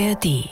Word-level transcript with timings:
ARD. 0.00 0.48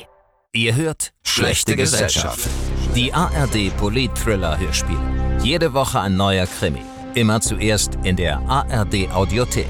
Ihr 0.52 0.74
hört 0.74 1.14
Schlechte 1.22 1.74
Gesellschaft. 1.74 2.46
Die 2.94 3.14
ARD 3.14 3.74
Polit-Thriller 3.78 4.58
Hörspiel. 4.58 4.98
Jede 5.42 5.72
Woche 5.72 6.00
ein 6.00 6.16
neuer 6.18 6.46
Krimi. 6.46 6.82
Immer 7.14 7.40
zuerst 7.40 7.94
in 8.02 8.16
der 8.16 8.40
ARD 8.40 9.10
Audiothek. 9.10 9.66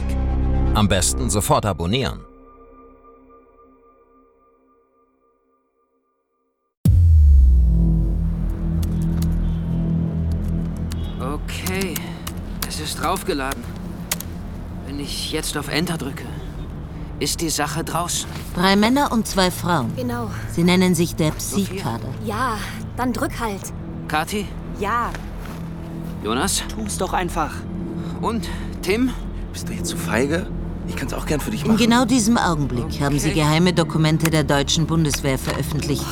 Am 0.74 0.88
besten 0.88 1.30
sofort 1.30 1.64
abonnieren. 1.64 2.24
Okay, 11.20 11.94
es 12.66 12.80
ist 12.80 13.00
draufgeladen. 13.00 13.62
Wenn 14.86 14.98
ich 14.98 15.30
jetzt 15.30 15.56
auf 15.56 15.68
Enter 15.68 15.98
drücke, 15.98 16.24
ist 17.20 17.40
die 17.40 17.50
Sache 17.50 17.84
draußen. 17.84 18.28
Drei 18.54 18.76
Männer 18.76 19.10
und 19.12 19.26
zwei 19.26 19.50
Frauen. 19.50 19.92
Genau. 19.96 20.30
Sie 20.52 20.62
nennen 20.64 20.94
sich 20.94 21.14
der 21.16 21.30
Psi-Kader. 21.32 22.08
Ja, 22.24 22.58
dann 22.96 23.12
drück 23.12 23.38
halt. 23.40 23.60
Kathi, 24.08 24.46
Ja. 24.80 25.10
Jonas 26.24 26.62
Tu's 26.68 26.98
doch 26.98 27.12
einfach. 27.12 27.52
und 28.20 28.48
Tim? 28.82 29.10
Bist 29.52 29.68
du 29.68 29.72
jetzt 29.72 29.88
zu 29.88 29.96
feige? 29.96 30.46
Ich 30.88 30.96
kann's 30.96 31.12
auch 31.12 31.26
gern 31.26 31.38
für 31.40 31.50
dich 31.50 31.62
In 31.62 31.68
machen. 31.68 31.78
genau 31.78 32.04
diesem 32.06 32.38
Augenblick 32.38 33.00
haben 33.00 33.18
sie 33.18 33.28
Okay. 33.30 33.40
geheime 33.40 33.72
Dokumente 33.74 34.30
der 34.30 34.42
deutschen 34.42 34.86
Bundeswehr 34.86 35.38
veröffentlicht, 35.38 36.04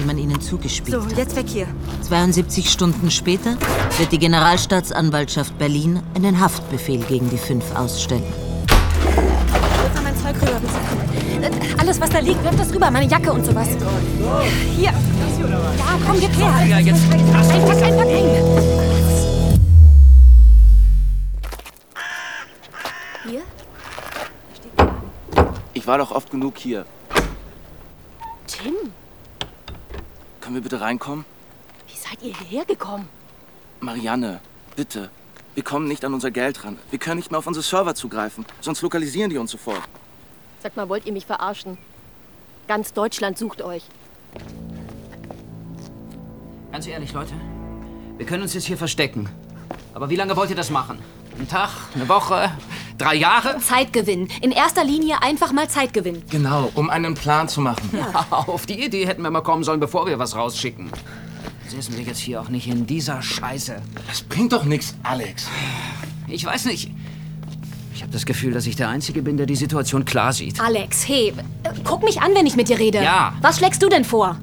die 0.00 0.04
man 0.04 0.18
ihnen 0.18 0.40
zugespielt 0.40 1.00
So, 1.00 1.06
hat. 1.08 1.16
jetzt 1.16 1.36
weg 1.36 1.46
hier. 1.48 1.66
72 2.02 2.68
Stunden 2.70 3.10
später 3.12 3.56
wird 3.98 4.10
die 4.10 4.18
Generalstaatsanwaltschaft 4.18 5.56
Berlin 5.58 6.00
einen 6.14 6.40
Haftbefehl 6.40 7.04
gegen 7.04 7.30
die 7.30 7.38
fünf 7.38 7.74
ausstellen. 7.76 8.24
Zeug 10.24 10.36
rüber. 10.40 10.60
Äh, 11.42 11.50
Alles, 11.78 12.00
was 12.00 12.08
da 12.08 12.18
liegt, 12.20 12.42
wirf 12.42 12.56
das 12.56 12.72
rüber. 12.74 12.90
Meine 12.90 13.06
Jacke 13.06 13.30
und 13.30 13.44
sowas. 13.44 13.68
Hier. 14.74 14.84
Ja, 14.90 14.94
komm, 16.06 16.18
gib 16.18 16.34
her. 16.36 16.48
Einfach, 16.54 17.82
einfach 17.82 18.06
eng. 18.06 18.30
Hier? 23.28 23.42
Ich 25.74 25.86
war 25.86 25.98
doch 25.98 26.10
oft 26.10 26.30
genug 26.30 26.56
hier. 26.58 26.86
Tim, 28.46 28.74
Können 30.40 30.54
wir 30.54 30.62
bitte 30.62 30.80
reinkommen? 30.80 31.24
wie 31.86 31.96
seid 31.96 32.22
ihr 32.22 32.34
hierher 32.36 32.64
gekommen? 32.64 33.08
Marianne, 33.80 34.40
bitte. 34.76 35.10
Wir 35.54 35.62
kommen 35.62 35.86
nicht 35.86 36.04
an 36.04 36.14
unser 36.14 36.30
Geld 36.30 36.64
ran. 36.64 36.78
Wir 36.90 36.98
können 36.98 37.16
nicht 37.16 37.30
mehr 37.30 37.38
auf 37.38 37.46
unsere 37.46 37.62
Server 37.62 37.94
zugreifen. 37.94 38.44
Sonst 38.60 38.80
lokalisieren 38.82 39.30
die 39.30 39.38
uns 39.38 39.50
sofort. 39.50 39.82
Sag 40.64 40.76
mal, 40.76 40.88
wollt 40.88 41.04
ihr 41.04 41.12
mich 41.12 41.26
verarschen? 41.26 41.76
Ganz 42.68 42.94
Deutschland 42.94 43.36
sucht 43.36 43.60
euch. 43.60 43.82
Ganz 46.72 46.86
ehrlich, 46.86 47.12
Leute, 47.12 47.34
wir 48.16 48.24
können 48.24 48.42
uns 48.44 48.54
jetzt 48.54 48.64
hier 48.64 48.78
verstecken. 48.78 49.28
Aber 49.92 50.08
wie 50.08 50.16
lange 50.16 50.34
wollt 50.38 50.48
ihr 50.48 50.56
das 50.56 50.70
machen? 50.70 51.00
Ein 51.38 51.46
Tag? 51.46 51.68
Eine 51.94 52.08
Woche? 52.08 52.50
Drei 52.96 53.14
Jahre? 53.14 53.58
Zeitgewinn. 53.58 54.26
In 54.40 54.52
erster 54.52 54.84
Linie 54.84 55.20
einfach 55.20 55.52
mal 55.52 55.68
Zeitgewinn. 55.68 56.22
Genau, 56.30 56.72
um 56.74 56.88
einen 56.88 57.12
Plan 57.12 57.46
zu 57.46 57.60
machen. 57.60 57.90
Auf 58.30 58.64
die 58.64 58.82
Idee 58.82 59.06
hätten 59.06 59.20
wir 59.20 59.30
mal 59.30 59.42
kommen 59.42 59.64
sollen, 59.64 59.80
bevor 59.80 60.06
wir 60.06 60.18
was 60.18 60.34
rausschicken. 60.34 60.90
Säßen 61.68 61.94
wir 61.94 62.04
jetzt 62.04 62.20
hier 62.20 62.40
auch 62.40 62.48
nicht 62.48 62.68
in 62.68 62.86
dieser 62.86 63.20
Scheiße. 63.20 63.82
Das 64.08 64.22
bringt 64.22 64.54
doch 64.54 64.64
nichts, 64.64 64.94
Alex. 65.02 65.46
Ich 66.26 66.42
weiß 66.42 66.64
nicht. 66.64 66.90
Ich 67.94 68.02
habe 68.02 68.12
das 68.12 68.26
Gefühl, 68.26 68.52
dass 68.52 68.66
ich 68.66 68.74
der 68.74 68.88
Einzige 68.88 69.22
bin, 69.22 69.36
der 69.36 69.46
die 69.46 69.54
Situation 69.54 70.04
klar 70.04 70.32
sieht. 70.32 70.60
Alex, 70.60 71.06
hey, 71.06 71.32
guck 71.84 72.02
mich 72.02 72.20
an, 72.20 72.34
wenn 72.34 72.44
ich 72.44 72.56
mit 72.56 72.68
dir 72.68 72.78
rede. 72.78 73.00
Ja. 73.00 73.34
Was 73.40 73.58
schlägst 73.58 73.82
du 73.82 73.88
denn 73.88 74.04
vor? 74.04 74.36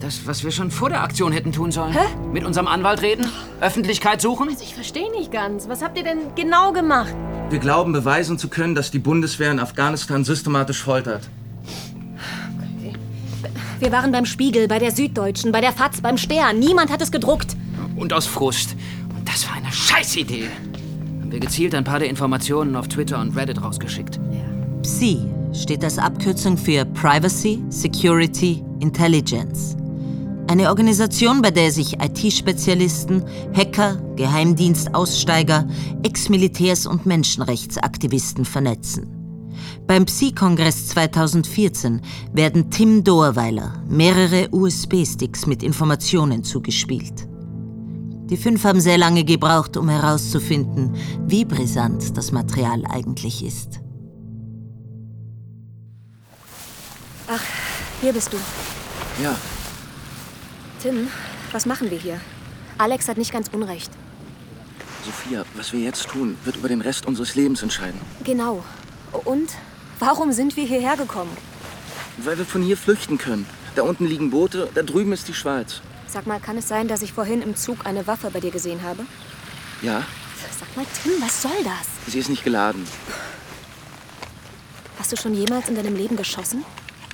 Das, 0.00 0.26
was 0.26 0.42
wir 0.42 0.50
schon 0.50 0.70
vor 0.70 0.90
der 0.90 1.02
Aktion 1.02 1.32
hätten 1.32 1.52
tun 1.52 1.70
sollen. 1.70 1.92
Hä? 1.92 2.06
Mit 2.32 2.44
unserem 2.44 2.66
Anwalt 2.66 3.02
reden? 3.02 3.26
Öffentlichkeit 3.60 4.20
suchen? 4.20 4.48
Ich 4.60 4.74
verstehe 4.74 5.10
nicht 5.12 5.30
ganz. 5.30 5.68
Was 5.68 5.82
habt 5.82 5.96
ihr 5.96 6.04
denn 6.04 6.34
genau 6.34 6.72
gemacht? 6.72 7.14
Wir 7.50 7.60
glauben, 7.60 7.92
beweisen 7.92 8.36
zu 8.36 8.48
können, 8.48 8.74
dass 8.74 8.90
die 8.90 8.98
Bundeswehr 8.98 9.52
in 9.52 9.60
Afghanistan 9.60 10.24
systematisch 10.24 10.82
foltert. 10.82 11.28
Wir 13.78 13.92
waren 13.92 14.10
beim 14.10 14.24
Spiegel, 14.24 14.66
bei 14.66 14.80
der 14.80 14.90
Süddeutschen, 14.90 15.52
bei 15.52 15.60
der 15.60 15.72
FAZ, 15.72 16.00
beim 16.00 16.18
Stern. 16.18 16.58
Niemand 16.58 16.90
hat 16.90 17.00
es 17.00 17.12
gedruckt. 17.12 17.56
Und 17.94 18.12
aus 18.12 18.26
Frust. 18.26 18.74
Und 19.16 19.28
das 19.28 19.48
war 19.48 19.56
eine 19.56 19.70
Scheißidee. 19.72 20.48
Haben 21.28 21.34
wir 21.34 21.40
gezielt 21.40 21.74
ein 21.74 21.84
paar 21.84 21.98
der 21.98 22.08
Informationen 22.08 22.74
auf 22.74 22.88
Twitter 22.88 23.20
und 23.20 23.36
Reddit 23.36 23.62
rausgeschickt. 23.62 24.18
PSI 24.80 25.20
steht 25.52 25.84
als 25.84 25.98
Abkürzung 25.98 26.56
für 26.56 26.86
Privacy, 26.86 27.62
Security, 27.68 28.64
Intelligence. 28.80 29.76
Eine 30.46 30.70
Organisation, 30.70 31.42
bei 31.42 31.50
der 31.50 31.70
sich 31.70 32.00
IT-Spezialisten, 32.00 33.22
Hacker, 33.54 34.00
Geheimdienstaussteiger, 34.16 35.68
Ex-Militärs 36.02 36.86
und 36.86 37.04
Menschenrechtsaktivisten 37.04 38.46
vernetzen. 38.46 39.14
Beim 39.86 40.06
PSI-Kongress 40.06 40.88
2014 40.88 42.00
werden 42.32 42.70
Tim 42.70 43.04
Doerweiler 43.04 43.82
mehrere 43.86 44.48
USB-Sticks 44.50 45.44
mit 45.44 45.62
Informationen 45.62 46.42
zugespielt. 46.42 47.27
Die 48.30 48.36
fünf 48.36 48.64
haben 48.64 48.80
sehr 48.80 48.98
lange 48.98 49.24
gebraucht, 49.24 49.76
um 49.76 49.88
herauszufinden, 49.88 50.94
wie 51.26 51.44
brisant 51.44 52.16
das 52.16 52.32
Material 52.32 52.84
eigentlich 52.88 53.44
ist. 53.44 53.80
Ach, 57.26 57.42
hier 58.00 58.12
bist 58.12 58.32
du. 58.32 58.36
Ja, 59.22 59.36
Tim, 60.80 61.08
was 61.50 61.66
machen 61.66 61.90
wir 61.90 61.98
hier? 61.98 62.20
Alex 62.78 63.08
hat 63.08 63.18
nicht 63.18 63.32
ganz 63.32 63.48
unrecht. 63.48 63.90
Sophia, 65.04 65.44
was 65.56 65.72
wir 65.72 65.80
jetzt 65.80 66.06
tun, 66.08 66.36
wird 66.44 66.56
über 66.56 66.68
den 66.68 66.80
Rest 66.80 67.06
unseres 67.06 67.34
Lebens 67.34 67.62
entscheiden. 67.62 68.00
Genau. 68.22 68.62
Und 69.24 69.50
warum 69.98 70.32
sind 70.32 70.56
wir 70.56 70.64
hierher 70.64 70.96
gekommen? 70.96 71.36
Weil 72.18 72.38
wir 72.38 72.44
von 72.44 72.62
hier 72.62 72.76
flüchten 72.76 73.18
können. 73.18 73.46
Da 73.74 73.82
unten 73.82 74.06
liegen 74.06 74.30
Boote, 74.30 74.68
da 74.74 74.82
drüben 74.82 75.12
ist 75.12 75.26
die 75.26 75.34
Schweiz. 75.34 75.80
Sag 76.10 76.26
mal, 76.26 76.40
kann 76.40 76.56
es 76.56 76.68
sein, 76.68 76.88
dass 76.88 77.02
ich 77.02 77.12
vorhin 77.12 77.42
im 77.42 77.54
Zug 77.56 77.84
eine 77.86 78.06
Waffe 78.06 78.30
bei 78.30 78.40
dir 78.40 78.50
gesehen 78.50 78.82
habe? 78.82 79.04
Ja, 79.82 80.04
Sag 80.58 80.76
mal, 80.76 80.86
Tim, 81.02 81.12
was 81.20 81.42
soll 81.42 81.64
das? 81.64 82.12
sie 82.12 82.18
ist 82.18 82.28
nicht 82.30 82.44
geladen. 82.44 82.84
Hast 84.98 85.12
du 85.12 85.16
schon 85.16 85.34
jemals 85.34 85.68
in 85.68 85.74
deinem 85.74 85.94
Leben 85.96 86.16
geschossen? 86.16 86.64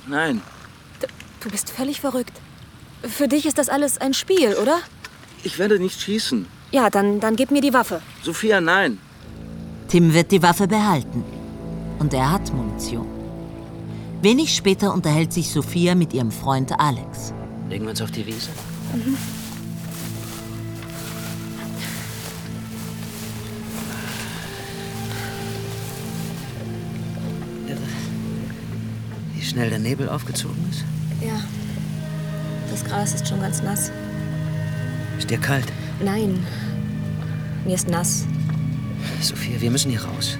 Nein, 0.07 0.41
D 1.01 1.07
du 1.41 1.49
bist 1.49 1.69
völlig 1.69 2.01
verrückt. 2.01 2.33
Für 3.03 3.27
dich 3.27 3.45
ist 3.45 3.57
das 3.57 3.69
alles 3.69 3.99
ein 3.99 4.13
Spiel, 4.13 4.55
oder? 4.55 4.79
ich 5.43 5.59
werde 5.59 5.77
nicht 5.79 6.01
schießen. 6.01 6.47
Ja, 6.71 6.89
dann, 6.89 7.19
dann 7.19 7.35
gib 7.35 7.51
mir 7.51 7.61
die 7.61 7.73
Waffe. 7.73 8.01
Sophia, 8.23 8.59
nein. 8.59 8.97
Tim 9.89 10.11
wird 10.13 10.31
die 10.31 10.41
Waffe 10.41 10.67
behalten. 10.67 11.23
Und 11.99 12.13
er 12.15 12.31
hat 12.31 12.51
Munition. 12.51 13.07
Wenig 14.23 14.55
später 14.55 14.91
unterhält 14.91 15.31
sich 15.31 15.51
Sophia 15.51 15.93
mit 15.93 16.13
ihrem 16.13 16.31
Freund 16.31 16.71
Alex. 16.79 17.31
Legen 17.69 17.83
wir 17.85 17.91
uns 17.91 18.01
auf 18.01 18.09
die 18.09 18.25
Wiese? 18.25 18.49
Wie 29.33 29.41
schnell 29.41 29.69
der 29.69 29.79
Nebel 29.79 30.07
aufgezogen 30.07 30.57
ist? 30.69 30.85
Ja. 31.21 31.41
Das 32.71 32.85
Gras 32.85 33.13
ist 33.13 33.27
schon 33.27 33.41
ganz 33.41 33.61
nass. 33.61 33.91
Ist 35.17 35.29
dir 35.29 35.39
kalt? 35.39 35.71
Nein. 36.01 36.45
Mir 37.65 37.75
ist 37.75 37.89
nass. 37.89 38.25
Sophia, 39.21 39.59
wir 39.59 39.71
müssen 39.71 39.91
hier 39.91 40.03
raus. 40.03 40.37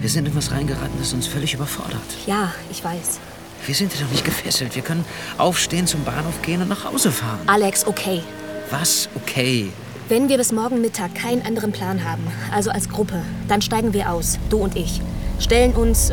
Wir 0.00 0.08
sind 0.08 0.26
in 0.28 0.34
was 0.36 0.52
reingeraten, 0.52 0.98
das 0.98 1.12
uns 1.12 1.26
völlig 1.26 1.54
überfordert. 1.54 2.00
Ja, 2.26 2.52
ich 2.70 2.82
weiß. 2.82 3.18
Wir 3.66 3.74
sind 3.74 3.92
hier 3.92 4.04
doch 4.04 4.10
nicht 4.10 4.24
gefesselt. 4.24 4.74
Wir 4.74 4.82
können 4.82 5.04
aufstehen, 5.38 5.86
zum 5.86 6.02
Bahnhof 6.04 6.42
gehen 6.42 6.62
und 6.62 6.68
nach 6.68 6.84
Hause 6.84 7.12
fahren. 7.12 7.38
Alex, 7.46 7.86
okay. 7.86 8.22
Was? 8.70 9.08
Okay. 9.14 9.70
Wenn 10.08 10.28
wir 10.28 10.36
bis 10.36 10.50
morgen 10.50 10.80
Mittag 10.80 11.14
keinen 11.14 11.46
anderen 11.46 11.72
Plan 11.72 12.04
haben, 12.04 12.26
also 12.52 12.70
als 12.70 12.88
Gruppe, 12.88 13.22
dann 13.48 13.62
steigen 13.62 13.92
wir 13.92 14.10
aus, 14.10 14.38
du 14.50 14.58
und 14.58 14.76
ich. 14.76 15.00
Stellen 15.38 15.74
uns 15.74 16.12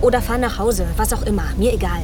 oder 0.00 0.20
fahren 0.20 0.40
nach 0.40 0.58
Hause, 0.58 0.86
was 0.96 1.12
auch 1.12 1.22
immer, 1.22 1.44
mir 1.56 1.72
egal. 1.72 2.02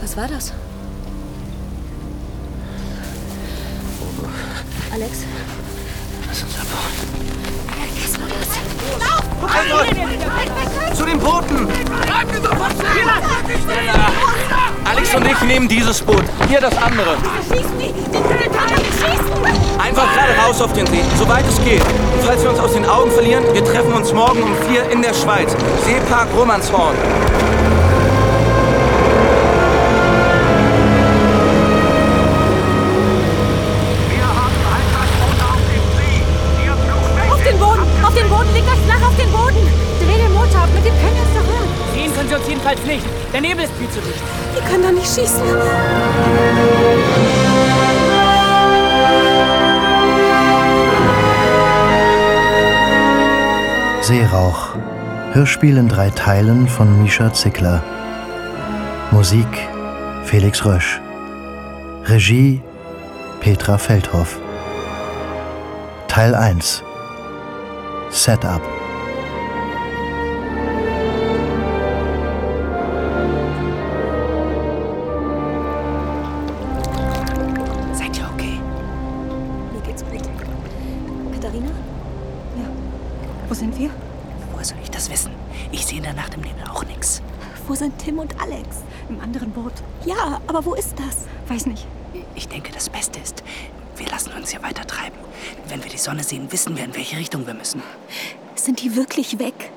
Was 0.00 0.16
war 0.16 0.28
das? 0.28 0.52
Alex? 4.92 5.18
Lass 6.28 6.42
uns 6.42 6.54
abhauen. 6.54 7.16
Zu 9.36 9.42
den 11.06 11.18
Booten! 11.18 11.68
Alex 14.84 15.14
und 15.14 15.26
ich 15.26 15.40
nehmen 15.42 15.68
dieses 15.68 16.02
Boot. 16.02 16.24
Hier 16.48 16.60
das 16.60 16.76
andere. 16.76 17.16
Schießen 17.48 17.78
die! 17.78 17.92
Die 17.92 18.22
können 18.22 18.52
doch 18.52 18.76
nicht 18.76 18.92
schießen! 18.92 19.26
Einfach 19.78 20.12
gerade 20.14 20.46
raus 20.46 20.60
auf 20.60 20.72
den 20.72 20.86
See, 20.86 21.02
soweit 21.18 21.44
es 21.48 21.62
geht. 21.64 21.82
Und 21.82 22.24
falls 22.24 22.42
wir 22.42 22.50
uns 22.50 22.58
aus 22.58 22.72
den 22.72 22.86
Augen 22.86 23.10
verlieren, 23.10 23.44
wir 23.52 23.64
treffen 23.64 23.92
uns 23.92 24.12
morgen 24.12 24.42
um 24.42 24.54
vier 24.68 24.88
in 24.90 25.02
der 25.02 25.14
Schweiz. 25.14 25.54
Seepark 25.84 26.28
Romanshorn. 26.36 26.96
Jedenfalls 42.66 42.86
nicht. 42.86 43.06
Der 43.32 43.40
Nebel 43.40 43.64
ist 43.64 43.74
viel 43.74 43.88
zu 43.90 44.00
dicht. 44.00 44.22
Die 44.56 44.70
können 44.70 44.82
doch 44.82 44.92
nicht 44.92 45.06
schießen. 45.06 45.42
Seerauch. 54.02 54.68
Hörspiel 55.32 55.76
in 55.76 55.88
drei 55.88 56.10
Teilen 56.10 56.68
von 56.68 57.02
Mischa 57.02 57.32
Zickler. 57.32 57.82
Musik 59.10 59.48
Felix 60.24 60.64
Rösch. 60.64 61.00
Regie 62.04 62.60
Petra 63.40 63.78
Feldhoff. 63.78 64.38
Teil 66.08 66.34
1 66.34 66.82
Setup 68.10 68.75
wissen 96.52 96.76
wir, 96.76 96.84
in 96.84 96.94
welche 96.94 97.16
Richtung 97.16 97.46
wir 97.46 97.54
müssen. 97.54 97.82
Sind 98.54 98.82
die 98.82 98.96
wirklich 98.96 99.38
weg? 99.38 99.70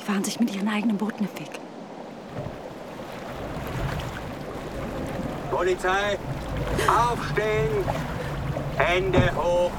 Die 0.00 0.08
waren 0.08 0.24
sich 0.24 0.38
mit 0.40 0.54
ihren 0.54 0.68
eigenen 0.68 0.96
Booten 0.96 1.24
im 1.24 1.40
Weg. 1.40 1.50
Polizei, 5.50 6.18
aufstehen! 6.88 7.84
Hände 8.76 9.30
hoch! 9.36 9.70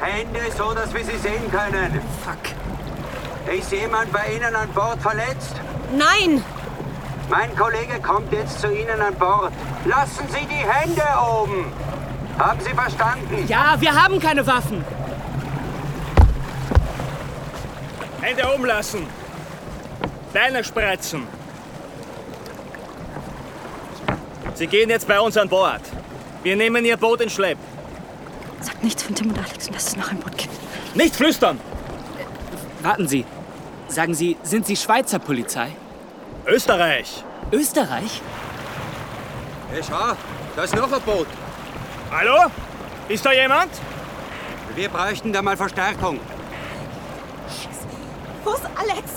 Hände 0.00 0.40
so, 0.56 0.74
dass 0.74 0.92
wir 0.92 1.04
sie 1.04 1.16
sehen 1.16 1.50
können! 1.50 2.00
Fuck. 2.24 3.52
Ist 3.52 3.72
jemand 3.72 4.12
bei 4.12 4.34
Ihnen 4.34 4.54
an 4.54 4.68
Bord 4.70 5.00
verletzt? 5.00 5.60
Nein! 5.96 6.44
Mein 7.28 7.54
Kollege 7.56 8.00
kommt 8.00 8.32
jetzt 8.32 8.60
zu 8.60 8.72
Ihnen 8.72 9.00
an 9.00 9.14
Bord. 9.14 9.52
Lassen 9.84 10.26
Sie 10.28 10.46
die 10.46 10.64
Hände 10.68 11.02
oben! 11.18 11.72
Haben 12.38 12.60
Sie 12.60 12.70
verstanden? 12.70 13.46
Ja, 13.48 13.76
wir 13.78 14.00
haben 14.00 14.20
keine 14.20 14.46
Waffen. 14.46 14.84
Hände 18.22 18.48
umlassen. 18.54 19.04
Beine 20.32 20.62
sprezen. 20.62 21.26
Sie 24.54 24.68
gehen 24.68 24.90
jetzt 24.90 25.08
bei 25.08 25.18
uns 25.18 25.36
an 25.36 25.48
Bord. 25.48 25.80
Wir 26.44 26.54
nehmen 26.54 26.84
Ihr 26.84 26.96
Boot 26.96 27.20
in 27.20 27.28
Schlepp. 27.28 27.58
Sagt 28.60 28.84
nichts 28.84 29.02
von 29.02 29.16
Tim 29.16 29.30
und 29.30 29.38
Alex 29.38 29.66
und 29.66 29.74
dass 29.74 29.88
es 29.88 29.96
noch 29.96 30.08
ein 30.08 30.20
Boot 30.20 30.38
gibt. 30.38 30.54
Nicht 30.94 31.16
flüstern! 31.16 31.58
Warten 32.80 33.08
Sie. 33.08 33.24
Sagen 33.88 34.14
Sie, 34.14 34.36
sind 34.44 34.66
Sie 34.66 34.76
Schweizer 34.76 35.18
Polizei? 35.18 35.72
Österreich! 36.46 37.24
Österreich? 37.50 38.22
Hey, 39.72 39.82
schau, 39.86 40.12
da 40.54 40.62
ist 40.62 40.76
noch 40.76 40.92
ein 40.92 41.02
Boot. 41.02 41.26
Hallo? 42.12 42.50
Ist 43.08 43.26
da 43.26 43.32
jemand? 43.32 43.70
Wir 44.76 44.88
bräuchten 44.88 45.32
da 45.32 45.42
mal 45.42 45.56
Verstärkung. 45.56 46.20
Wo 48.44 48.50
ist 48.50 48.64
Alex? 48.76 49.10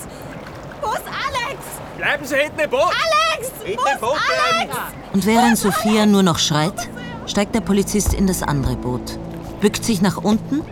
Wo 0.80 0.90
ist 0.92 1.04
Alex? 1.06 1.62
Bleiben 1.96 2.24
Sie 2.24 2.36
hinten 2.36 2.60
im 2.60 2.70
Boot! 2.70 2.80
Alex! 2.82 3.50
Bitte 3.64 3.80
im 3.94 4.00
Boot 4.00 4.10
bleiben! 4.10 4.72
Und 5.12 5.26
während 5.26 5.58
Sophia 5.58 6.06
nur 6.06 6.22
noch 6.22 6.38
schreit, 6.38 6.88
steigt 7.26 7.54
der 7.54 7.60
Polizist 7.60 8.14
in 8.14 8.26
das 8.26 8.42
andere 8.42 8.76
Boot, 8.76 9.18
bückt 9.60 9.84
sich 9.84 10.00
nach 10.02 10.18
unten, 10.18 10.62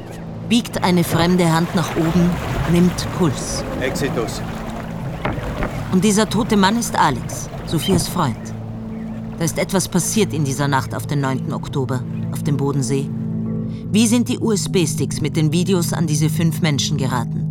biegt 0.48 0.84
eine 0.84 1.02
fremde 1.02 1.52
Hand 1.52 1.74
nach 1.74 1.96
oben, 1.96 2.30
nimmt 2.70 3.06
Puls. 3.18 3.64
Exitus. 3.80 4.40
Und 5.92 6.04
dieser 6.04 6.28
tote 6.28 6.56
Mann 6.56 6.78
ist 6.78 6.96
Alex, 6.96 7.48
Sophias 7.66 8.08
Freund. 8.08 8.36
Da 9.38 9.44
ist 9.44 9.58
etwas 9.58 9.88
passiert 9.88 10.32
in 10.32 10.44
dieser 10.44 10.68
Nacht 10.68 10.94
auf 10.94 11.06
den 11.06 11.20
9. 11.20 11.52
Oktober, 11.52 12.02
auf 12.32 12.42
dem 12.44 12.56
Bodensee. 12.56 13.10
Wie 13.90 14.06
sind 14.06 14.28
die 14.28 14.38
USB-Sticks 14.38 15.20
mit 15.20 15.36
den 15.36 15.52
Videos 15.52 15.92
an 15.92 16.06
diese 16.06 16.28
fünf 16.28 16.60
Menschen 16.60 16.96
geraten? 16.96 17.43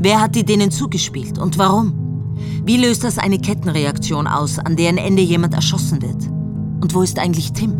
Wer 0.00 0.20
hat 0.20 0.36
die 0.36 0.44
denen 0.44 0.70
zugespielt 0.70 1.38
und 1.38 1.58
warum? 1.58 2.34
Wie 2.64 2.76
löst 2.76 3.02
das 3.02 3.18
eine 3.18 3.38
Kettenreaktion 3.38 4.28
aus, 4.28 4.58
an 4.60 4.76
deren 4.76 4.96
Ende 4.96 5.22
jemand 5.22 5.54
erschossen 5.54 6.00
wird? 6.02 6.26
Und 6.80 6.94
wo 6.94 7.02
ist 7.02 7.18
eigentlich 7.18 7.52
Tim? 7.52 7.72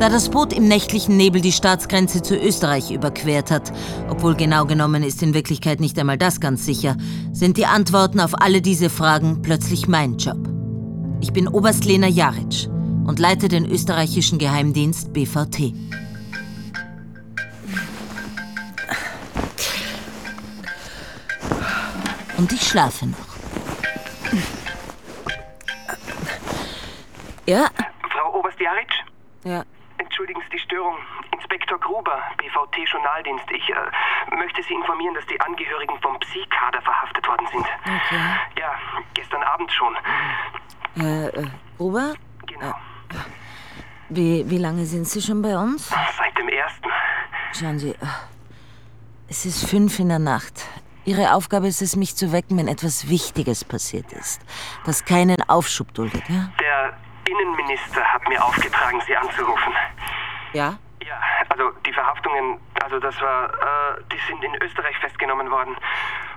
Da 0.00 0.08
das 0.08 0.30
Boot 0.30 0.52
im 0.52 0.66
nächtlichen 0.66 1.16
Nebel 1.16 1.40
die 1.40 1.52
Staatsgrenze 1.52 2.22
zu 2.22 2.36
Österreich 2.36 2.90
überquert 2.90 3.52
hat, 3.52 3.72
obwohl 4.10 4.34
genau 4.34 4.64
genommen 4.64 5.04
ist 5.04 5.22
in 5.22 5.34
Wirklichkeit 5.34 5.78
nicht 5.78 5.96
einmal 5.96 6.18
das 6.18 6.40
ganz 6.40 6.66
sicher, 6.66 6.96
sind 7.32 7.56
die 7.56 7.66
Antworten 7.66 8.18
auf 8.18 8.40
alle 8.40 8.60
diese 8.60 8.90
Fragen 8.90 9.42
plötzlich 9.42 9.86
mein 9.86 10.16
Job. 10.16 10.48
Ich 11.20 11.32
bin 11.32 11.46
Oberst 11.46 11.84
Lena 11.84 12.08
Jaric 12.08 12.68
und 13.04 13.20
leite 13.20 13.46
den 13.46 13.64
österreichischen 13.64 14.38
Geheimdienst 14.38 15.12
BVT. 15.12 15.72
Und 22.42 22.52
ich 22.52 22.66
schlafe 22.66 23.06
noch. 23.06 23.16
Ja, 27.46 27.68
Frau 28.10 28.34
Oberst 28.36 28.58
Jaric? 28.58 28.90
ja. 29.44 29.62
Entschuldigen 29.98 30.40
Sie 30.42 30.56
die 30.56 30.58
Störung. 30.58 30.96
Inspektor 31.30 31.78
Gruber, 31.78 32.20
BVT 32.38 32.88
Journaldienst. 32.90 33.44
Ich 33.52 33.68
äh, 33.70 34.36
möchte 34.36 34.60
Sie 34.64 34.74
informieren, 34.74 35.14
dass 35.14 35.24
die 35.26 35.40
Angehörigen 35.40 35.96
vom 36.02 36.18
Psi-Kader 36.18 36.82
verhaftet 36.82 37.28
worden 37.28 37.46
sind. 37.52 37.64
Okay. 37.84 38.20
Ja, 38.58 38.72
gestern 39.14 39.42
Abend 39.44 39.70
schon. 39.70 39.94
Äh, 40.98 41.26
äh, 41.28 41.46
Ober, 41.78 42.14
Genau. 42.46 42.74
wie, 44.08 44.50
wie 44.50 44.58
lange 44.58 44.84
sind 44.84 45.06
Sie 45.06 45.22
schon 45.22 45.42
bei 45.42 45.56
uns? 45.56 45.90
Seit 45.90 46.36
dem 46.36 46.48
ersten. 46.48 46.88
Schauen 47.52 47.78
Sie, 47.78 47.90
äh, 47.90 47.96
es 49.28 49.46
ist 49.46 49.64
fünf 49.70 50.00
in 50.00 50.08
der 50.08 50.18
Nacht. 50.18 50.64
Ihre 51.04 51.34
Aufgabe 51.34 51.66
ist 51.66 51.82
es, 51.82 51.96
mich 51.96 52.14
zu 52.16 52.32
wecken, 52.32 52.58
wenn 52.58 52.68
etwas 52.68 53.08
Wichtiges 53.08 53.64
passiert 53.64 54.12
ist, 54.12 54.40
das 54.84 55.04
keinen 55.04 55.36
Aufschub 55.48 55.92
duldet, 55.94 56.22
ja? 56.28 56.50
Der 56.60 56.96
Innenminister 57.28 58.02
hat 58.04 58.28
mir 58.28 58.42
aufgetragen, 58.42 59.00
Sie 59.06 59.16
anzurufen. 59.16 59.72
Ja? 60.52 60.78
Ja, 61.04 61.18
also 61.48 61.70
die 61.84 61.92
Verhaftungen, 61.92 62.58
also 62.82 63.00
das 63.00 63.20
war, 63.20 63.48
äh, 63.48 64.02
die 64.12 64.18
sind 64.28 64.44
in 64.44 64.54
Österreich 64.62 64.96
festgenommen 64.98 65.50
worden. 65.50 65.74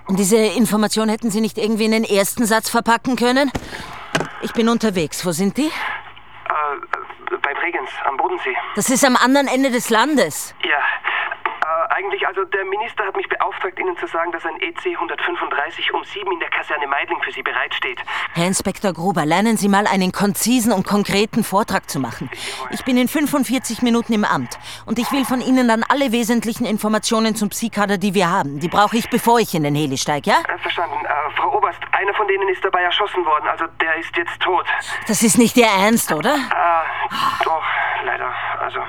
Und 0.08 0.18
diese 0.18 0.38
Information 0.38 1.10
hätten 1.10 1.30
Sie 1.30 1.42
nicht 1.42 1.58
irgendwie 1.58 1.86
in 1.86 1.92
den 1.92 2.04
ersten 2.04 2.46
Satz 2.46 2.70
verpacken 2.70 3.16
können? 3.16 3.52
Ich 4.42 4.54
bin 4.54 4.70
unterwegs. 4.70 5.26
Wo 5.26 5.32
sind 5.32 5.58
die? 5.58 5.68
Äh, 5.68 5.70
äh, 5.70 7.38
bei 7.42 7.54
Bregenz 7.54 7.90
am 8.06 8.18
Bodensee. 8.18 8.56
Das 8.76 8.90
ist 8.90 9.06
am 9.06 9.16
anderen 9.16 9.48
Ende 9.48 9.70
des 9.70 9.90
Landes. 9.90 10.56
Ja, 10.64 10.80
eigentlich, 11.90 12.28
also 12.28 12.44
der 12.46 12.66
Minister 12.66 13.06
hat 13.06 13.16
mich 13.16 13.28
beauftragt, 13.28 13.80
Ihnen 13.80 13.98
zu 13.98 14.08
sagen, 14.08 14.32
dass 14.32 14.46
ein 14.46 14.60
EC 14.62 14.96
135 14.96 15.94
um 15.94 16.04
sieben 16.04 16.32
in 16.32 16.40
der 16.40 16.50
Kaserne 16.50 16.88
Meidling 16.88 17.22
für 17.24 17.32
Sie 17.32 17.44
bereitsteht. 17.44 18.00
Herr 18.34 18.48
Inspektor 18.48 18.94
Gruber, 18.94 19.26
lernen 19.26 19.58
Sie 19.58 19.70
mal 19.70 19.88
einen 19.88 20.12
konzisen 20.12 20.72
und 20.72 20.86
konkreten 20.86 21.44
Vortrag 21.44 21.90
zu 21.90 22.00
machen. 22.00 22.30
Ich 22.72 22.84
bin 22.86 22.98
in 22.98 23.08
45 23.08 23.82
Minuten 23.82 24.14
im 24.14 24.26
Amt 24.26 24.58
und 24.86 25.00
ich 25.00 25.12
will 25.12 25.26
von 25.26 25.42
Ihnen 25.42 25.68
dann 25.68 25.84
alle 25.84 26.12
wesentlichen 26.12 26.66
Informationen 26.66 27.36
zum 27.36 27.50
Psi-Kader, 27.50 27.98
die 27.98 28.14
wir 28.14 28.30
haben. 28.30 28.60
Die 28.60 28.68
brauche 28.68 28.98
ich, 28.98 29.10
bevor 29.10 29.40
ich 29.40 29.54
in 29.56 29.64
den 29.64 29.76
Heli 29.76 29.98
steige, 29.98 30.32
ja? 30.32 30.38
Äh, 30.48 30.58
verstanden. 30.60 30.96
Äh, 31.06 31.36
Frau 31.36 31.58
Oberst, 31.58 31.80
einer 31.92 32.14
von 32.14 32.28
denen 32.28 32.48
ist 32.50 32.64
dabei 32.64 32.82
erschossen 32.82 33.26
worden, 33.26 33.48
also 33.48 33.66
der 33.82 33.96
ist 33.98 34.16
jetzt 34.16 34.40
tot. 34.40 34.66
Das 35.08 35.24
ist 35.24 35.38
nicht 35.38 35.58
Ihr 35.58 35.68
Ernst, 35.68 36.12
oder? 36.12 36.36
Äh, 36.36 37.44
doch, 37.44 37.64
leider. 38.04 38.34
Also, 38.60 38.80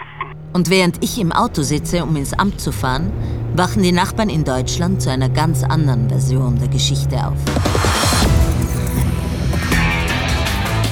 Und 0.56 0.70
während 0.70 1.04
ich 1.04 1.20
im 1.20 1.32
Auto 1.32 1.60
sitze, 1.60 2.02
um 2.02 2.16
ins 2.16 2.32
Amt 2.32 2.62
zu 2.62 2.72
fahren, 2.72 3.12
wachen 3.56 3.82
die 3.82 3.92
Nachbarn 3.92 4.30
in 4.30 4.42
Deutschland 4.42 5.02
zu 5.02 5.10
einer 5.10 5.28
ganz 5.28 5.62
anderen 5.62 6.08
Version 6.08 6.58
der 6.58 6.68
Geschichte 6.68 7.14
auf. 7.18 8.05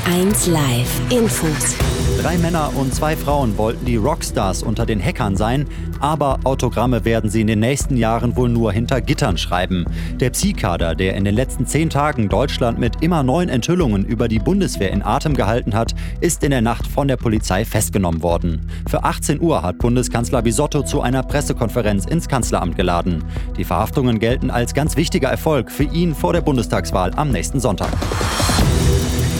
1 0.06 0.48
Live 0.48 1.00
Infos. 1.08 1.76
Drei 2.20 2.36
Männer 2.36 2.70
und 2.76 2.94
zwei 2.94 3.16
Frauen 3.16 3.56
wollten 3.56 3.86
die 3.86 3.96
Rockstars 3.96 4.62
unter 4.62 4.84
den 4.84 5.02
Hackern 5.02 5.34
sein, 5.34 5.66
aber 5.98 6.40
Autogramme 6.44 7.06
werden 7.06 7.30
sie 7.30 7.40
in 7.40 7.46
den 7.46 7.60
nächsten 7.60 7.96
Jahren 7.96 8.36
wohl 8.36 8.50
nur 8.50 8.70
hinter 8.70 9.00
Gittern 9.00 9.38
schreiben. 9.38 9.86
Der 10.20 10.28
Psi-Kader, 10.28 10.94
der 10.94 11.14
in 11.14 11.24
den 11.24 11.34
letzten 11.34 11.66
zehn 11.66 11.88
Tagen 11.88 12.28
Deutschland 12.28 12.78
mit 12.78 13.02
immer 13.02 13.22
neuen 13.22 13.48
Enthüllungen 13.48 14.04
über 14.04 14.28
die 14.28 14.40
Bundeswehr 14.40 14.92
in 14.92 15.02
Atem 15.02 15.32
gehalten 15.32 15.74
hat, 15.74 15.94
ist 16.20 16.44
in 16.44 16.50
der 16.50 16.60
Nacht 16.60 16.86
von 16.86 17.08
der 17.08 17.16
Polizei 17.16 17.64
festgenommen 17.64 18.22
worden. 18.22 18.68
Für 18.86 19.04
18 19.04 19.40
Uhr 19.40 19.62
hat 19.62 19.78
Bundeskanzler 19.78 20.42
Bisotto 20.42 20.82
zu 20.82 21.00
einer 21.00 21.22
Pressekonferenz 21.22 22.04
ins 22.04 22.28
Kanzleramt 22.28 22.76
geladen. 22.76 23.24
Die 23.56 23.64
Verhaftungen 23.64 24.18
gelten 24.18 24.50
als 24.50 24.74
ganz 24.74 24.98
wichtiger 24.98 25.30
Erfolg 25.30 25.72
für 25.72 25.84
ihn 25.84 26.14
vor 26.14 26.34
der 26.34 26.42
Bundestagswahl 26.42 27.12
am 27.16 27.30
nächsten 27.30 27.58
Sonntag. 27.58 27.88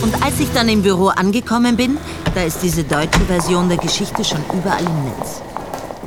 Und 0.05 0.23
als 0.23 0.39
ich 0.39 0.51
dann 0.53 0.69
im 0.69 0.83
Büro 0.83 1.07
angekommen 1.07 1.77
bin, 1.77 1.97
da 2.35 2.43
ist 2.43 2.61
diese 2.61 2.83
deutsche 2.83 3.21
Version 3.21 3.69
der 3.69 3.79
Geschichte 3.79 4.23
schon 4.23 4.45
überall 4.55 4.85
im 4.85 5.03
Netz. 5.05 5.41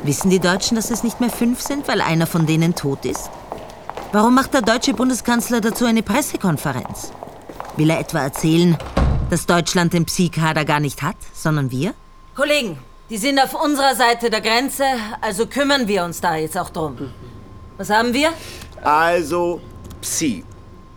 Wissen 0.03 0.29
die 0.29 0.39
Deutschen, 0.39 0.75
dass 0.75 0.89
es 0.89 1.03
nicht 1.03 1.19
mehr 1.19 1.29
fünf 1.29 1.59
sind, 1.59 1.85
weil 1.89 1.99
einer 1.99 2.25
von 2.25 2.45
denen 2.45 2.75
tot 2.75 3.03
ist? 3.03 3.29
Warum 4.13 4.35
macht 4.35 4.53
der 4.53 4.61
deutsche 4.61 4.93
Bundeskanzler 4.93 5.59
dazu 5.59 5.83
eine 5.83 6.01
Pressekonferenz? 6.01 7.11
Will 7.75 7.89
er 7.89 7.99
etwa 7.99 8.19
erzählen, 8.19 8.77
dass 9.29 9.45
Deutschland 9.45 9.91
den 9.91 10.05
Psi-Kader 10.05 10.63
gar 10.63 10.79
nicht 10.79 11.01
hat, 11.01 11.17
sondern 11.33 11.69
wir? 11.69 11.93
Kollegen, 12.37 12.79
die 13.09 13.17
sind 13.17 13.37
auf 13.37 13.53
unserer 13.53 13.95
Seite 13.95 14.29
der 14.29 14.39
Grenze, 14.39 14.85
also 15.19 15.45
kümmern 15.45 15.89
wir 15.89 16.05
uns 16.05 16.21
da 16.21 16.37
jetzt 16.37 16.57
auch 16.57 16.69
drum. 16.69 16.95
Was 17.75 17.89
haben 17.89 18.13
wir? 18.13 18.29
Also 18.81 19.59
Psi. 19.99 20.45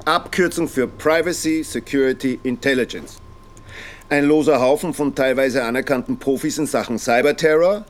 Abkürzung 0.05 0.69
für 0.69 0.89
Privacy, 0.89 1.63
Security, 1.63 2.39
Intelligence. 2.43 3.19
Ein 4.09 4.25
loser 4.25 4.61
Haufen 4.61 4.93
von 4.93 5.15
teilweise 5.15 5.63
anerkannten 5.65 6.19
Profis 6.19 6.59
in 6.59 6.67
Sachen 6.67 6.99
Cyberterror, 6.99 7.85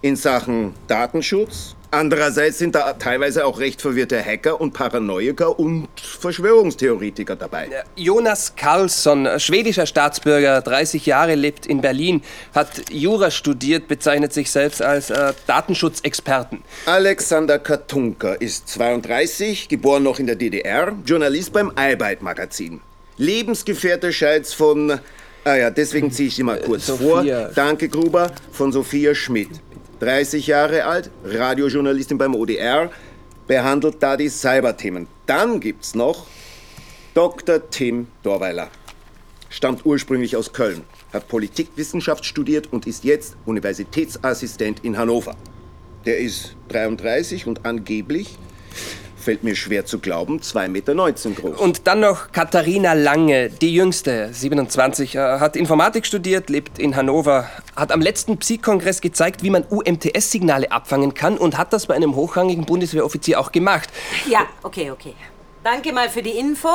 in 0.00 0.16
Sachen 0.16 0.74
Datenschutz. 0.86 1.75
Andererseits 1.90 2.58
sind 2.58 2.74
da 2.74 2.92
teilweise 2.94 3.46
auch 3.46 3.60
recht 3.60 3.80
verwirrte 3.80 4.22
Hacker 4.22 4.60
und 4.60 4.72
Paranoiker 4.72 5.58
und 5.58 5.88
Verschwörungstheoretiker 6.00 7.36
dabei. 7.36 7.68
Jonas 7.94 8.54
Karlsson, 8.56 9.28
schwedischer 9.38 9.86
Staatsbürger, 9.86 10.60
30 10.62 11.06
Jahre, 11.06 11.34
lebt 11.34 11.66
in 11.66 11.80
Berlin, 11.80 12.22
hat 12.54 12.90
Jura 12.90 13.30
studiert, 13.30 13.88
bezeichnet 13.88 14.32
sich 14.32 14.50
selbst 14.50 14.82
als 14.82 15.10
äh, 15.10 15.32
Datenschutzexperten. 15.46 16.62
Alexander 16.86 17.58
Katunka 17.58 18.32
ist 18.34 18.68
32, 18.68 19.68
geboren 19.68 20.02
noch 20.02 20.18
in 20.18 20.26
der 20.26 20.36
DDR, 20.36 20.92
Journalist 21.04 21.52
beim 21.52 21.70
Arbeit-Magazin. 21.74 22.80
Lebensgefährte 23.16 24.12
Scheids 24.12 24.52
von, 24.52 24.98
ah 25.44 25.54
ja, 25.54 25.70
deswegen 25.70 26.10
ziehe 26.10 26.28
ich 26.28 26.36
sie 26.36 26.42
mal 26.42 26.60
kurz 26.60 26.90
vor. 26.90 27.24
Danke, 27.54 27.88
Gruber, 27.88 28.32
von 28.52 28.72
Sophia 28.72 29.14
Schmidt. 29.14 29.48
30 30.00 30.46
Jahre 30.46 30.84
alt, 30.84 31.10
Radiojournalistin 31.24 32.18
beim 32.18 32.34
ODR, 32.34 32.90
behandelt 33.46 33.96
da 34.00 34.16
die 34.16 34.28
Cyberthemen. 34.28 35.06
Dann 35.26 35.60
gibt's 35.60 35.94
noch 35.94 36.26
Dr. 37.14 37.70
Tim 37.70 38.08
Dorweiler. 38.22 38.68
Stammt 39.48 39.86
ursprünglich 39.86 40.36
aus 40.36 40.52
Köln, 40.52 40.82
hat 41.12 41.28
Politikwissenschaft 41.28 42.26
studiert 42.26 42.72
und 42.72 42.86
ist 42.86 43.04
jetzt 43.04 43.36
Universitätsassistent 43.46 44.84
in 44.84 44.98
Hannover. 44.98 45.34
Der 46.04 46.18
ist 46.18 46.56
33 46.68 47.46
und 47.46 47.64
angeblich, 47.64 48.36
fällt 49.26 49.42
mir 49.42 49.56
schwer 49.56 49.84
zu 49.84 49.98
glauben, 49.98 50.38
2,19 50.38 50.68
Meter 50.68 50.94
groß. 50.94 51.58
Und 51.58 51.88
dann 51.88 51.98
noch 51.98 52.30
Katharina 52.30 52.92
Lange, 52.92 53.50
die 53.50 53.74
jüngste, 53.74 54.32
27, 54.32 55.16
äh, 55.16 55.18
hat 55.18 55.56
Informatik 55.56 56.06
studiert, 56.06 56.48
lebt 56.48 56.78
in 56.78 56.94
Hannover, 56.94 57.50
hat 57.74 57.90
am 57.90 58.00
letzten 58.00 58.38
Psych-Kongress 58.38 59.00
gezeigt, 59.00 59.42
wie 59.42 59.50
man 59.50 59.64
UMTS-Signale 59.68 60.70
abfangen 60.70 61.14
kann 61.14 61.38
und 61.38 61.58
hat 61.58 61.72
das 61.72 61.86
bei 61.86 61.94
einem 61.94 62.14
hochrangigen 62.14 62.66
Bundeswehroffizier 62.66 63.40
auch 63.40 63.50
gemacht. 63.50 63.88
Ja, 64.28 64.46
okay, 64.62 64.92
okay. 64.92 65.14
Danke 65.64 65.92
mal 65.92 66.08
für 66.08 66.22
die 66.22 66.38
Info. 66.38 66.68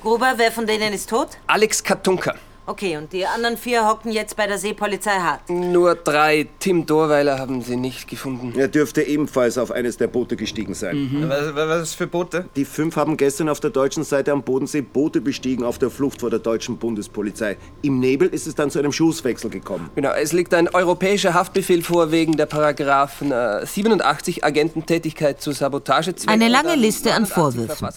Gruber, 0.00 0.34
wer 0.36 0.52
von 0.52 0.68
denen 0.68 0.92
ist 0.92 1.10
tot? 1.10 1.30
Alex 1.48 1.82
Katunka. 1.82 2.36
Okay, 2.66 2.96
und 2.96 3.12
die 3.12 3.26
anderen 3.26 3.58
vier 3.58 3.86
hocken 3.86 4.10
jetzt 4.10 4.36
bei 4.36 4.46
der 4.46 4.56
Seepolizei 4.56 5.18
hart. 5.18 5.50
Nur 5.50 5.94
drei. 5.96 6.46
Tim 6.60 6.86
Dorweiler 6.86 7.38
haben 7.38 7.60
sie 7.60 7.76
nicht 7.76 8.08
gefunden. 8.08 8.54
Er 8.58 8.68
dürfte 8.68 9.02
ebenfalls 9.02 9.58
auf 9.58 9.70
eines 9.70 9.98
der 9.98 10.06
Boote 10.06 10.34
gestiegen 10.34 10.72
sein. 10.72 10.96
Mhm. 10.96 11.28
Was, 11.28 11.54
was 11.54 11.94
für 11.94 12.06
Boote? 12.06 12.46
Die 12.56 12.64
fünf 12.64 12.96
haben 12.96 13.18
gestern 13.18 13.50
auf 13.50 13.60
der 13.60 13.68
deutschen 13.68 14.02
Seite 14.02 14.32
am 14.32 14.42
Bodensee 14.42 14.80
Boote 14.80 15.20
bestiegen 15.20 15.62
auf 15.62 15.78
der 15.78 15.90
Flucht 15.90 16.20
vor 16.20 16.30
der 16.30 16.38
deutschen 16.38 16.78
Bundespolizei. 16.78 17.58
Im 17.82 18.00
Nebel 18.00 18.28
ist 18.28 18.46
es 18.46 18.54
dann 18.54 18.70
zu 18.70 18.78
einem 18.78 18.92
Schusswechsel 18.92 19.50
gekommen. 19.50 19.90
Genau, 19.94 20.12
es 20.12 20.32
liegt 20.32 20.54
ein 20.54 20.68
europäischer 20.68 21.34
Haftbefehl 21.34 21.82
vor 21.82 22.12
wegen 22.12 22.38
der 22.38 22.46
Paragraphen 22.46 23.30
äh, 23.30 23.66
87 23.66 24.42
Agententätigkeit 24.42 25.38
zu 25.38 25.52
Sabotagezwecken. 25.52 26.32
Eine 26.32 26.48
lange 26.48 26.76
Liste 26.76 27.12
an 27.12 27.26
Vorwürfen. 27.26 27.88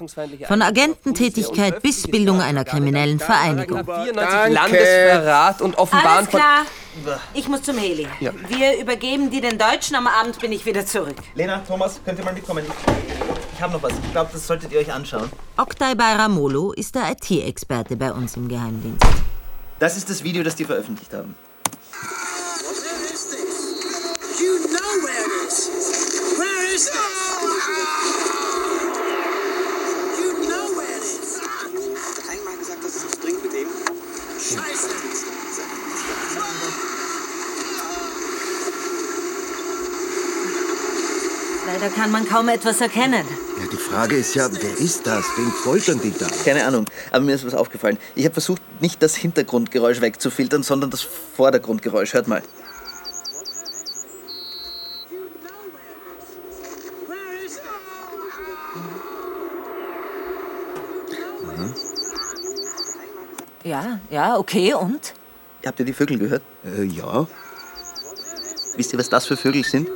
Von 0.45 0.61
Agententätigkeit 0.61 1.81
bis 1.81 2.05
Bildung 2.05 2.41
einer 2.41 2.65
kriminellen 2.65 3.19
Vereinigung. 3.19 3.85
94 3.85 4.56
Landesverrat 4.57 5.61
und 5.61 5.77
Offenbaren 5.77 6.17
Alles 6.17 6.29
klar. 6.29 6.65
Ich 7.33 7.47
muss 7.47 7.61
zum 7.61 7.77
Heli. 7.77 8.07
Ja. 8.19 8.31
Wir 8.47 8.79
übergeben 8.79 9.29
die 9.29 9.39
den 9.39 9.57
Deutschen, 9.57 9.95
am 9.95 10.07
Abend 10.07 10.39
bin 10.39 10.51
ich 10.51 10.65
wieder 10.65 10.85
zurück. 10.85 11.15
Lena, 11.35 11.61
Thomas, 11.67 11.99
könnt 12.03 12.17
ihr 12.17 12.25
mal 12.25 12.33
mitkommen? 12.33 12.65
Ich, 12.67 12.93
ich 13.53 13.61
habe 13.61 13.73
noch 13.73 13.83
was. 13.83 13.93
Ich 14.03 14.11
glaube, 14.11 14.31
das 14.33 14.47
solltet 14.47 14.71
ihr 14.71 14.79
euch 14.79 14.91
anschauen. 14.91 15.29
Oktay 15.57 15.93
Bayramolo 15.93 16.71
ist 16.73 16.95
der 16.95 17.11
IT-Experte 17.11 17.95
bei 17.95 18.11
uns 18.11 18.35
im 18.35 18.47
Geheimdienst. 18.47 19.05
Das 19.77 19.95
ist 19.95 20.09
das 20.09 20.23
Video, 20.23 20.43
das 20.43 20.55
die 20.55 20.65
veröffentlicht 20.65 21.13
haben. 21.13 21.35
You 24.39 24.57
know 24.67 24.89
where 25.03 25.25
it 25.25 25.47
is. 25.47 25.69
Where 26.37 26.73
is 26.73 26.87
it? 26.87 28.36
Leider 41.79 41.93
kann 41.93 42.09
man 42.09 42.27
kaum 42.27 42.49
etwas 42.49 42.81
erkennen. 42.81 43.23
Ja, 43.59 43.67
die 43.71 43.77
Frage 43.77 44.15
ist 44.15 44.33
ja, 44.33 44.49
wer 44.51 44.77
ist 44.79 45.05
das? 45.05 45.23
Wen 45.37 45.51
foltern 45.51 46.01
die 46.01 46.11
da? 46.11 46.25
Keine 46.43 46.65
Ahnung, 46.65 46.85
aber 47.11 47.23
mir 47.23 47.35
ist 47.35 47.45
was 47.45 47.53
aufgefallen. 47.53 47.99
Ich 48.15 48.25
habe 48.25 48.33
versucht, 48.33 48.63
nicht 48.81 49.03
das 49.03 49.15
Hintergrundgeräusch 49.15 50.01
wegzufiltern, 50.01 50.63
sondern 50.63 50.89
das 50.89 51.01
Vordergrundgeräusch. 51.35 52.15
Hört 52.15 52.27
mal. 52.27 52.41
Ja, 63.63 63.99
ja, 64.09 64.37
okay, 64.39 64.73
und? 64.73 65.13
Habt 65.63 65.79
ihr 65.79 65.85
die 65.85 65.93
Vögel 65.93 66.17
gehört? 66.17 66.41
Äh, 66.65 66.85
ja. 66.85 67.27
Wisst 68.75 68.93
ihr, 68.93 68.97
was 68.97 69.09
das 69.09 69.27
für 69.27 69.37
Vögel 69.37 69.63
sind? 69.63 69.87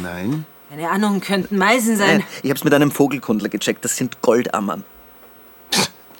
Nein. 0.00 0.46
Keine 0.70 0.88
Ahnung, 0.88 1.20
könnten 1.20 1.58
Meisen 1.58 1.96
sein. 1.96 2.18
Nein, 2.18 2.24
ich 2.44 2.50
hab's 2.50 2.62
mit 2.62 2.72
einem 2.72 2.92
Vogelkundler 2.92 3.48
gecheckt. 3.48 3.84
Das 3.84 3.96
sind 3.96 4.22
Goldammern. 4.22 4.84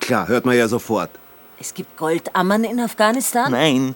Klar, 0.00 0.26
hört 0.26 0.44
man 0.44 0.56
ja 0.56 0.66
sofort. 0.66 1.10
Es 1.60 1.72
gibt 1.72 1.96
Goldammern 1.96 2.64
in 2.64 2.80
Afghanistan? 2.80 3.52
Nein. 3.52 3.94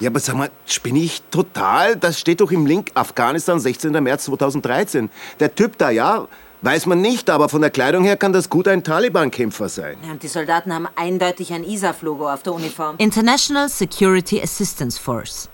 Ja, 0.00 0.08
aber 0.08 0.20
sag 0.20 0.36
mal, 0.36 0.50
spinne 0.64 1.00
ich 1.00 1.22
total? 1.30 1.96
Das 1.96 2.18
steht 2.18 2.40
doch 2.40 2.50
im 2.50 2.64
Link 2.64 2.92
Afghanistan, 2.94 3.60
16. 3.60 3.92
März 4.02 4.24
2013. 4.24 5.10
Der 5.38 5.54
Typ 5.54 5.76
da, 5.76 5.90
ja, 5.90 6.26
weiß 6.62 6.86
man 6.86 7.02
nicht, 7.02 7.28
aber 7.28 7.50
von 7.50 7.60
der 7.60 7.70
Kleidung 7.70 8.04
her 8.04 8.16
kann 8.16 8.32
das 8.32 8.48
gut 8.48 8.66
ein 8.68 8.82
Taliban-Kämpfer 8.82 9.68
sein. 9.68 9.98
Ja, 10.02 10.12
und 10.12 10.22
die 10.22 10.28
Soldaten 10.28 10.72
haben 10.72 10.88
eindeutig 10.96 11.52
ein 11.52 11.62
ISAF-Logo 11.62 12.32
auf 12.32 12.42
der 12.42 12.54
Uniform. 12.54 12.96
International 12.96 13.68
Security 13.68 14.40
Assistance 14.40 14.98
Force. 14.98 15.50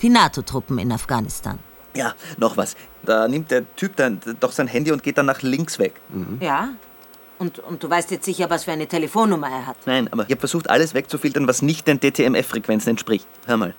Die 0.00 0.08
NATO-Truppen 0.08 0.78
in 0.78 0.92
Afghanistan. 0.92 1.58
Ja, 1.96 2.14
noch 2.36 2.56
was. 2.56 2.76
Da 3.02 3.26
nimmt 3.28 3.50
der 3.50 3.64
Typ 3.76 3.96
dann 3.96 4.20
doch 4.40 4.52
sein 4.52 4.66
Handy 4.66 4.92
und 4.92 5.02
geht 5.02 5.18
dann 5.18 5.26
nach 5.26 5.42
links 5.42 5.78
weg. 5.78 5.94
Ja? 6.40 6.70
Und, 7.38 7.58
und 7.58 7.82
du 7.82 7.90
weißt 7.90 8.10
jetzt 8.10 8.24
sicher, 8.24 8.48
was 8.48 8.64
für 8.64 8.72
eine 8.72 8.86
Telefonnummer 8.86 9.48
er 9.48 9.66
hat. 9.66 9.76
Nein, 9.86 10.08
aber 10.10 10.24
ich 10.24 10.30
habe 10.30 10.40
versucht, 10.40 10.70
alles 10.70 10.94
wegzufiltern, 10.94 11.46
was 11.46 11.62
nicht 11.62 11.86
den 11.86 12.00
DTMF-Frequenzen 12.00 12.90
entspricht. 12.90 13.26
Hör 13.46 13.56
mal. 13.56 13.74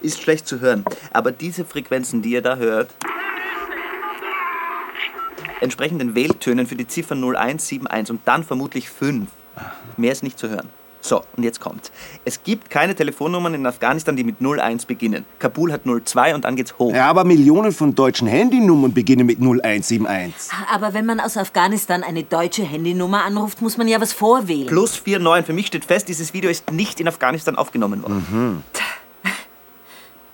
Ist 0.00 0.22
schlecht 0.22 0.46
zu 0.46 0.60
hören, 0.60 0.84
aber 1.12 1.32
diese 1.32 1.64
Frequenzen, 1.64 2.22
die 2.22 2.30
ihr 2.30 2.42
da 2.42 2.56
hört, 2.56 2.94
entsprechen 5.60 5.98
den 5.98 6.14
Wähltönen 6.14 6.66
für 6.66 6.76
die 6.76 6.86
Ziffern 6.86 7.18
0171 7.18 8.10
und 8.10 8.20
dann 8.24 8.44
vermutlich 8.44 8.88
5. 8.88 9.28
Mehr 9.96 10.12
ist 10.12 10.22
nicht 10.22 10.38
zu 10.38 10.48
hören. 10.48 10.68
So, 11.06 11.22
und 11.36 11.44
jetzt 11.44 11.60
kommt. 11.60 11.92
Es 12.24 12.42
gibt 12.42 12.68
keine 12.68 12.92
Telefonnummern 12.92 13.54
in 13.54 13.64
Afghanistan, 13.64 14.16
die 14.16 14.24
mit 14.24 14.40
01 14.40 14.86
beginnen. 14.86 15.24
Kabul 15.38 15.72
hat 15.72 15.82
02 15.84 16.34
und 16.34 16.44
dann 16.44 16.56
geht's 16.56 16.76
hoch. 16.80 16.92
Ja, 16.92 17.08
aber 17.08 17.22
Millionen 17.22 17.70
von 17.70 17.94
deutschen 17.94 18.26
Handynummern 18.26 18.92
beginnen 18.92 19.24
mit 19.24 19.38
0171. 19.38 20.50
Aber 20.68 20.94
wenn 20.94 21.06
man 21.06 21.20
aus 21.20 21.36
Afghanistan 21.36 22.02
eine 22.02 22.24
deutsche 22.24 22.64
Handynummer 22.64 23.22
anruft, 23.22 23.62
muss 23.62 23.76
man 23.76 23.86
ja 23.86 24.00
was 24.00 24.12
vorwählen. 24.12 24.66
Plus 24.66 25.00
49. 25.06 25.46
Für 25.46 25.52
mich 25.52 25.68
steht 25.68 25.84
fest, 25.84 26.08
dieses 26.08 26.34
Video 26.34 26.50
ist 26.50 26.72
nicht 26.72 26.98
in 26.98 27.06
Afghanistan 27.06 27.54
aufgenommen 27.54 28.02
worden. 28.02 28.26
Mhm. 28.28 28.62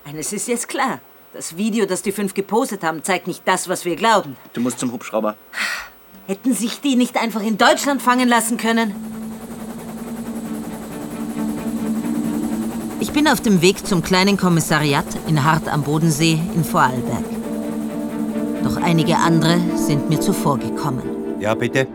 Eines 0.07 0.33
ist 0.33 0.49
jetzt 0.49 0.71
klar. 0.71 1.01
Das 1.35 1.59
Video, 1.59 1.85
das 1.85 2.01
die 2.01 2.13
fünf 2.13 2.33
gepostet 2.33 2.83
haben, 2.83 3.05
zeigt 3.05 3.27
nicht 3.27 3.43
das, 3.45 3.69
was 3.69 3.85
wir 3.85 3.97
glauben. 3.97 4.37
Du 4.55 4.63
musst 4.63 4.79
zum 4.79 4.91
Hubschrauber. 4.91 5.37
Hätten 6.27 6.55
sich 6.55 6.81
die 6.81 6.97
nicht 6.97 7.19
einfach 7.19 7.43
in 7.43 7.59
Deutschland 7.59 8.01
fangen 8.01 8.29
lassen 8.29 8.57
können? 8.57 9.22
Ich 13.13 13.19
bin 13.19 13.29
auf 13.29 13.43
dem 13.43 13.61
Weg 13.61 13.87
zum 13.87 14.03
kleinen 14.03 14.39
Kommissariat 14.39 15.05
in 15.29 15.45
Hart 15.45 15.69
am 15.69 15.83
Bodensee 15.83 16.41
in 16.55 16.65
Vorarlberg. 16.65 17.27
Doch 18.65 18.77
einige 18.77 19.19
andere 19.19 19.61
sind 19.77 20.09
mir 20.09 20.19
zuvor 20.19 20.57
gekommen. 20.59 21.03
Ja, 21.39 21.55
bitte. 21.55 21.87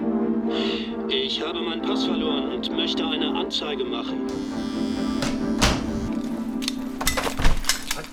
Ich 1.10 1.42
habe 1.44 1.60
meinen 1.60 1.82
Pass 1.82 2.06
verloren 2.06 2.52
und 2.54 2.72
möchte 2.72 3.04
eine 3.04 3.36
Anzeige 3.36 3.84
machen. 3.84 4.28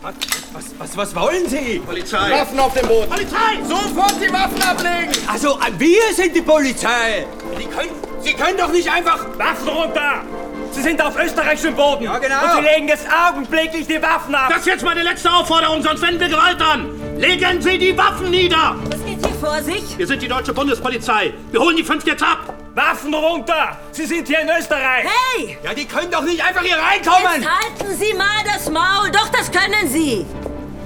Was, 0.01 0.65
was, 0.79 0.97
was 0.97 1.15
wollen 1.15 1.47
Sie? 1.47 1.83
Polizei. 1.85 2.31
Waffen 2.31 2.59
auf 2.59 2.73
dem 2.73 2.89
Boden. 2.89 3.11
Polizei! 3.11 3.63
Sofort 3.69 4.15
die 4.19 4.33
Waffen 4.33 4.63
ablegen! 4.63 5.13
Also, 5.27 5.59
wir 5.77 6.15
sind 6.15 6.35
die 6.35 6.41
Polizei! 6.41 7.27
Sie 7.59 7.65
können, 7.65 7.91
Sie 8.21 8.33
können 8.33 8.57
doch 8.57 8.73
nicht 8.73 8.91
einfach... 8.91 9.27
Waffen 9.39 9.69
runter! 9.69 10.23
Sie 10.75 10.83
sind 10.83 11.01
auf 11.01 11.17
österreichischem 11.17 11.77
Boden! 11.77 12.05
Ja, 12.05 12.19
genau. 12.19 12.43
Und 12.43 12.65
Sie 12.65 12.69
legen 12.69 12.89
jetzt 12.89 13.07
augenblicklich 13.09 13.87
die 13.87 14.03
Waffen 14.03 14.35
ab! 14.35 14.49
Das 14.49 14.59
ist 14.61 14.67
jetzt 14.67 14.85
meine 14.85 15.05
letzte 15.05 15.31
Aufforderung, 15.31 15.81
sonst 15.83 16.03
wenden 16.03 16.19
wir 16.19 16.29
Gewalt 16.29 16.61
an! 16.61 16.91
Legen 17.17 17.63
Sie 17.63 17.79
die 17.79 17.97
Waffen 17.97 18.31
nieder! 18.31 18.75
Was 18.91 19.05
geht 19.05 19.25
hier 19.25 19.35
vor 19.41 19.63
sich? 19.63 19.97
Wir 19.97 20.07
sind 20.07 20.21
die 20.21 20.27
deutsche 20.27 20.53
Bundespolizei. 20.53 21.33
Wir 21.53 21.61
holen 21.61 21.77
die 21.77 21.85
fünf 21.85 22.05
jetzt 22.05 22.25
ab! 22.25 22.53
Waffen 22.75 23.15
runter! 23.15 23.79
Sie 23.93 24.05
sind 24.05 24.27
hier 24.27 24.41
in 24.41 24.49
Österreich! 24.49 25.07
Hey! 25.37 25.57
Ja, 25.63 25.75
die 25.75 25.85
können 25.85 26.11
doch 26.11 26.23
nicht 26.23 26.45
einfach 26.45 26.63
hier 26.63 26.77
reinkommen! 26.77 27.41
Jetzt 27.41 27.49
halten 27.49 27.97
Sie 27.97 28.13
mal 28.15 28.43
das 28.45 28.69
Maul! 28.69 29.13
Doch, 29.13 29.29
das 29.29 29.53
können 29.53 29.89
Sie! 29.89 30.27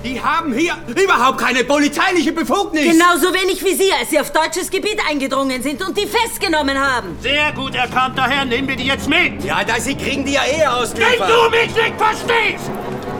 Die 0.04 0.20
haben 0.22 0.52
hier 0.52 0.74
überhaupt 0.86 1.38
keine 1.38 1.64
polizeiliche 1.64 2.32
Befugnis! 2.32 2.84
Genauso 2.84 3.34
wenig 3.34 3.64
wie 3.64 3.74
Sie, 3.74 3.92
als 3.92 4.10
Sie 4.10 4.20
auf 4.20 4.30
deutsches 4.32 4.70
Gebiet 4.70 5.00
eingedrungen 5.08 5.62
sind 5.62 5.82
und 5.86 5.96
die 5.98 6.06
festgenommen 6.06 6.78
haben. 6.78 7.16
Sehr 7.20 7.50
gut 7.52 7.74
erkannt, 7.74 8.16
daher 8.16 8.44
nehmen 8.44 8.68
wir 8.68 8.76
die 8.76 8.86
jetzt 8.86 9.08
mit! 9.08 9.42
Ja, 9.44 9.64
da 9.64 9.80
Sie 9.80 9.96
kriegen 9.96 10.24
die 10.24 10.32
ja 10.34 10.42
eh 10.44 10.60
Wenn 10.60 10.68
ausgeliefert! 10.68 11.28
du 11.30 11.50
mich 11.50 11.74
nicht 11.74 11.94
verstehst, 11.98 12.70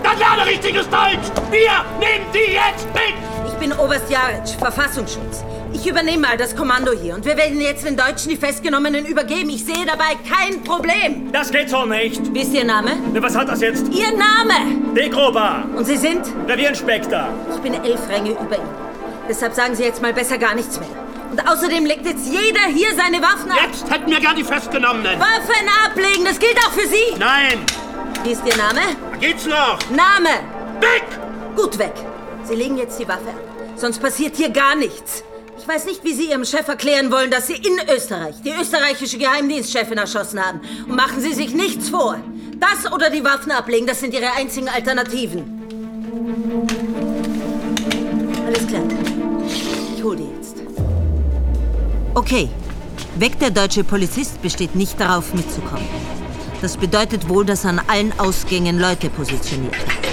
dann 0.05 0.19
lerne 0.19 0.47
richtiges 0.47 0.89
Deutsch! 0.89 1.29
Wir 1.51 1.85
nehmen 1.99 2.27
die 2.33 2.53
jetzt 2.53 2.87
mit! 2.95 3.15
Ich 3.49 3.55
bin 3.55 3.73
Oberst 3.73 4.09
Jaric, 4.09 4.49
Verfassungsschutz. 4.59 5.43
Ich 5.73 5.87
übernehme 5.87 6.27
mal 6.27 6.37
das 6.37 6.57
Kommando 6.57 6.93
hier 6.93 7.15
und 7.15 7.25
wir 7.25 7.37
werden 7.37 7.61
jetzt 7.61 7.87
den 7.87 7.97
Deutschen 7.97 8.31
die 8.31 8.37
Festgenommenen 8.37 9.05
übergeben. 9.05 9.51
Ich 9.51 9.65
sehe 9.65 9.85
dabei 9.87 10.17
kein 10.29 10.63
Problem. 10.65 11.31
Das 11.31 11.51
geht 11.51 11.69
so 11.69 11.85
nicht! 11.85 12.33
Wie 12.33 12.41
ist 12.41 12.55
Ihr 12.55 12.65
Name? 12.65 12.93
Was 13.21 13.37
hat 13.37 13.49
das 13.49 13.61
jetzt? 13.61 13.87
Ihr 13.93 14.11
Name! 14.13 14.95
Degroba! 14.97 15.65
Und 15.77 15.85
Sie 15.85 15.97
sind? 15.97 16.23
Revierenspektor! 16.49 17.29
Ich 17.55 17.61
bin 17.61 17.75
elf 17.75 18.01
Ränge 18.09 18.31
über 18.31 18.57
Ihnen. 18.57 18.75
Deshalb 19.29 19.55
sagen 19.55 19.75
Sie 19.75 19.85
jetzt 19.85 20.01
mal 20.01 20.15
besser 20.15 20.39
gar 20.39 20.55
nichts 20.55 20.81
mehr. 20.81 20.89
Und 21.31 21.47
außerdem 21.47 21.85
legt 21.85 22.07
jetzt 22.07 22.27
jeder 22.27 22.63
hier 22.75 22.89
seine 22.97 23.23
Waffen 23.23 23.51
ab. 23.51 23.59
Jetzt 23.71 23.91
hätten 23.91 24.11
wir 24.11 24.21
gern 24.21 24.37
die 24.37 24.45
Festgenommenen! 24.45 25.21
Waffen 25.21 25.69
ablegen, 25.87 26.25
das 26.25 26.39
gilt 26.39 26.57
auch 26.67 26.73
für 26.73 26.89
Sie. 26.89 27.19
Nein! 27.19 27.59
Wie 28.25 28.31
ist 28.31 28.43
Ihr 28.47 28.57
Name? 28.57 28.81
Geht's 29.21 29.45
noch? 29.45 29.79
Name! 29.91 30.31
Weg! 30.81 31.05
Gut 31.55 31.79
weg. 31.79 31.93
Sie 32.45 32.55
legen 32.55 32.79
jetzt 32.79 32.99
die 32.99 33.07
Waffe 33.07 33.29
ab. 33.29 33.41
Sonst 33.77 34.01
passiert 34.01 34.35
hier 34.35 34.49
gar 34.49 34.75
nichts. 34.75 35.23
Ich 35.69 35.75
weiß 35.75 35.85
nicht, 35.85 36.03
wie 36.03 36.15
Sie 36.15 36.31
Ihrem 36.31 36.47
Chef 36.47 36.67
erklären 36.67 37.13
wollen, 37.13 37.31
dass 37.31 37.47
Sie 37.47 37.53
in 37.53 37.79
Österreich 37.95 38.37
die 38.43 38.53
österreichische 38.59 39.19
Geheimdienstchefin 39.19 39.99
erschossen 39.99 40.43
haben. 40.43 40.63
Und 40.89 40.97
machen 40.97 41.21
Sie 41.21 41.35
sich 41.35 41.53
nichts 41.53 41.91
vor. 41.91 42.17
Das 42.59 42.91
oder 42.91 43.11
die 43.11 43.23
Waffen 43.23 43.53
ablegen, 43.53 43.87
das 43.87 44.01
sind 44.01 44.15
Ihre 44.15 44.33
einzigen 44.33 44.71
Alternativen. 44.71 45.45
Alles 48.47 48.67
klar. 48.67 48.83
Ich 49.95 50.03
hole 50.03 50.17
die 50.17 50.29
jetzt. 50.39 50.57
Okay. 52.15 52.49
Weg 53.17 53.39
der 53.39 53.51
deutsche 53.51 53.85
Polizist 53.85 54.41
besteht 54.41 54.75
nicht 54.75 54.99
darauf, 54.99 55.35
mitzukommen. 55.35 55.87
Das 56.63 56.79
bedeutet 56.79 57.29
wohl, 57.29 57.45
dass 57.45 57.67
an 57.67 57.79
allen 57.89 58.19
Ausgängen 58.19 58.79
Leute 58.81 59.11
positioniert 59.11 59.75
sind. 59.75 60.08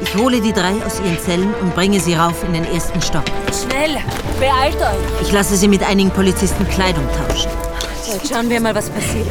Ich 0.00 0.14
hole 0.16 0.40
die 0.40 0.52
drei 0.52 0.74
aus 0.84 1.00
ihren 1.00 1.18
Zellen 1.18 1.54
und 1.60 1.74
bringe 1.74 2.00
sie 2.00 2.14
rauf 2.14 2.44
in 2.44 2.52
den 2.52 2.64
ersten 2.64 3.00
Stock. 3.00 3.24
Schnell, 3.52 3.98
beeilt 4.38 4.76
euch. 4.76 5.22
Ich 5.22 5.32
lasse 5.32 5.56
sie 5.56 5.68
mit 5.68 5.82
einigen 5.82 6.10
Polizisten 6.10 6.68
Kleidung 6.68 7.04
tauschen. 7.08 7.50
Jetzt 8.06 8.32
schauen 8.32 8.50
wir 8.50 8.60
mal, 8.60 8.74
was 8.74 8.90
passiert. 8.90 9.26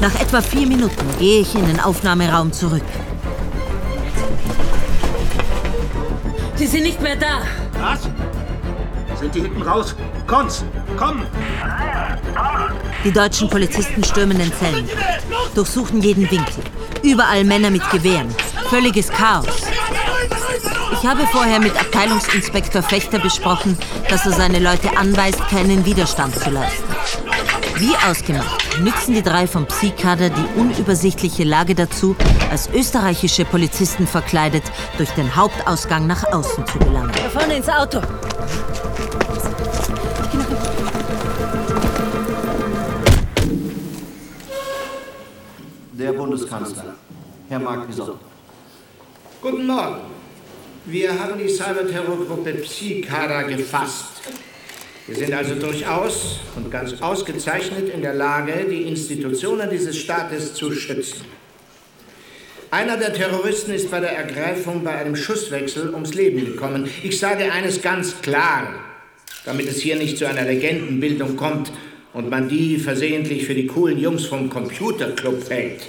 Nach 0.00 0.14
etwa 0.20 0.40
vier 0.42 0.66
Minuten 0.66 1.04
gehe 1.18 1.40
ich 1.40 1.54
in 1.54 1.66
den 1.66 1.80
Aufnahmeraum 1.80 2.52
zurück. 2.52 2.84
Sie 6.56 6.66
sind 6.66 6.84
nicht 6.84 7.00
mehr 7.00 7.16
da. 7.16 7.42
Was? 7.80 8.08
Sind 9.18 9.34
die 9.34 9.40
hinten 9.40 9.62
raus? 9.62 9.94
Konz, 10.26 10.64
komm! 10.96 11.22
Die 13.04 13.12
deutschen 13.12 13.48
Polizisten 13.48 14.02
stürmen 14.04 14.38
den 14.38 14.52
Zellen, 14.54 14.88
durchsuchen 15.54 16.00
jeden 16.00 16.30
Winkel. 16.30 16.64
Überall 17.02 17.44
Männer 17.44 17.70
mit 17.70 17.88
Gewehren. 17.90 18.34
Völliges 18.68 19.08
Chaos. 19.10 19.46
Ich 20.92 21.06
habe 21.06 21.26
vorher 21.26 21.60
mit 21.60 21.78
Abteilungsinspektor 21.78 22.82
Fechter 22.82 23.18
besprochen, 23.18 23.76
dass 24.08 24.24
er 24.26 24.32
seine 24.32 24.58
Leute 24.58 24.96
anweist, 24.96 25.40
keinen 25.48 25.84
Widerstand 25.84 26.34
zu 26.34 26.50
leisten. 26.50 26.84
Wie 27.76 27.94
ausgemacht, 28.08 28.80
nützen 28.80 29.14
die 29.14 29.22
drei 29.22 29.46
vom 29.46 29.66
Psi-Kader 29.66 30.30
die 30.30 30.60
unübersichtliche 30.60 31.44
Lage 31.44 31.74
dazu, 31.74 32.16
als 32.50 32.70
österreichische 32.70 33.44
Polizisten 33.44 34.06
verkleidet 34.06 34.64
durch 34.96 35.10
den 35.10 35.34
Hauptausgang 35.34 36.06
nach 36.06 36.24
außen 36.32 36.66
zu 36.66 36.78
gelangen. 36.78 37.12
Da 37.12 37.28
vorne 37.28 37.56
ins 37.56 37.68
Auto. 37.68 38.00
Der 45.92 46.12
Bundeskanzler, 46.12 46.94
Herr 47.48 47.58
Marc 47.58 47.86
Pison. 47.86 48.18
Guten 49.44 49.66
Morgen. 49.66 49.98
Wir 50.86 51.20
haben 51.20 51.38
die 51.38 51.50
Cyberterrorgruppe 51.50 52.54
Psi-Kader 52.54 53.44
gefasst. 53.44 54.22
Wir 55.06 55.16
sind 55.16 55.34
also 55.34 55.54
durchaus 55.56 56.40
und 56.56 56.70
ganz 56.70 57.02
ausgezeichnet 57.02 57.90
in 57.90 58.00
der 58.00 58.14
Lage, 58.14 58.64
die 58.70 58.84
Institutionen 58.84 59.68
dieses 59.68 59.98
Staates 59.98 60.54
zu 60.54 60.72
schützen. 60.72 61.26
Einer 62.70 62.96
der 62.96 63.12
Terroristen 63.12 63.74
ist 63.74 63.90
bei 63.90 64.00
der 64.00 64.16
Ergreifung 64.16 64.82
bei 64.82 64.92
einem 64.92 65.14
Schusswechsel 65.14 65.92
ums 65.92 66.14
Leben 66.14 66.46
gekommen. 66.46 66.88
Ich 67.02 67.18
sage 67.18 67.52
eines 67.52 67.82
ganz 67.82 68.22
klar, 68.22 68.72
damit 69.44 69.68
es 69.68 69.82
hier 69.82 69.96
nicht 69.96 70.16
zu 70.16 70.26
einer 70.26 70.44
Legendenbildung 70.44 71.36
kommt 71.36 71.70
und 72.14 72.30
man 72.30 72.48
die 72.48 72.78
versehentlich 72.78 73.44
für 73.44 73.54
die 73.54 73.66
coolen 73.66 73.98
Jungs 73.98 74.24
vom 74.24 74.48
Computerclub 74.48 75.50
hält. 75.50 75.82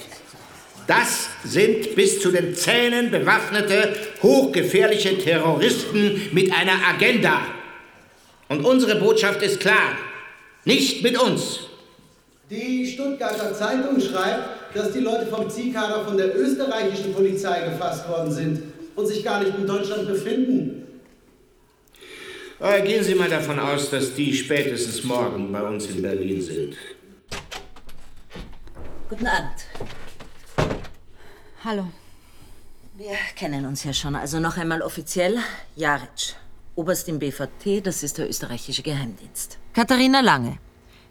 Das 0.87 1.29
sind 1.43 1.95
bis 1.95 2.21
zu 2.21 2.31
den 2.31 2.55
Zähnen 2.55 3.09
bewaffnete, 3.09 3.95
hochgefährliche 4.21 5.17
Terroristen 5.17 6.29
mit 6.31 6.53
einer 6.53 6.77
Agenda. 6.87 7.41
Und 8.49 8.63
unsere 8.63 8.95
Botschaft 8.99 9.41
ist 9.41 9.59
klar. 9.59 9.97
Nicht 10.63 11.03
mit 11.03 11.19
uns. 11.19 11.61
Die 12.49 12.85
Stuttgarter 12.85 13.53
Zeitung 13.53 13.99
schreibt, 13.99 14.75
dass 14.75 14.91
die 14.91 14.99
Leute 14.99 15.25
vom 15.25 15.49
Ziehkader 15.49 16.05
von 16.05 16.17
der 16.17 16.37
österreichischen 16.37 17.13
Polizei 17.13 17.61
gefasst 17.61 18.07
worden 18.07 18.31
sind 18.31 18.61
und 18.95 19.07
sich 19.07 19.23
gar 19.23 19.43
nicht 19.43 19.57
in 19.57 19.65
Deutschland 19.65 20.07
befinden. 20.07 20.83
Aber 22.59 22.79
gehen 22.81 23.03
Sie 23.03 23.15
mal 23.15 23.29
davon 23.29 23.59
aus, 23.59 23.89
dass 23.89 24.13
die 24.13 24.33
spätestens 24.33 25.03
morgen 25.03 25.51
bei 25.51 25.61
uns 25.61 25.87
in 25.87 26.01
Berlin 26.01 26.41
sind. 26.41 26.75
Guten 29.09 29.27
Abend. 29.27 29.65
Hallo. 31.65 31.87
Wir 32.95 33.15
kennen 33.35 33.65
uns 33.65 33.83
ja 33.83 33.91
schon, 33.91 34.15
also 34.15 34.39
noch 34.39 34.55
einmal 34.57 34.83
offiziell. 34.83 35.39
Jaric, 35.75 36.35
Oberst 36.75 37.09
im 37.09 37.17
BVT, 37.17 37.83
das 37.83 38.03
ist 38.03 38.19
der 38.19 38.29
österreichische 38.29 38.83
Geheimdienst. 38.83 39.57
Katharina 39.73 40.19
Lange, 40.19 40.59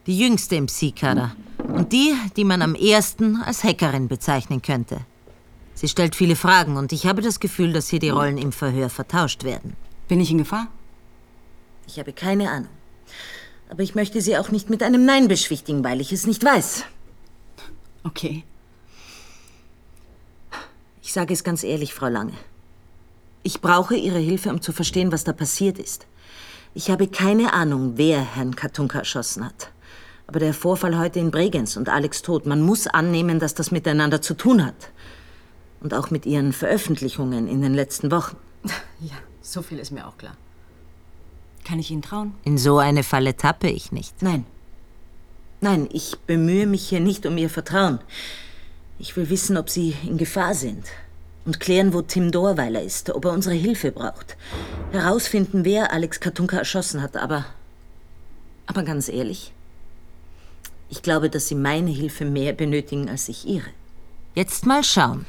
die 0.06 0.16
jüngste 0.16 0.54
im 0.54 0.66
Psi-Kader 0.66 1.34
und 1.58 1.92
die, 1.92 2.14
die 2.36 2.44
man 2.44 2.62
am 2.62 2.76
ehesten 2.76 3.42
als 3.42 3.64
Hackerin 3.64 4.06
bezeichnen 4.06 4.62
könnte. 4.62 5.00
Sie 5.74 5.88
stellt 5.88 6.14
viele 6.14 6.36
Fragen 6.36 6.76
und 6.76 6.92
ich 6.92 7.08
habe 7.08 7.20
das 7.20 7.40
Gefühl, 7.40 7.72
dass 7.72 7.88
hier 7.88 7.98
die 7.98 8.10
Rollen 8.10 8.38
im 8.38 8.52
Verhör 8.52 8.90
vertauscht 8.90 9.42
werden. 9.42 9.74
Bin 10.06 10.20
ich 10.20 10.30
in 10.30 10.38
Gefahr? 10.38 10.68
Ich 11.88 11.98
habe 11.98 12.12
keine 12.12 12.52
Ahnung. 12.52 12.70
Aber 13.70 13.82
ich 13.82 13.96
möchte 13.96 14.20
Sie 14.20 14.38
auch 14.38 14.52
nicht 14.52 14.70
mit 14.70 14.84
einem 14.84 15.04
Nein 15.04 15.26
beschwichtigen, 15.26 15.82
weil 15.82 16.00
ich 16.00 16.12
es 16.12 16.28
nicht 16.28 16.44
weiß. 16.44 16.84
Okay. 18.04 18.44
Ich 21.04 21.12
sage 21.12 21.34
es 21.34 21.44
ganz 21.44 21.64
ehrlich, 21.64 21.92
Frau 21.92 22.08
Lange. 22.08 22.32
Ich 23.42 23.60
brauche 23.60 23.94
Ihre 23.94 24.18
Hilfe, 24.18 24.48
um 24.48 24.62
zu 24.62 24.72
verstehen, 24.72 25.12
was 25.12 25.22
da 25.22 25.34
passiert 25.34 25.78
ist. 25.78 26.06
Ich 26.72 26.90
habe 26.90 27.08
keine 27.08 27.52
Ahnung, 27.52 27.92
wer 27.96 28.22
Herrn 28.22 28.56
Katunka 28.56 29.00
erschossen 29.00 29.44
hat. 29.44 29.70
Aber 30.26 30.38
der 30.38 30.54
Vorfall 30.54 30.98
heute 30.98 31.20
in 31.20 31.30
Bregenz 31.30 31.76
und 31.76 31.90
Alex 31.90 32.22
Tod, 32.22 32.46
man 32.46 32.62
muss 32.62 32.86
annehmen, 32.86 33.38
dass 33.38 33.52
das 33.52 33.70
miteinander 33.70 34.22
zu 34.22 34.32
tun 34.32 34.64
hat. 34.64 34.92
Und 35.82 35.92
auch 35.92 36.10
mit 36.10 36.24
Ihren 36.24 36.54
Veröffentlichungen 36.54 37.48
in 37.48 37.60
den 37.60 37.74
letzten 37.74 38.10
Wochen. 38.10 38.36
Ja, 39.00 39.16
so 39.42 39.60
viel 39.60 39.78
ist 39.80 39.90
mir 39.90 40.06
auch 40.08 40.16
klar. 40.16 40.38
Kann 41.64 41.78
ich 41.78 41.90
Ihnen 41.90 42.00
trauen? 42.00 42.32
In 42.44 42.56
so 42.56 42.78
eine 42.78 43.02
Falle 43.02 43.36
tappe 43.36 43.68
ich 43.68 43.92
nicht. 43.92 44.22
Nein. 44.22 44.46
Nein, 45.60 45.86
ich 45.92 46.16
bemühe 46.26 46.66
mich 46.66 46.88
hier 46.88 47.00
nicht 47.00 47.26
um 47.26 47.36
Ihr 47.36 47.50
Vertrauen. 47.50 47.98
Ich 48.98 49.16
will 49.16 49.28
wissen, 49.30 49.56
ob 49.56 49.70
Sie 49.70 49.94
in 50.04 50.18
Gefahr 50.18 50.54
sind. 50.54 50.86
Und 51.44 51.60
klären, 51.60 51.92
wo 51.92 52.00
Tim 52.00 52.30
Dorweiler 52.30 52.82
ist, 52.82 53.10
ob 53.10 53.26
er 53.26 53.32
unsere 53.32 53.54
Hilfe 53.54 53.92
braucht. 53.92 54.36
Herausfinden, 54.92 55.64
wer 55.64 55.92
Alex 55.92 56.20
Katunka 56.20 56.56
erschossen 56.56 57.02
hat, 57.02 57.16
aber. 57.16 57.44
Aber 58.66 58.82
ganz 58.82 59.08
ehrlich, 59.10 59.52
ich 60.88 61.02
glaube, 61.02 61.28
dass 61.28 61.48
Sie 61.48 61.54
meine 61.54 61.90
Hilfe 61.90 62.24
mehr 62.24 62.52
benötigen 62.52 63.10
als 63.10 63.28
ich 63.28 63.46
Ihre. 63.46 63.68
Jetzt 64.34 64.64
mal 64.64 64.82
schauen. 64.82 65.26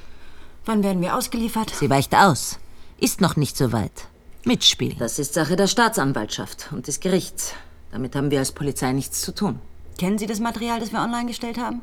Wann 0.63 0.84
werden 0.84 1.01
wir 1.01 1.15
ausgeliefert? 1.15 1.71
Sie 1.71 1.89
weicht 1.89 2.15
aus. 2.15 2.60
Ist 2.99 3.19
noch 3.19 3.36
nicht 3.36 3.58
so 3.58 3.71
weit. 3.71 4.08
Mitspielen. 4.45 4.97
Das 4.99 5.19
ist 5.19 5.34
Sache 5.34 5.56
der 5.56 5.67
Staatsanwaltschaft 5.67 6.69
und 6.71 6.88
des 6.88 6.99
Gerichts. 6.99 7.54
Damit 7.91 8.15
haben 8.15 8.32
wir 8.32 8.39
als 8.39 8.51
Polizei 8.51 8.91
nichts 8.93 9.21
zu 9.21 9.34
tun. 9.34 9.60
Kennen 9.97 10.17
Sie 10.17 10.28
das 10.28 10.39
Material, 10.39 10.80
das 10.80 10.91
wir 10.91 11.01
online 11.01 11.25
gestellt 11.25 11.58
haben? 11.58 11.82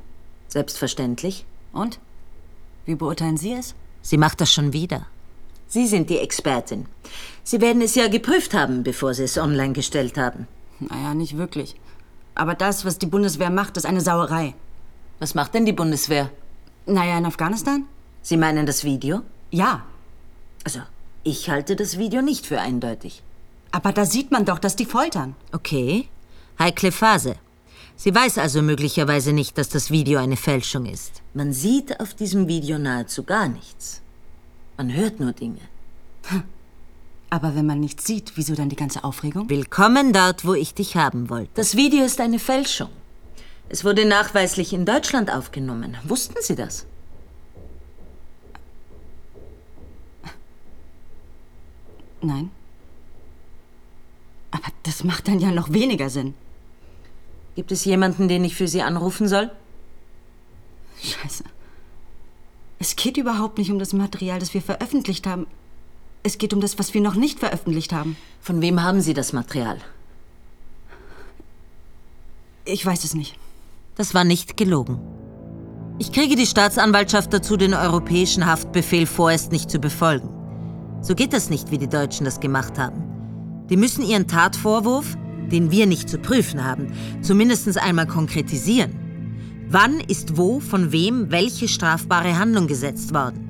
Selbstverständlich. 0.48 1.44
Und? 1.72 1.98
Wie 2.84 2.94
beurteilen 2.94 3.36
Sie 3.36 3.52
es? 3.52 3.74
Sie 4.02 4.16
macht 4.18 4.40
das 4.40 4.52
schon 4.52 4.72
wieder. 4.72 5.06
Sie 5.66 5.86
sind 5.86 6.10
die 6.10 6.18
Expertin. 6.18 6.86
Sie 7.44 7.60
werden 7.60 7.80
es 7.80 7.94
ja 7.94 8.08
geprüft 8.08 8.52
haben, 8.52 8.82
bevor 8.82 9.14
Sie 9.14 9.22
es 9.22 9.38
online 9.38 9.72
gestellt 9.72 10.18
haben. 10.18 10.46
Naja, 10.80 11.14
nicht 11.14 11.36
wirklich. 11.36 11.76
Aber 12.34 12.54
das, 12.54 12.84
was 12.84 12.98
die 12.98 13.06
Bundeswehr 13.06 13.50
macht, 13.50 13.76
ist 13.76 13.86
eine 13.86 14.00
Sauerei. 14.00 14.54
Was 15.18 15.34
macht 15.34 15.54
denn 15.54 15.64
die 15.64 15.72
Bundeswehr? 15.72 16.30
Naja, 16.86 17.16
in 17.16 17.26
Afghanistan? 17.26 17.86
Sie 18.22 18.36
meinen 18.36 18.66
das 18.66 18.84
Video? 18.84 19.22
Ja. 19.50 19.84
Also, 20.64 20.80
ich 21.22 21.48
halte 21.48 21.76
das 21.76 21.98
Video 21.98 22.22
nicht 22.22 22.46
für 22.46 22.60
eindeutig. 22.60 23.22
Aber 23.70 23.92
da 23.92 24.04
sieht 24.04 24.30
man 24.30 24.44
doch, 24.44 24.58
dass 24.58 24.76
die 24.76 24.84
foltern. 24.84 25.34
Okay. 25.52 26.08
Heikle 26.58 26.92
Phase. 26.92 27.36
Sie 28.02 28.12
weiß 28.12 28.38
also 28.38 28.62
möglicherweise 28.62 29.32
nicht, 29.32 29.56
dass 29.56 29.68
das 29.68 29.92
Video 29.92 30.18
eine 30.18 30.36
Fälschung 30.36 30.86
ist. 30.86 31.22
Man 31.34 31.52
sieht 31.52 32.00
auf 32.00 32.14
diesem 32.14 32.48
Video 32.48 32.76
nahezu 32.76 33.22
gar 33.22 33.46
nichts. 33.46 34.02
Man 34.76 34.92
hört 34.92 35.20
nur 35.20 35.30
Dinge. 35.30 35.60
Aber 37.30 37.54
wenn 37.54 37.64
man 37.64 37.78
nichts 37.78 38.04
sieht, 38.04 38.32
wieso 38.34 38.56
dann 38.56 38.70
die 38.70 38.74
ganze 38.74 39.04
Aufregung? 39.04 39.48
Willkommen 39.48 40.12
dort, 40.12 40.44
wo 40.44 40.54
ich 40.54 40.74
dich 40.74 40.96
haben 40.96 41.30
wollte. 41.30 41.52
Das 41.54 41.76
Video 41.76 42.04
ist 42.04 42.20
eine 42.20 42.40
Fälschung. 42.40 42.88
Es 43.68 43.84
wurde 43.84 44.04
nachweislich 44.04 44.72
in 44.72 44.84
Deutschland 44.84 45.30
aufgenommen. 45.30 45.96
Wussten 46.02 46.34
Sie 46.40 46.56
das? 46.56 46.86
Nein. 52.20 52.50
Aber 54.50 54.72
das 54.82 55.04
macht 55.04 55.28
dann 55.28 55.38
ja 55.38 55.52
noch 55.52 55.72
weniger 55.72 56.10
Sinn. 56.10 56.34
Gibt 57.54 57.72
es 57.72 57.84
jemanden, 57.84 58.28
den 58.28 58.44
ich 58.44 58.56
für 58.56 58.68
Sie 58.68 58.82
anrufen 58.82 59.28
soll? 59.28 59.50
Scheiße. 61.02 61.44
Es 62.78 62.96
geht 62.96 63.16
überhaupt 63.16 63.58
nicht 63.58 63.70
um 63.70 63.78
das 63.78 63.92
Material, 63.92 64.40
das 64.40 64.54
wir 64.54 64.62
veröffentlicht 64.62 65.26
haben. 65.26 65.46
Es 66.22 66.38
geht 66.38 66.54
um 66.54 66.60
das, 66.60 66.78
was 66.78 66.94
wir 66.94 67.00
noch 67.00 67.14
nicht 67.14 67.40
veröffentlicht 67.40 67.92
haben. 67.92 68.16
Von 68.40 68.60
wem 68.60 68.82
haben 68.82 69.00
Sie 69.00 69.14
das 69.14 69.32
Material? 69.32 69.78
Ich 72.64 72.84
weiß 72.86 73.04
es 73.04 73.14
nicht. 73.14 73.36
Das 73.96 74.14
war 74.14 74.24
nicht 74.24 74.56
gelogen. 74.56 75.00
Ich 75.98 76.12
kriege 76.12 76.36
die 76.36 76.46
Staatsanwaltschaft 76.46 77.32
dazu, 77.32 77.56
den 77.56 77.74
europäischen 77.74 78.46
Haftbefehl 78.46 79.06
vorerst 79.06 79.52
nicht 79.52 79.70
zu 79.70 79.78
befolgen. 79.78 80.28
So 81.02 81.14
geht 81.14 81.32
das 81.32 81.50
nicht, 81.50 81.70
wie 81.70 81.78
die 81.78 81.88
Deutschen 81.88 82.24
das 82.24 82.40
gemacht 82.40 82.78
haben. 82.78 83.66
Die 83.68 83.76
müssen 83.76 84.04
ihren 84.04 84.28
Tatvorwurf, 84.28 85.16
den 85.52 85.70
wir 85.70 85.86
nicht 85.86 86.08
zu 86.08 86.18
prüfen 86.18 86.64
haben, 86.64 86.92
zumindest 87.20 87.78
einmal 87.78 88.06
konkretisieren. 88.06 88.98
Wann 89.68 90.00
ist 90.00 90.36
wo, 90.36 90.60
von 90.60 90.92
wem, 90.92 91.30
welche 91.30 91.68
strafbare 91.68 92.38
Handlung 92.38 92.66
gesetzt 92.66 93.14
worden? 93.14 93.48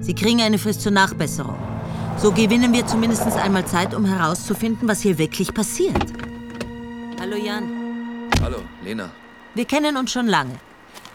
Sie 0.00 0.14
kriegen 0.14 0.40
eine 0.40 0.58
Frist 0.58 0.82
zur 0.82 0.92
Nachbesserung. 0.92 1.58
So 2.18 2.32
gewinnen 2.32 2.72
wir 2.72 2.86
zumindest 2.86 3.22
einmal 3.22 3.64
Zeit, 3.66 3.94
um 3.94 4.04
herauszufinden, 4.04 4.88
was 4.88 5.00
hier 5.00 5.18
wirklich 5.18 5.54
passiert. 5.54 6.12
Hallo 7.20 7.36
Jan. 7.36 7.64
Hallo, 8.42 8.58
Lena. 8.84 9.10
Wir 9.54 9.64
kennen 9.64 9.96
uns 9.96 10.12
schon 10.12 10.26
lange. 10.26 10.54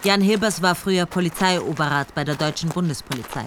Jan 0.04 0.22
Hilbers 0.22 0.62
war 0.62 0.76
früher 0.76 1.06
Polizeioberrat 1.06 2.14
bei 2.14 2.26
der 2.26 2.36
deutschen 2.36 2.70
Bundespolizei. 2.70 3.46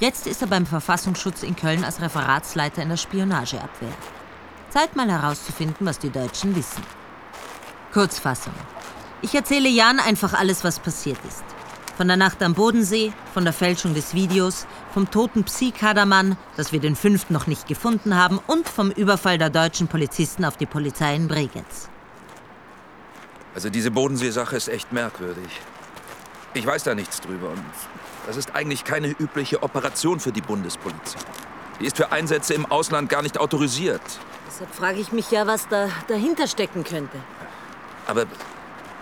Jetzt 0.00 0.26
ist 0.26 0.42
er 0.42 0.48
beim 0.48 0.66
Verfassungsschutz 0.66 1.44
in 1.44 1.54
Köln 1.54 1.84
als 1.84 2.00
Referatsleiter 2.00 2.82
in 2.82 2.88
der 2.88 2.96
Spionageabwehr. 2.96 3.94
Zeit 4.74 4.96
mal 4.96 5.08
herauszufinden, 5.08 5.86
was 5.86 6.00
die 6.00 6.10
Deutschen 6.10 6.56
wissen. 6.56 6.82
Kurzfassung. 7.92 8.52
Ich 9.22 9.32
erzähle 9.32 9.68
Jan 9.68 10.00
einfach 10.00 10.34
alles, 10.34 10.64
was 10.64 10.80
passiert 10.80 11.18
ist. 11.28 11.44
Von 11.96 12.08
der 12.08 12.16
Nacht 12.16 12.42
am 12.42 12.54
Bodensee, 12.54 13.12
von 13.32 13.44
der 13.44 13.52
Fälschung 13.52 13.94
des 13.94 14.14
Videos, 14.14 14.66
vom 14.92 15.08
toten 15.08 15.44
Psi-Kadermann, 15.44 16.36
dass 16.56 16.72
wir 16.72 16.80
den 16.80 16.96
fünften 16.96 17.34
noch 17.34 17.46
nicht 17.46 17.68
gefunden 17.68 18.16
haben, 18.16 18.40
und 18.48 18.68
vom 18.68 18.90
Überfall 18.90 19.38
der 19.38 19.48
deutschen 19.48 19.86
Polizisten 19.86 20.44
auf 20.44 20.56
die 20.56 20.66
Polizei 20.66 21.14
in 21.14 21.28
Bregenz. 21.28 21.88
Also 23.54 23.70
diese 23.70 23.92
Bodensee-Sache 23.92 24.56
ist 24.56 24.66
echt 24.66 24.92
merkwürdig. 24.92 25.60
Ich 26.52 26.66
weiß 26.66 26.82
da 26.82 26.96
nichts 26.96 27.20
drüber 27.20 27.50
und 27.50 27.62
das 28.26 28.36
ist 28.36 28.56
eigentlich 28.56 28.82
keine 28.82 29.06
übliche 29.06 29.62
Operation 29.62 30.18
für 30.18 30.32
die 30.32 30.40
Bundespolizei. 30.40 31.20
Die 31.80 31.86
ist 31.86 31.96
für 31.96 32.12
Einsätze 32.12 32.54
im 32.54 32.66
Ausland 32.66 33.08
gar 33.08 33.22
nicht 33.22 33.38
autorisiert. 33.38 34.02
Deshalb 34.46 34.74
frage 34.74 35.00
ich 35.00 35.12
mich 35.12 35.30
ja, 35.30 35.46
was 35.46 35.68
da 35.68 35.88
dahinter 36.08 36.46
stecken 36.46 36.84
könnte. 36.84 37.18
Aber 38.06 38.26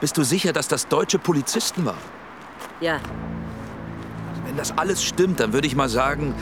bist 0.01 0.17
du 0.17 0.23
sicher, 0.23 0.53
dass 0.53 0.69
das 0.69 0.89
deutsche 0.89 1.19
Polizisten 1.19 1.85
waren? 1.85 1.99
Ja. 2.81 3.01
Wenn 4.45 4.57
das 4.57 4.77
alles 4.77 5.05
stimmt, 5.05 5.41
dann 5.41 5.53
würde 5.53 5.67
ich 5.67 5.77
mal 5.77 5.89
sagen, 5.89 6.35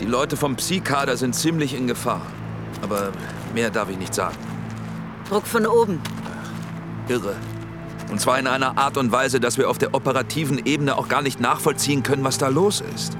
die 0.00 0.06
Leute 0.06 0.36
vom 0.36 0.56
Psi-Kader 0.56 1.16
sind 1.16 1.34
ziemlich 1.34 1.74
in 1.74 1.86
Gefahr. 1.86 2.22
Aber 2.82 3.12
mehr 3.54 3.70
darf 3.70 3.88
ich 3.90 3.98
nicht 3.98 4.14
sagen. 4.14 4.36
Druck 5.28 5.46
von 5.46 5.66
oben. 5.66 6.00
Irre. 7.08 7.36
Und 8.10 8.20
zwar 8.20 8.38
in 8.38 8.46
einer 8.46 8.76
Art 8.78 8.96
und 8.96 9.12
Weise, 9.12 9.40
dass 9.40 9.58
wir 9.58 9.70
auf 9.70 9.78
der 9.78 9.94
operativen 9.94 10.64
Ebene 10.66 10.96
auch 10.96 11.08
gar 11.08 11.22
nicht 11.22 11.40
nachvollziehen 11.40 12.02
können, 12.02 12.24
was 12.24 12.38
da 12.38 12.48
los 12.48 12.82
ist. 12.94 13.16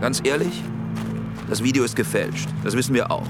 Ganz 0.00 0.20
ehrlich, 0.22 0.62
das 1.48 1.62
Video 1.62 1.84
ist 1.84 1.96
gefälscht. 1.96 2.48
Das 2.64 2.74
wissen 2.74 2.94
wir 2.94 3.10
auch. 3.10 3.26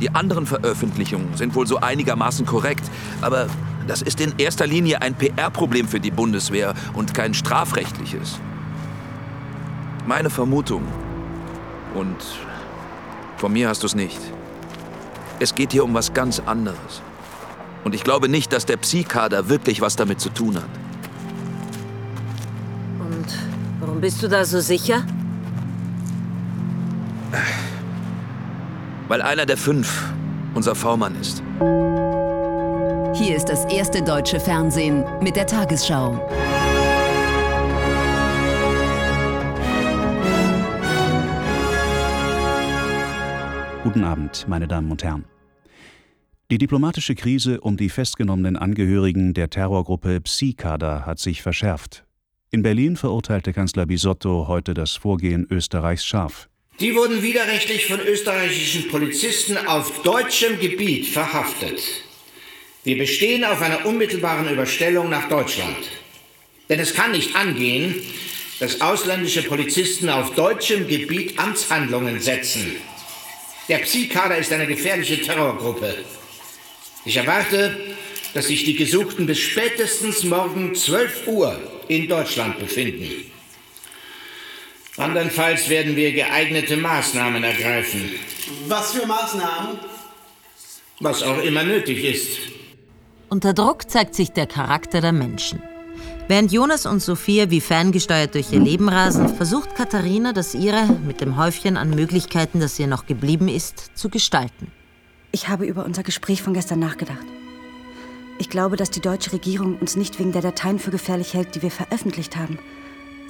Die 0.00 0.14
anderen 0.14 0.46
Veröffentlichungen 0.46 1.36
sind 1.36 1.54
wohl 1.54 1.66
so 1.66 1.78
einigermaßen 1.78 2.46
korrekt, 2.46 2.90
aber 3.20 3.48
das 3.86 4.02
ist 4.02 4.20
in 4.20 4.34
erster 4.38 4.66
Linie 4.66 5.02
ein 5.02 5.14
PR-Problem 5.14 5.88
für 5.88 6.00
die 6.00 6.10
Bundeswehr 6.10 6.74
und 6.94 7.12
kein 7.12 7.34
strafrechtliches. 7.34 8.38
Meine 10.06 10.30
Vermutung, 10.30 10.82
und 11.94 12.16
von 13.36 13.52
mir 13.52 13.68
hast 13.68 13.82
du 13.82 13.86
es 13.86 13.94
nicht, 13.94 14.20
es 15.38 15.54
geht 15.54 15.72
hier 15.72 15.84
um 15.84 15.94
was 15.94 16.14
ganz 16.14 16.40
anderes. 16.40 17.02
Und 17.84 17.94
ich 17.94 18.04
glaube 18.04 18.28
nicht, 18.28 18.52
dass 18.52 18.66
der 18.66 18.76
Psi-Kader 18.76 19.48
wirklich 19.48 19.80
was 19.80 19.96
damit 19.96 20.20
zu 20.20 20.28
tun 20.30 20.56
hat. 20.56 20.68
Und 23.00 23.26
warum 23.80 24.00
bist 24.00 24.22
du 24.22 24.28
da 24.28 24.44
so 24.44 24.60
sicher? 24.60 25.04
Weil 29.08 29.22
einer 29.22 29.46
der 29.46 29.56
fünf 29.56 30.12
unser 30.54 30.74
V-Mann 30.74 31.14
ist. 31.20 31.42
Hier 33.14 33.36
ist 33.36 33.48
das 33.48 33.64
erste 33.66 34.02
deutsche 34.02 34.40
Fernsehen 34.40 35.04
mit 35.20 35.36
der 35.36 35.46
Tagesschau. 35.46 36.28
Guten 43.82 44.04
Abend, 44.04 44.46
meine 44.46 44.68
Damen 44.68 44.90
und 44.90 45.02
Herren. 45.02 45.24
Die 46.50 46.58
diplomatische 46.58 47.14
Krise 47.14 47.60
um 47.60 47.76
die 47.76 47.88
festgenommenen 47.88 48.56
Angehörigen 48.56 49.34
der 49.34 49.50
Terrorgruppe 49.50 50.20
Psi-Kader 50.20 51.06
hat 51.06 51.18
sich 51.18 51.42
verschärft. 51.42 52.04
In 52.50 52.62
Berlin 52.62 52.96
verurteilte 52.96 53.52
Kanzler 53.52 53.86
Bisotto 53.86 54.48
heute 54.48 54.74
das 54.74 54.92
Vorgehen 54.92 55.46
Österreichs 55.48 56.04
scharf. 56.04 56.48
Die 56.80 56.94
wurden 56.94 57.22
widerrechtlich 57.22 57.86
von 57.86 58.00
österreichischen 58.00 58.88
Polizisten 58.88 59.58
auf 59.58 60.02
deutschem 60.02 60.58
Gebiet 60.58 61.08
verhaftet. 61.08 61.78
Wir 62.84 62.96
bestehen 62.96 63.44
auf 63.44 63.60
einer 63.60 63.84
unmittelbaren 63.84 64.50
Überstellung 64.50 65.10
nach 65.10 65.28
Deutschland. 65.28 65.76
Denn 66.70 66.80
es 66.80 66.94
kann 66.94 67.12
nicht 67.12 67.36
angehen, 67.36 68.02
dass 68.60 68.80
ausländische 68.80 69.42
Polizisten 69.42 70.08
auf 70.08 70.34
deutschem 70.34 70.88
Gebiet 70.88 71.38
Amtshandlungen 71.38 72.18
setzen. 72.18 72.76
Der 73.68 73.78
Psi-Kader 73.78 74.38
ist 74.38 74.50
eine 74.50 74.66
gefährliche 74.66 75.20
Terrorgruppe. 75.20 75.98
Ich 77.04 77.18
erwarte, 77.18 77.76
dass 78.32 78.46
sich 78.46 78.64
die 78.64 78.76
Gesuchten 78.76 79.26
bis 79.26 79.38
spätestens 79.38 80.24
morgen 80.24 80.74
12 80.74 81.26
Uhr 81.26 81.60
in 81.88 82.08
Deutschland 82.08 82.58
befinden. 82.58 83.30
Andernfalls 85.00 85.70
werden 85.70 85.96
wir 85.96 86.12
geeignete 86.12 86.76
Maßnahmen 86.76 87.42
ergreifen. 87.42 88.10
Was 88.68 88.92
für 88.92 89.06
Maßnahmen? 89.06 89.78
Was 91.00 91.22
auch 91.22 91.38
immer 91.38 91.64
nötig 91.64 92.04
ist. 92.04 92.38
Unter 93.30 93.54
Druck 93.54 93.90
zeigt 93.90 94.14
sich 94.14 94.32
der 94.32 94.46
Charakter 94.46 95.00
der 95.00 95.12
Menschen. 95.12 95.62
Während 96.28 96.52
Jonas 96.52 96.84
und 96.84 97.00
Sophia 97.00 97.50
wie 97.50 97.62
ferngesteuert 97.62 98.34
durch 98.34 98.52
ihr 98.52 98.60
Leben 98.60 98.90
rasen, 98.90 99.34
versucht 99.34 99.74
Katharina, 99.74 100.34
das 100.34 100.54
ihre 100.54 100.86
mit 101.06 101.22
dem 101.22 101.38
Häufchen 101.38 101.78
an 101.78 101.90
Möglichkeiten, 101.90 102.60
das 102.60 102.78
ihr 102.78 102.86
noch 102.86 103.06
geblieben 103.06 103.48
ist, 103.48 103.96
zu 103.96 104.10
gestalten. 104.10 104.70
Ich 105.32 105.48
habe 105.48 105.64
über 105.64 105.86
unser 105.86 106.02
Gespräch 106.02 106.42
von 106.42 106.52
gestern 106.52 106.78
nachgedacht. 106.78 107.24
Ich 108.38 108.50
glaube, 108.50 108.76
dass 108.76 108.90
die 108.90 109.00
deutsche 109.00 109.32
Regierung 109.32 109.78
uns 109.78 109.96
nicht 109.96 110.18
wegen 110.18 110.32
der 110.32 110.42
Dateien 110.42 110.78
für 110.78 110.90
gefährlich 110.90 111.32
hält, 111.32 111.54
die 111.54 111.62
wir 111.62 111.70
veröffentlicht 111.70 112.36
haben, 112.36 112.58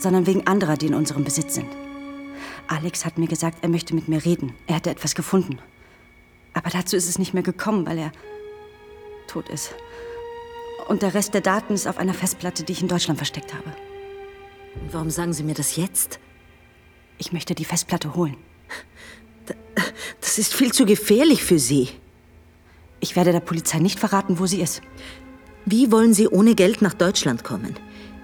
sondern 0.00 0.26
wegen 0.26 0.46
anderer, 0.46 0.76
die 0.76 0.86
in 0.86 0.94
unserem 0.94 1.24
Besitz 1.24 1.54
sind. 1.54 1.68
Alex 2.66 3.04
hat 3.04 3.18
mir 3.18 3.28
gesagt, 3.28 3.58
er 3.62 3.68
möchte 3.68 3.94
mit 3.94 4.08
mir 4.08 4.24
reden. 4.24 4.54
Er 4.66 4.76
hätte 4.76 4.90
etwas 4.90 5.14
gefunden. 5.14 5.58
Aber 6.52 6.70
dazu 6.70 6.96
ist 6.96 7.08
es 7.08 7.18
nicht 7.18 7.34
mehr 7.34 7.42
gekommen, 7.42 7.86
weil 7.86 7.98
er 7.98 8.12
tot 9.28 9.48
ist. 9.48 9.74
Und 10.88 11.02
der 11.02 11.14
Rest 11.14 11.34
der 11.34 11.40
Daten 11.40 11.74
ist 11.74 11.86
auf 11.86 11.98
einer 11.98 12.14
Festplatte, 12.14 12.64
die 12.64 12.72
ich 12.72 12.82
in 12.82 12.88
Deutschland 12.88 13.18
versteckt 13.18 13.54
habe. 13.54 13.72
Warum 14.90 15.10
sagen 15.10 15.32
Sie 15.32 15.42
mir 15.42 15.54
das 15.54 15.76
jetzt? 15.76 16.18
Ich 17.18 17.32
möchte 17.32 17.54
die 17.54 17.64
Festplatte 17.64 18.14
holen. 18.14 18.36
Das 20.20 20.38
ist 20.38 20.54
viel 20.54 20.72
zu 20.72 20.86
gefährlich 20.86 21.42
für 21.42 21.58
Sie. 21.58 21.88
Ich 23.00 23.16
werde 23.16 23.32
der 23.32 23.40
Polizei 23.40 23.78
nicht 23.78 23.98
verraten, 23.98 24.38
wo 24.38 24.46
sie 24.46 24.60
ist. 24.60 24.82
Wie 25.64 25.90
wollen 25.90 26.14
Sie 26.14 26.28
ohne 26.28 26.54
Geld 26.54 26.82
nach 26.82 26.94
Deutschland 26.94 27.44
kommen? 27.44 27.76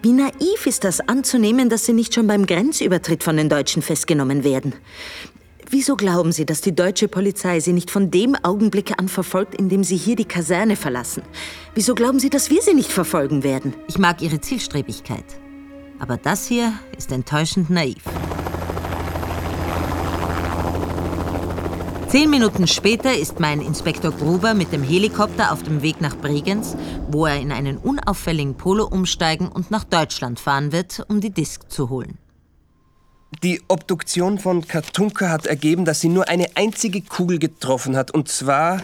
Wie 0.02 0.12
naiv 0.12 0.66
ist 0.66 0.84
das 0.84 1.00
anzunehmen, 1.00 1.68
dass 1.68 1.86
Sie 1.86 1.92
nicht 1.92 2.14
schon 2.14 2.26
beim 2.26 2.46
Grenzübertritt 2.46 3.24
von 3.24 3.36
den 3.36 3.48
Deutschen 3.48 3.82
festgenommen 3.82 4.44
werden? 4.44 4.74
Wieso 5.68 5.96
glauben 5.96 6.30
Sie, 6.30 6.46
dass 6.46 6.60
die 6.60 6.74
deutsche 6.74 7.08
Polizei 7.08 7.58
Sie 7.58 7.72
nicht 7.72 7.90
von 7.90 8.10
dem 8.10 8.36
Augenblick 8.36 8.98
an 8.98 9.08
verfolgt, 9.08 9.56
in 9.56 9.68
dem 9.68 9.82
Sie 9.82 9.96
hier 9.96 10.14
die 10.14 10.24
Kaserne 10.24 10.76
verlassen? 10.76 11.22
Wieso 11.74 11.94
glauben 11.94 12.20
Sie, 12.20 12.30
dass 12.30 12.50
wir 12.50 12.62
Sie 12.62 12.74
nicht 12.74 12.92
verfolgen 12.92 13.42
werden? 13.42 13.74
Ich 13.88 13.98
mag 13.98 14.22
Ihre 14.22 14.40
Zielstrebigkeit. 14.40 15.24
Aber 15.98 16.18
das 16.18 16.46
hier 16.46 16.72
ist 16.96 17.10
enttäuschend 17.10 17.70
naiv. 17.70 18.02
Zehn 22.08 22.30
Minuten 22.30 22.68
später 22.68 23.16
ist 23.16 23.40
mein 23.40 23.60
Inspektor 23.60 24.12
Gruber 24.12 24.54
mit 24.54 24.72
dem 24.72 24.84
Helikopter 24.84 25.50
auf 25.50 25.64
dem 25.64 25.82
Weg 25.82 26.00
nach 26.00 26.16
Bregenz, 26.16 26.76
wo 27.10 27.26
er 27.26 27.40
in 27.40 27.50
einen 27.50 27.78
unauffälligen 27.78 28.54
Polo 28.54 28.86
umsteigen 28.86 29.48
und 29.48 29.72
nach 29.72 29.82
Deutschland 29.82 30.38
fahren 30.38 30.70
wird, 30.70 31.04
um 31.08 31.20
die 31.20 31.30
Disk 31.30 31.68
zu 31.68 31.90
holen. 31.90 32.16
Die 33.42 33.60
Obduktion 33.66 34.38
von 34.38 34.66
Katunka 34.66 35.30
hat 35.30 35.46
ergeben, 35.46 35.84
dass 35.84 36.00
sie 36.00 36.08
nur 36.08 36.28
eine 36.28 36.46
einzige 36.54 37.02
Kugel 37.02 37.40
getroffen 37.40 37.96
hat. 37.96 38.12
Und 38.12 38.28
zwar, 38.28 38.82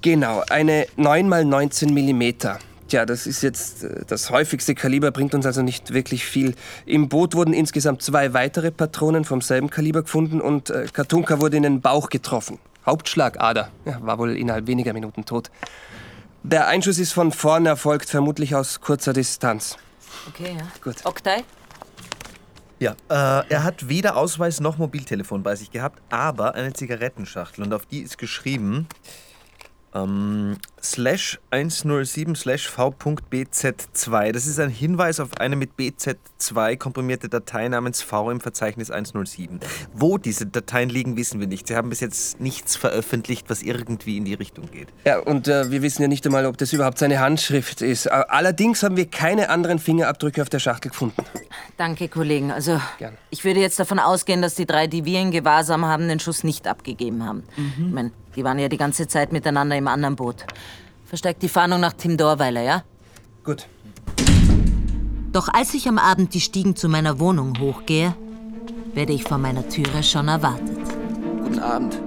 genau, 0.00 0.42
eine 0.50 0.86
9 0.96 1.26
x 1.32 1.44
19 1.44 1.94
Millimeter. 1.94 2.58
Tja, 2.92 3.06
das 3.06 3.26
ist 3.26 3.42
jetzt 3.42 3.84
äh, 3.84 4.04
das 4.06 4.28
häufigste 4.28 4.74
Kaliber, 4.74 5.12
bringt 5.12 5.34
uns 5.34 5.46
also 5.46 5.62
nicht 5.62 5.94
wirklich 5.94 6.26
viel. 6.26 6.54
Im 6.84 7.08
Boot 7.08 7.34
wurden 7.34 7.54
insgesamt 7.54 8.02
zwei 8.02 8.34
weitere 8.34 8.70
Patronen 8.70 9.24
vom 9.24 9.40
selben 9.40 9.70
Kaliber 9.70 10.02
gefunden 10.02 10.42
und 10.42 10.68
äh, 10.68 10.86
Katunka 10.92 11.40
wurde 11.40 11.56
in 11.56 11.62
den 11.62 11.80
Bauch 11.80 12.10
getroffen. 12.10 12.58
Hauptschlagader. 12.84 13.70
Ja, 13.86 13.96
war 14.02 14.18
wohl 14.18 14.36
innerhalb 14.36 14.66
weniger 14.66 14.92
Minuten 14.92 15.24
tot. 15.24 15.50
Der 16.42 16.68
Einschuss 16.68 16.98
ist 16.98 17.14
von 17.14 17.32
vorne 17.32 17.70
erfolgt, 17.70 18.10
vermutlich 18.10 18.54
aus 18.54 18.82
kurzer 18.82 19.14
Distanz. 19.14 19.78
Okay, 20.28 20.54
ja. 20.54 20.66
Gut. 20.84 20.96
Oktay? 21.04 21.44
Ja, 22.78 22.90
äh, 23.08 23.48
er 23.48 23.64
hat 23.64 23.88
weder 23.88 24.18
Ausweis 24.18 24.60
noch 24.60 24.76
Mobiltelefon 24.76 25.42
bei 25.42 25.56
sich 25.56 25.70
gehabt, 25.70 26.02
aber 26.10 26.56
eine 26.56 26.74
Zigarettenschachtel 26.74 27.64
und 27.64 27.72
auf 27.72 27.86
die 27.86 28.00
ist 28.00 28.18
geschrieben 28.18 28.86
ähm, 29.94 30.58
slash 30.82 31.38
107 31.50 32.34
slash 32.34 32.68
v.bz2. 32.68 34.32
Das 34.32 34.46
ist 34.46 34.58
ein 34.58 34.70
Hinweis 34.70 35.20
auf 35.20 35.36
eine 35.38 35.56
mit 35.56 35.72
BZ2 35.78 36.76
komprimierte 36.76 37.28
Datei 37.28 37.68
namens 37.68 38.02
V 38.02 38.30
im 38.30 38.40
Verzeichnis 38.40 38.90
107. 38.90 39.60
Wo 39.92 40.18
diese 40.18 40.46
Dateien 40.46 40.88
liegen, 40.88 41.16
wissen 41.16 41.40
wir 41.40 41.46
nicht. 41.46 41.68
Sie 41.68 41.76
haben 41.76 41.88
bis 41.88 42.00
jetzt 42.00 42.40
nichts 42.40 42.76
veröffentlicht, 42.76 43.48
was 43.48 43.62
irgendwie 43.62 44.16
in 44.16 44.24
die 44.24 44.34
Richtung 44.34 44.70
geht. 44.70 44.88
Ja, 45.04 45.20
und 45.20 45.48
äh, 45.48 45.70
wir 45.70 45.82
wissen 45.82 46.02
ja 46.02 46.08
nicht 46.08 46.26
einmal, 46.26 46.46
ob 46.46 46.58
das 46.58 46.72
überhaupt 46.72 46.98
seine 46.98 47.20
Handschrift 47.20 47.82
ist. 47.82 48.06
Äh, 48.06 48.10
Allerdings 48.10 48.82
haben 48.82 48.96
wir 48.96 49.06
keine 49.06 49.50
anderen 49.50 49.78
Fingerabdrücke 49.78 50.42
auf 50.42 50.48
der 50.48 50.58
Schachtel 50.58 50.90
gefunden. 50.90 51.22
Danke, 51.76 52.08
Kollegen. 52.08 52.50
Also, 52.50 52.80
ich 53.30 53.44
würde 53.44 53.60
jetzt 53.60 53.78
davon 53.78 53.98
ausgehen, 53.98 54.42
dass 54.42 54.54
die 54.54 54.66
drei, 54.66 54.86
die 54.86 55.04
wir 55.04 55.20
in 55.20 55.30
Gewahrsam 55.30 55.84
haben, 55.84 56.08
den 56.08 56.18
Schuss 56.18 56.44
nicht 56.44 56.66
abgegeben 56.66 57.24
haben. 57.24 57.44
Mhm. 57.56 57.86
Ich 57.86 57.92
meine, 57.92 58.12
die 58.36 58.44
waren 58.44 58.58
ja 58.58 58.68
die 58.68 58.76
ganze 58.76 59.06
Zeit 59.06 59.32
miteinander 59.32 59.76
im 59.76 59.88
anderen 59.88 60.16
Boot. 60.16 60.46
Versteckt 61.12 61.42
die 61.42 61.50
Fahndung 61.50 61.80
nach 61.80 61.92
Tim 61.92 62.16
Dorweiler, 62.16 62.62
ja? 62.62 62.84
Gut. 63.44 63.66
Doch 65.30 65.48
als 65.48 65.74
ich 65.74 65.86
am 65.86 65.98
Abend 65.98 66.32
die 66.32 66.40
Stiegen 66.40 66.74
zu 66.74 66.88
meiner 66.88 67.20
Wohnung 67.20 67.52
hochgehe, 67.60 68.16
werde 68.94 69.12
ich 69.12 69.24
vor 69.24 69.36
meiner 69.36 69.68
Türe 69.68 70.02
schon 70.02 70.28
erwartet. 70.28 70.78
Guten 71.42 71.58
Abend. 71.58 72.00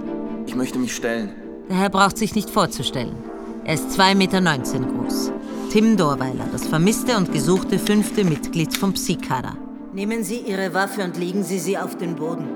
Ich 0.47 0.55
möchte 0.55 0.79
mich 0.79 0.95
stellen. 0.95 1.29
Der 1.69 1.77
Herr 1.77 1.91
braucht 1.91 2.17
sich 2.17 2.33
nicht 2.33 2.49
vorzustellen. 2.49 3.15
Er 3.63 3.75
ist 3.75 3.91
2,19 3.91 4.15
Meter 4.15 4.41
groß. 4.41 5.31
Tim 5.71 5.97
Dorweiler, 5.97 6.47
das 6.51 6.65
vermisste 6.65 7.15
und 7.15 7.31
gesuchte 7.31 7.77
fünfte 7.77 8.23
Mitglied 8.23 8.75
vom 8.75 8.93
Psi-Kader. 8.93 9.55
Nehmen 9.93 10.23
Sie 10.23 10.39
Ihre 10.39 10.73
Waffe 10.73 11.03
und 11.03 11.15
legen 11.15 11.43
Sie 11.43 11.59
sie 11.59 11.77
auf 11.77 11.95
den 11.95 12.15
Boden. 12.15 12.47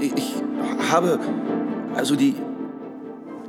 Ich, 0.00 0.12
ich 0.16 0.34
habe. 0.90 1.20
Also 1.94 2.16
die, 2.16 2.34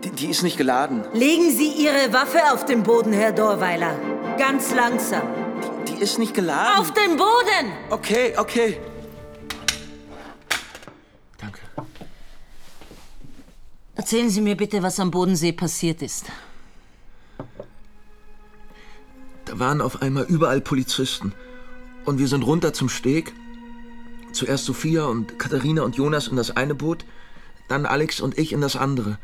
die. 0.04 0.12
Die 0.12 0.28
ist 0.28 0.44
nicht 0.44 0.58
geladen. 0.58 1.04
Legen 1.14 1.52
Sie 1.52 1.72
Ihre 1.72 2.14
Waffe 2.14 2.40
auf 2.54 2.66
den 2.66 2.84
Boden, 2.84 3.14
Herr 3.14 3.32
Dorweiler. 3.32 3.98
Ganz 4.38 4.74
langsam. 4.74 5.28
Die 5.88 6.02
ist 6.02 6.20
nicht 6.20 6.34
geladen. 6.34 6.80
Auf 6.80 6.94
den 6.94 7.18
Boden! 7.18 7.72
Okay, 7.90 8.34
okay. 8.38 8.78
Erzählen 13.96 14.30
Sie 14.30 14.42
mir 14.42 14.58
bitte, 14.58 14.84
was 14.84 15.00
am 15.00 15.12
Bodensee 15.12 15.54
passiert 15.54 16.02
ist. 16.02 16.26
Da 19.46 19.60
waren 19.60 19.80
auf 19.80 20.02
einmal 20.02 20.26
überall 20.26 20.60
Polizisten. 20.60 21.34
Und 22.04 22.20
wir 22.20 22.28
sind 22.28 22.44
runter 22.44 22.74
zum 22.74 22.90
Steg. 22.90 23.34
Zuerst 24.34 24.66
Sophia 24.66 25.06
und 25.06 25.40
Katharina 25.40 25.84
und 25.84 25.96
Jonas 25.96 26.28
in 26.28 26.36
das 26.36 26.52
eine 26.52 26.76
Boot, 26.76 27.06
dann 27.70 27.86
Alex 27.86 28.20
und 28.20 28.38
ich 28.38 28.52
in 28.52 28.60
das 28.60 28.76
andere. 28.76 29.20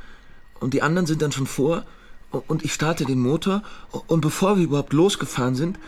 Und 0.59 0.73
die 0.73 0.81
anderen 0.81 1.05
sind 1.07 1.21
dann 1.21 1.31
schon 1.31 1.47
vor 1.47 1.85
und 2.31 2.63
ich 2.63 2.73
starte 2.73 3.05
den 3.05 3.19
Motor 3.19 3.63
und 4.07 4.21
bevor 4.21 4.57
wir 4.57 4.63
überhaupt 4.63 4.93
losgefahren 4.93 5.55
sind, 5.55 5.79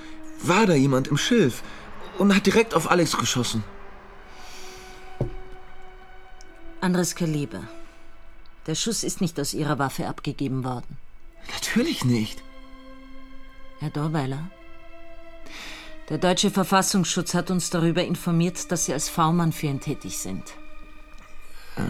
war 0.43 0.65
da 0.65 0.73
jemand 0.73 1.07
im 1.07 1.17
Schilf 1.17 1.61
und 2.17 2.35
hat 2.35 2.45
direkt 2.45 2.73
auf 2.73 2.89
Alex 2.89 3.17
geschossen. 3.17 3.63
Anderes 6.79 7.15
Kaliber. 7.15 7.61
Der 8.65 8.75
Schuss 8.75 9.03
ist 9.03 9.21
nicht 9.21 9.39
aus 9.39 9.53
Ihrer 9.53 9.77
Waffe 9.79 10.07
abgegeben 10.07 10.63
worden. 10.63 10.97
Natürlich 11.53 12.05
nicht. 12.05 12.41
Herr 13.79 13.89
Dorweiler, 13.89 14.49
der 16.09 16.17
deutsche 16.17 16.51
Verfassungsschutz 16.51 17.33
hat 17.33 17.51
uns 17.51 17.69
darüber 17.69 18.03
informiert, 18.03 18.71
dass 18.71 18.85
Sie 18.85 18.93
als 18.93 19.09
V-Mann 19.09 19.51
für 19.51 19.67
ihn 19.67 19.79
tätig 19.79 20.17
sind. 20.17 20.43
Äh, 21.77 21.81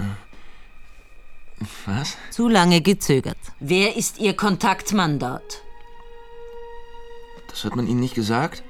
was? 1.85 2.17
Zu 2.29 2.47
lange 2.47 2.81
gezögert. 2.81 3.37
Wer 3.59 3.95
ist 3.95 4.19
Ihr 4.19 4.35
Kontaktmann 4.35 5.19
dort? 5.19 5.61
Das 7.47 7.65
hat 7.65 7.75
man 7.75 7.87
Ihnen 7.87 7.99
nicht 7.99 8.15
gesagt? 8.15 8.63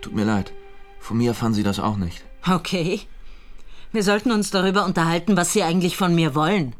Tut 0.00 0.14
mir 0.14 0.24
leid. 0.24 0.52
Von 1.00 1.18
mir 1.18 1.30
erfahren 1.30 1.54
Sie 1.54 1.62
das 1.62 1.78
auch 1.80 1.96
nicht. 1.96 2.24
Okay. 2.46 3.00
Wir 3.92 4.02
sollten 4.02 4.30
uns 4.30 4.50
darüber 4.50 4.84
unterhalten, 4.84 5.36
was 5.36 5.52
Sie 5.52 5.62
eigentlich 5.62 5.96
von 5.96 6.14
mir 6.14 6.34
wollen. 6.34 6.74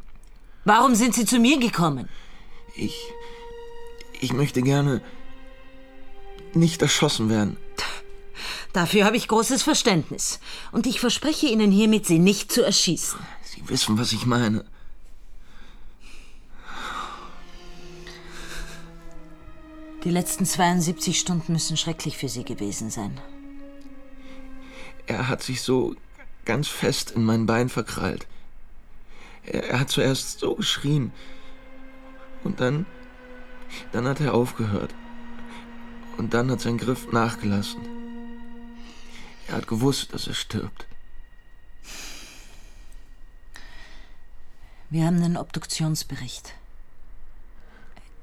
Warum 0.65 0.95
sind 0.95 1.15
Sie 1.15 1.25
zu 1.25 1.39
mir 1.39 1.59
gekommen? 1.59 2.07
Ich. 2.75 2.95
Ich 4.21 4.33
möchte 4.33 4.61
gerne 4.61 5.01
nicht 6.53 6.81
erschossen 6.81 7.29
werden. 7.29 7.57
Dafür 8.73 9.05
habe 9.05 9.17
ich 9.17 9.27
großes 9.27 9.63
Verständnis. 9.63 10.39
Und 10.71 10.85
ich 10.85 10.99
verspreche 10.99 11.47
Ihnen 11.47 11.71
hiermit, 11.71 12.05
Sie 12.05 12.19
nicht 12.19 12.51
zu 12.51 12.63
erschießen. 12.63 13.19
Sie 13.43 13.67
wissen, 13.67 13.97
was 13.97 14.11
ich 14.13 14.25
meine. 14.25 14.65
Die 20.05 20.11
letzten 20.11 20.45
72 20.45 21.19
Stunden 21.19 21.51
müssen 21.51 21.75
schrecklich 21.75 22.17
für 22.17 22.29
Sie 22.29 22.45
gewesen 22.45 22.89
sein. 22.89 23.19
Er 25.07 25.27
hat 25.27 25.43
sich 25.43 25.61
so 25.61 25.93
ganz 26.45 26.69
fest 26.69 27.11
in 27.11 27.25
mein 27.25 27.45
Bein 27.45 27.67
verkrallt. 27.67 28.25
Er, 29.43 29.71
er 29.71 29.79
hat 29.81 29.89
zuerst 29.89 30.39
so 30.39 30.55
geschrien. 30.55 31.11
Und 32.45 32.61
dann. 32.61 32.85
Dann 33.91 34.07
hat 34.07 34.21
er 34.21 34.33
aufgehört. 34.33 34.95
Und 36.17 36.33
dann 36.33 36.49
hat 36.49 36.61
sein 36.61 36.77
Griff 36.77 37.11
nachgelassen. 37.11 37.81
Er 39.47 39.57
hat 39.57 39.67
gewusst, 39.67 40.13
dass 40.13 40.27
er 40.27 40.33
stirbt. 40.33 40.87
Wir 44.89 45.05
haben 45.05 45.21
einen 45.21 45.37
Obduktionsbericht. 45.37 46.53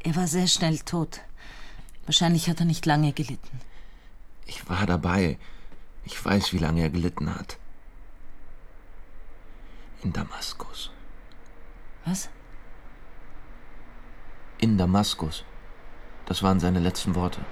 Er 0.00 0.16
war 0.16 0.26
sehr 0.26 0.46
schnell 0.46 0.78
tot. 0.78 1.20
Wahrscheinlich 2.06 2.48
hat 2.48 2.60
er 2.60 2.66
nicht 2.66 2.86
lange 2.86 3.12
gelitten. 3.12 3.60
Ich 4.46 4.68
war 4.70 4.86
dabei. 4.86 5.38
Ich 6.04 6.24
weiß, 6.24 6.52
wie 6.52 6.58
lange 6.58 6.82
er 6.82 6.90
gelitten 6.90 7.34
hat. 7.34 7.58
In 10.02 10.12
Damaskus. 10.12 10.90
Was? 12.04 12.28
In 14.58 14.78
Damaskus. 14.78 15.44
Das 16.26 16.42
waren 16.42 16.60
seine 16.60 16.78
letzten 16.78 17.16
Worte. 17.16 17.44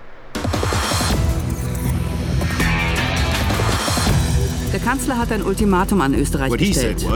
Der 4.75 4.83
Kanzler 4.83 5.17
hat 5.17 5.31
ein 5.31 5.45
Ultimatum 5.45 6.01
an 6.01 6.15
Österreich 6.15 6.53
gestellt. 6.53 7.07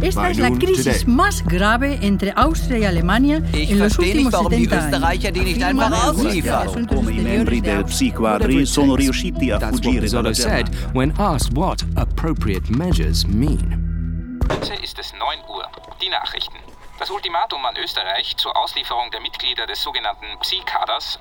Esta 0.00 0.28
es 0.28 0.38
la 0.38 0.50
crisis 0.50 1.06
más 1.06 1.40
grave 1.44 1.96
entre 2.02 2.36
Austria 2.36 2.78
y 2.78 2.84
Alemania 2.84 3.42
Ich 3.52 3.70
en 3.70 3.78
los 3.78 3.94
verstehe 3.94 4.16
nicht, 4.16 4.26
últimos 4.26 4.32
warum 4.32 4.50
die 4.50 4.64
70 4.64 4.72
años. 4.72 4.84
Österreicher 4.86 5.30
die 5.30 5.40
nicht 5.40 5.62
einfach 5.62 6.08
ausliefern. 6.08 6.86
Come 6.88 7.12
i 7.12 7.20
membri 7.20 7.60
del 7.60 7.84
Psi 7.84 8.10
Quadri 8.10 8.66
sono 8.66 8.96
riusciti 8.96 9.52
a 9.52 9.58
That's 9.58 9.74
what 9.74 9.84
fuggire 9.84 10.08
dalla 10.08 10.34
said 10.34 10.68
when 10.94 11.14
asked 11.18 11.56
what 11.56 11.84
appropriate 11.94 12.68
measures 12.76 13.24
mean. 13.24 14.40
Heute 14.50 14.74
ist 14.82 14.98
es 14.98 15.12
9 15.12 15.20
Uhr. 15.48 15.62
Die 16.02 16.08
Nachrichten. 16.08 16.58
Das 16.98 17.08
Ultimatum 17.08 17.64
an 17.66 17.76
Österreich 17.76 18.36
zur 18.36 18.50
Auslieferung 18.56 19.12
der 19.12 19.20
Mitglieder 19.20 19.64
des 19.68 19.80
sogenannten 19.80 20.26
Psi-Kaders 20.40 21.20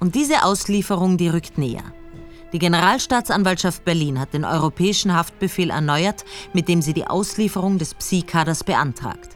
Und 0.00 0.14
diese 0.14 0.44
Auslieferung, 0.44 1.16
die 1.16 1.28
rückt 1.28 1.56
näher. 1.56 1.94
Die 2.54 2.60
Generalstaatsanwaltschaft 2.60 3.84
Berlin 3.84 4.20
hat 4.20 4.32
den 4.32 4.44
europäischen 4.44 5.12
Haftbefehl 5.12 5.70
erneuert, 5.70 6.24
mit 6.52 6.68
dem 6.68 6.82
sie 6.82 6.94
die 6.94 7.04
Auslieferung 7.04 7.78
des 7.78 7.94
Psi-Kaders 7.94 8.62
beantragt. 8.62 9.30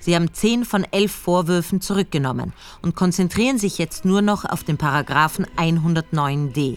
Sie 0.00 0.14
haben 0.14 0.34
zehn 0.34 0.66
von 0.66 0.84
elf 0.90 1.10
Vorwürfen 1.10 1.80
zurückgenommen 1.80 2.52
und 2.82 2.94
konzentrieren 2.94 3.56
sich 3.56 3.78
jetzt 3.78 4.04
nur 4.04 4.20
noch 4.20 4.44
auf 4.44 4.64
den 4.64 4.76
Paragraphen 4.76 5.46
109d. 5.56 6.76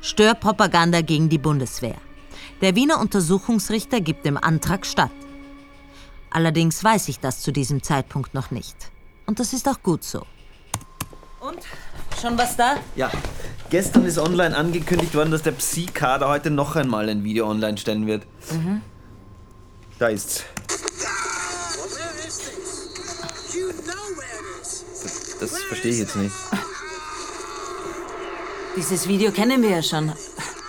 Störpropaganda 0.00 1.00
gegen 1.00 1.28
die 1.28 1.38
Bundeswehr. 1.38 1.96
Der 2.60 2.76
Wiener 2.76 3.00
Untersuchungsrichter 3.00 4.00
gibt 4.00 4.24
dem 4.26 4.36
Antrag 4.36 4.86
statt. 4.86 5.10
Allerdings 6.30 6.84
weiß 6.84 7.08
ich 7.08 7.18
das 7.18 7.40
zu 7.40 7.50
diesem 7.50 7.82
Zeitpunkt 7.82 8.34
noch 8.34 8.52
nicht. 8.52 8.76
Und 9.26 9.40
das 9.40 9.52
ist 9.52 9.68
auch 9.68 9.82
gut 9.82 10.04
so. 10.04 10.24
Und? 11.40 11.58
Schon 12.20 12.38
was 12.38 12.56
da? 12.56 12.76
Ja, 12.94 13.10
gestern 13.74 14.04
ist 14.06 14.18
online 14.18 14.56
angekündigt 14.56 15.16
worden, 15.16 15.32
dass 15.32 15.42
der 15.42 15.50
Psi-Kader 15.50 16.28
heute 16.28 16.48
noch 16.48 16.76
einmal 16.76 17.08
ein 17.08 17.24
Video 17.24 17.50
online 17.50 17.76
stellen 17.76 18.06
wird. 18.06 18.22
Mhm. 18.52 18.82
Da 19.98 20.06
ist's. 20.06 20.44
Das, 25.02 25.38
das 25.40 25.62
verstehe 25.64 25.90
ich 25.90 25.98
jetzt 25.98 26.14
nicht. 26.14 26.32
Dieses 28.76 29.08
Video 29.08 29.32
kennen 29.32 29.60
wir 29.60 29.70
ja 29.70 29.82
schon. 29.82 30.12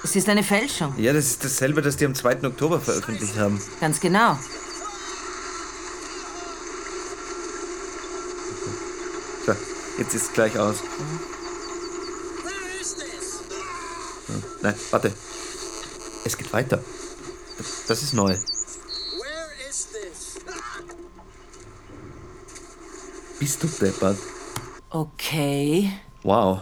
Es 0.04 0.16
ist 0.16 0.28
eine 0.28 0.42
Fälschung. 0.42 0.96
Ja, 0.98 1.14
das 1.14 1.26
ist 1.26 1.46
dasselbe, 1.46 1.84
das 1.84 1.98
die 1.98 2.08
am 2.08 2.16
2. 2.16 2.44
Oktober 2.44 2.82
veröffentlicht 2.82 3.38
haben. 3.38 3.62
Ganz 3.80 4.00
genau. 4.00 4.40
So, 9.46 9.54
jetzt 10.00 10.16
ist 10.16 10.24
es 10.24 10.34
gleich 10.34 10.58
aus. 10.58 10.82
Hm, 10.82 11.35
Nein, 14.66 14.74
warte. 14.90 15.14
Es 16.26 16.36
geht 16.36 16.52
weiter. 16.52 16.80
Das 17.88 18.02
ist 18.02 18.14
neu. 18.14 18.36
Bist 23.40 23.62
du 23.62 23.68
deppert? 23.68 24.18
Okay. 24.90 25.92
Wow. 26.24 26.62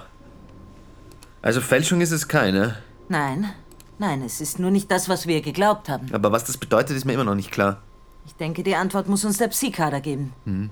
Also 1.42 1.62
Fälschung 1.62 2.02
ist 2.02 2.12
es 2.12 2.28
keine. 2.28 2.78
Nein, 3.08 3.54
nein, 4.00 4.22
es 4.22 4.42
ist 4.42 4.60
nur 4.60 4.70
nicht 4.70 4.92
das, 4.92 5.08
was 5.08 5.26
wir 5.26 5.39
geglaubt 5.42 5.88
haben. 5.88 6.13
Aber 6.13 6.34
was 6.34 6.44
das 6.44 6.58
bedeutet, 6.58 6.98
ist 6.98 7.06
mir 7.06 7.13
immer 7.13 7.24
noch 7.24 7.36
nicht 7.36 7.52
klar. 7.52 7.82
Ich 8.26 8.36
denke, 8.36 8.63
die 8.63 8.76
Antwort 8.76 9.08
muss 9.08 9.24
uns 9.24 9.38
der 9.38 9.48
Psi-Kader 9.48 10.02
geben. 10.02 10.34
Hm. 10.44 10.70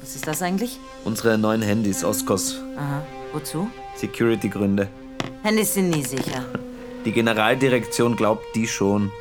Was 0.00 0.16
ist 0.16 0.26
das 0.26 0.42
eigentlich? 0.42 0.80
Unsere 1.04 1.38
neuen 1.38 1.62
Handys, 1.62 2.02
Oscos. 2.02 2.56
Aha. 2.76 3.06
Wozu? 3.32 3.68
Security-Gründe. 3.94 4.88
Handys 5.42 5.74
sind 5.74 5.90
nie 5.90 6.04
sicher. 6.04 6.44
Die 7.04 7.12
Generaldirektion 7.12 8.16
glaubt 8.16 8.44
die 8.54 8.66
schon. 8.66 9.12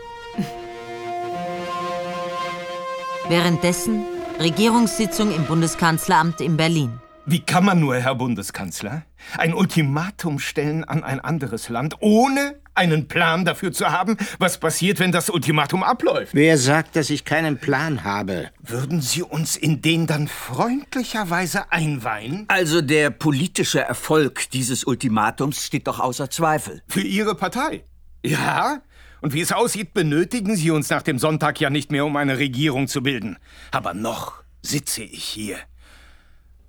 Währenddessen 3.29 4.03
Regierungssitzung 4.39 5.34
im 5.34 5.45
Bundeskanzleramt 5.45 6.41
in 6.41 6.58
Berlin. 6.58 6.99
Wie 7.25 7.39
kann 7.39 7.65
man 7.65 7.79
nur, 7.79 7.95
Herr 7.95 8.15
Bundeskanzler, 8.15 9.03
ein 9.38 9.53
Ultimatum 9.53 10.39
stellen 10.39 10.84
an 10.84 11.03
ein 11.03 11.19
anderes 11.19 11.69
Land, 11.69 11.95
ohne 12.01 12.60
einen 12.75 13.07
Plan 13.07 13.45
dafür 13.45 13.71
zu 13.71 13.91
haben, 13.91 14.17
was 14.39 14.59
passiert, 14.59 14.99
wenn 14.99 15.11
das 15.11 15.29
Ultimatum 15.29 15.83
abläuft? 15.83 16.33
Wer 16.33 16.57
sagt, 16.57 16.95
dass 16.95 17.09
ich 17.09 17.25
keinen 17.25 17.57
Plan 17.57 18.03
habe? 18.03 18.49
Würden 18.61 19.01
Sie 19.01 19.23
uns 19.23 19.55
in 19.55 19.81
den 19.81 20.07
dann 20.07 20.27
freundlicherweise 20.27 21.71
einweihen? 21.71 22.45
Also 22.47 22.81
der 22.81 23.09
politische 23.09 23.81
Erfolg 23.81 24.49
dieses 24.51 24.83
Ultimatums 24.83 25.65
steht 25.65 25.88
doch 25.88 25.99
außer 25.99 26.29
Zweifel. 26.29 26.81
Für 26.88 27.01
Ihre 27.01 27.35
Partei? 27.35 27.83
Ja? 28.23 28.81
Und 29.21 29.33
wie 29.33 29.41
es 29.41 29.51
aussieht, 29.51 29.93
benötigen 29.93 30.55
Sie 30.55 30.71
uns 30.71 30.89
nach 30.89 31.01
dem 31.01 31.17
Sonntag 31.17 31.59
ja 31.59 31.69
nicht 31.69 31.91
mehr, 31.91 32.05
um 32.05 32.15
eine 32.15 32.38
Regierung 32.38 32.88
zu 32.88 33.01
bilden. 33.01 33.38
Aber 33.71 33.93
noch 33.93 34.43
sitze 34.61 35.03
ich 35.03 35.23
hier. 35.23 35.57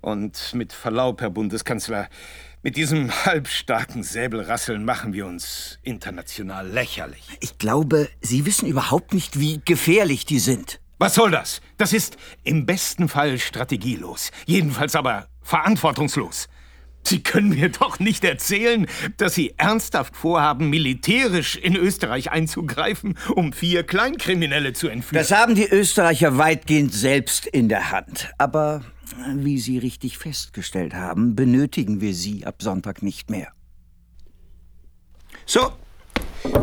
Und 0.01 0.53
mit 0.53 0.73
Verlaub, 0.73 1.21
Herr 1.21 1.29
Bundeskanzler, 1.29 2.07
mit 2.63 2.77
diesem 2.77 3.11
halbstarken 3.25 4.03
Säbelrasseln 4.03 4.83
machen 4.85 5.13
wir 5.13 5.25
uns 5.25 5.79
international 5.83 6.67
lächerlich. 6.67 7.27
Ich 7.39 7.57
glaube, 7.57 8.09
Sie 8.21 8.45
wissen 8.45 8.67
überhaupt 8.67 9.13
nicht, 9.13 9.39
wie 9.39 9.61
gefährlich 9.63 10.25
die 10.25 10.39
sind. 10.39 10.79
Was 10.99 11.15
soll 11.15 11.31
das? 11.31 11.61
Das 11.77 11.93
ist 11.93 12.17
im 12.43 12.65
besten 12.65 13.07
Fall 13.07 13.37
strategielos, 13.37 14.31
jedenfalls 14.45 14.95
aber 14.95 15.27
verantwortungslos. 15.43 16.47
Sie 17.07 17.23
können 17.23 17.49
mir 17.49 17.69
doch 17.69 17.99
nicht 17.99 18.25
erzählen, 18.25 18.85
dass 19.15 19.33
Sie 19.33 19.53
ernsthaft 19.57 20.15
vorhaben, 20.17 20.69
militärisch 20.69 21.55
in 21.55 21.75
Österreich 21.75 22.31
einzugreifen, 22.31 23.17
um 23.33 23.53
vier 23.53 23.83
Kleinkriminelle 23.83 24.73
zu 24.73 24.89
entführen. 24.89 25.17
Das 25.17 25.31
haben 25.31 25.55
die 25.55 25.67
Österreicher 25.67 26.37
weitgehend 26.37 26.93
selbst 26.93 27.45
in 27.45 27.69
der 27.69 27.91
Hand. 27.91 28.29
Aber 28.37 28.83
wie 29.35 29.59
Sie 29.59 29.77
richtig 29.77 30.17
festgestellt 30.17 30.93
haben, 30.93 31.35
benötigen 31.35 32.01
wir 32.01 32.13
Sie 32.13 32.45
ab 32.45 32.61
Sonntag 32.61 33.03
nicht 33.03 33.29
mehr. 33.29 33.51
So, 35.45 35.71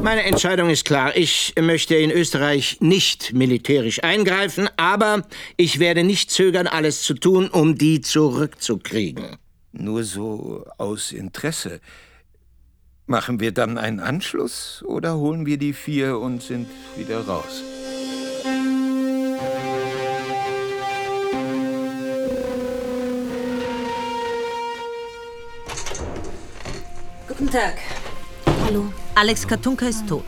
meine 0.03 0.25
Entscheidung 0.25 0.71
ist 0.71 0.85
klar. 0.85 1.17
Ich 1.17 1.55
möchte 1.61 1.95
in 1.95 2.11
Österreich 2.11 2.79
nicht 2.81 3.33
militärisch 3.33 4.03
eingreifen, 4.03 4.69
aber 4.77 5.27
ich 5.57 5.79
werde 5.79 6.05
nicht 6.05 6.31
zögern, 6.31 6.67
alles 6.67 7.03
zu 7.03 7.15
tun, 7.15 7.49
um 7.49 7.77
die 7.77 8.01
zurückzukriegen. 8.01 9.37
Nur 9.73 10.05
so 10.05 10.67
aus 10.79 11.13
Interesse. 11.13 11.81
Machen 13.07 13.41
wir 13.41 13.53
dann 13.53 13.77
einen 13.77 14.01
Anschluss 14.01 14.83
oder 14.87 15.17
holen 15.17 15.47
wir 15.47 15.59
die 15.59 15.73
vier 15.73 16.19
und 16.19 16.43
sind 16.43 16.69
wieder 16.97 17.21
raus? 17.27 17.63
Guten 27.37 27.51
Tag. 27.51 27.79
Hallo. 28.65 28.93
Alex 29.17 29.49
Katunka 29.49 29.87
ist 29.87 30.07
tot. 30.07 30.23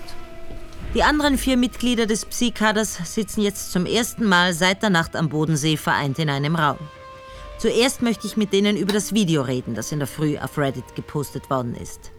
Die 0.92 1.04
anderen 1.04 1.38
vier 1.38 1.56
Mitglieder 1.56 2.06
des 2.06 2.24
Psi-Kaders 2.24 2.98
sitzen 3.04 3.42
jetzt 3.42 3.70
zum 3.70 3.86
ersten 3.86 4.24
Mal 4.24 4.52
seit 4.52 4.82
der 4.82 4.90
Nacht 4.90 5.14
am 5.14 5.28
Bodensee 5.28 5.76
vereint 5.76 6.18
in 6.18 6.28
einem 6.28 6.56
Raum. 6.56 6.78
Zuerst 7.58 8.02
möchte 8.02 8.26
ich 8.26 8.36
mit 8.36 8.52
denen 8.52 8.76
über 8.76 8.92
das 8.92 9.14
Video 9.14 9.42
reden, 9.42 9.76
das 9.76 9.92
in 9.92 10.00
der 10.00 10.08
Früh 10.08 10.36
auf 10.36 10.58
Reddit 10.58 10.96
gepostet 10.96 11.48
worden 11.48 11.76
ist. 11.76 12.10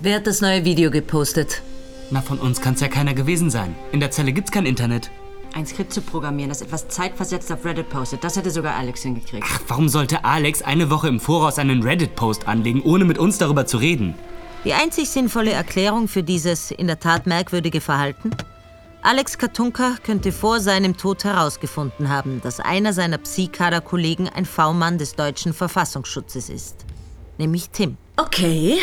Wer 0.00 0.16
hat 0.16 0.26
das 0.26 0.40
neue 0.40 0.64
Video 0.64 0.90
gepostet? 0.90 1.62
Na, 2.10 2.20
von 2.20 2.40
uns 2.40 2.60
kann's 2.60 2.80
ja 2.80 2.88
keiner 2.88 3.14
gewesen 3.14 3.50
sein. 3.50 3.76
In 3.92 4.00
der 4.00 4.10
Zelle 4.10 4.32
gibt's 4.32 4.50
kein 4.50 4.66
Internet. 4.66 5.12
Ein 5.54 5.66
Skript 5.66 5.92
zu 5.92 6.00
programmieren, 6.00 6.48
das 6.48 6.62
etwas 6.62 6.88
zeitversetzt 6.88 7.52
auf 7.52 7.64
Reddit 7.64 7.88
postet, 7.88 8.24
das 8.24 8.36
hätte 8.36 8.50
sogar 8.50 8.74
Alex 8.74 9.02
hingekriegt. 9.02 9.46
Ach, 9.48 9.60
warum 9.68 9.88
sollte 9.88 10.24
Alex 10.24 10.62
eine 10.62 10.90
Woche 10.90 11.06
im 11.06 11.20
Voraus 11.20 11.60
einen 11.60 11.84
Reddit-Post 11.84 12.48
anlegen, 12.48 12.82
ohne 12.82 13.04
mit 13.04 13.18
uns 13.18 13.38
darüber 13.38 13.64
zu 13.64 13.76
reden? 13.76 14.16
Die 14.64 14.72
einzig 14.72 15.10
sinnvolle 15.10 15.52
Erklärung 15.52 16.08
für 16.08 16.24
dieses 16.24 16.72
in 16.72 16.88
der 16.88 16.98
Tat 16.98 17.28
merkwürdige 17.28 17.80
Verhalten? 17.80 18.30
Alex 19.02 19.38
Katunka 19.38 19.98
könnte 20.02 20.32
vor 20.32 20.58
seinem 20.58 20.96
Tod 20.96 21.22
herausgefunden 21.22 22.08
haben, 22.08 22.40
dass 22.42 22.58
einer 22.58 22.92
seiner 22.92 23.18
Psi-Kader-Kollegen 23.18 24.28
ein 24.28 24.46
V-Mann 24.46 24.98
des 24.98 25.14
deutschen 25.14 25.54
Verfassungsschutzes 25.54 26.48
ist. 26.48 26.84
Nämlich 27.38 27.70
Tim. 27.70 27.96
Okay. 28.16 28.78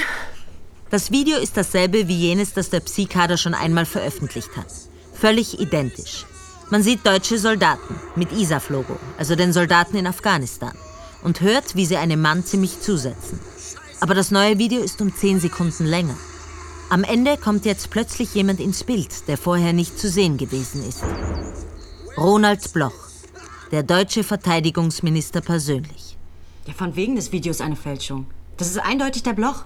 Das 0.89 1.11
Video 1.11 1.37
ist 1.37 1.57
dasselbe 1.57 2.07
wie 2.07 2.15
jenes, 2.15 2.53
das 2.53 2.69
der 2.69 2.79
Psi-Kader 2.79 3.35
schon 3.35 3.55
einmal 3.55 3.85
veröffentlicht 3.85 4.55
hat. 4.55 4.67
Völlig 5.13 5.59
identisch. 5.59 6.25
Man 6.71 6.83
sieht 6.83 7.05
deutsche 7.05 7.37
Soldaten 7.37 7.99
mit 8.15 8.31
ISAF-Logo, 8.31 8.97
also 9.17 9.35
den 9.35 9.51
Soldaten 9.51 9.97
in 9.97 10.07
Afghanistan, 10.07 10.71
und 11.21 11.41
hört, 11.41 11.75
wie 11.75 11.85
sie 11.85 11.97
einem 11.97 12.21
Mann 12.21 12.45
ziemlich 12.45 12.79
zusetzen. 12.79 13.41
Aber 13.99 14.15
das 14.15 14.31
neue 14.31 14.57
Video 14.57 14.81
ist 14.81 15.01
um 15.01 15.13
10 15.13 15.41
Sekunden 15.41 15.85
länger. 15.85 16.15
Am 16.89 17.03
Ende 17.03 17.35
kommt 17.35 17.65
jetzt 17.65 17.89
plötzlich 17.89 18.33
jemand 18.35 18.61
ins 18.61 18.85
Bild, 18.85 19.27
der 19.27 19.37
vorher 19.37 19.73
nicht 19.73 19.99
zu 19.99 20.07
sehen 20.09 20.37
gewesen 20.37 20.87
ist. 20.87 21.03
Ronald 22.15 22.71
Bloch, 22.71 23.09
der 23.71 23.83
deutsche 23.83 24.23
Verteidigungsminister 24.23 25.41
persönlich. 25.41 26.15
Ja, 26.67 26.73
von 26.73 26.95
wegen 26.95 27.17
des 27.17 27.33
Videos 27.33 27.59
eine 27.59 27.75
Fälschung. 27.75 28.27
Das 28.55 28.69
ist 28.69 28.77
eindeutig 28.77 29.23
der 29.23 29.33
Bloch. 29.33 29.65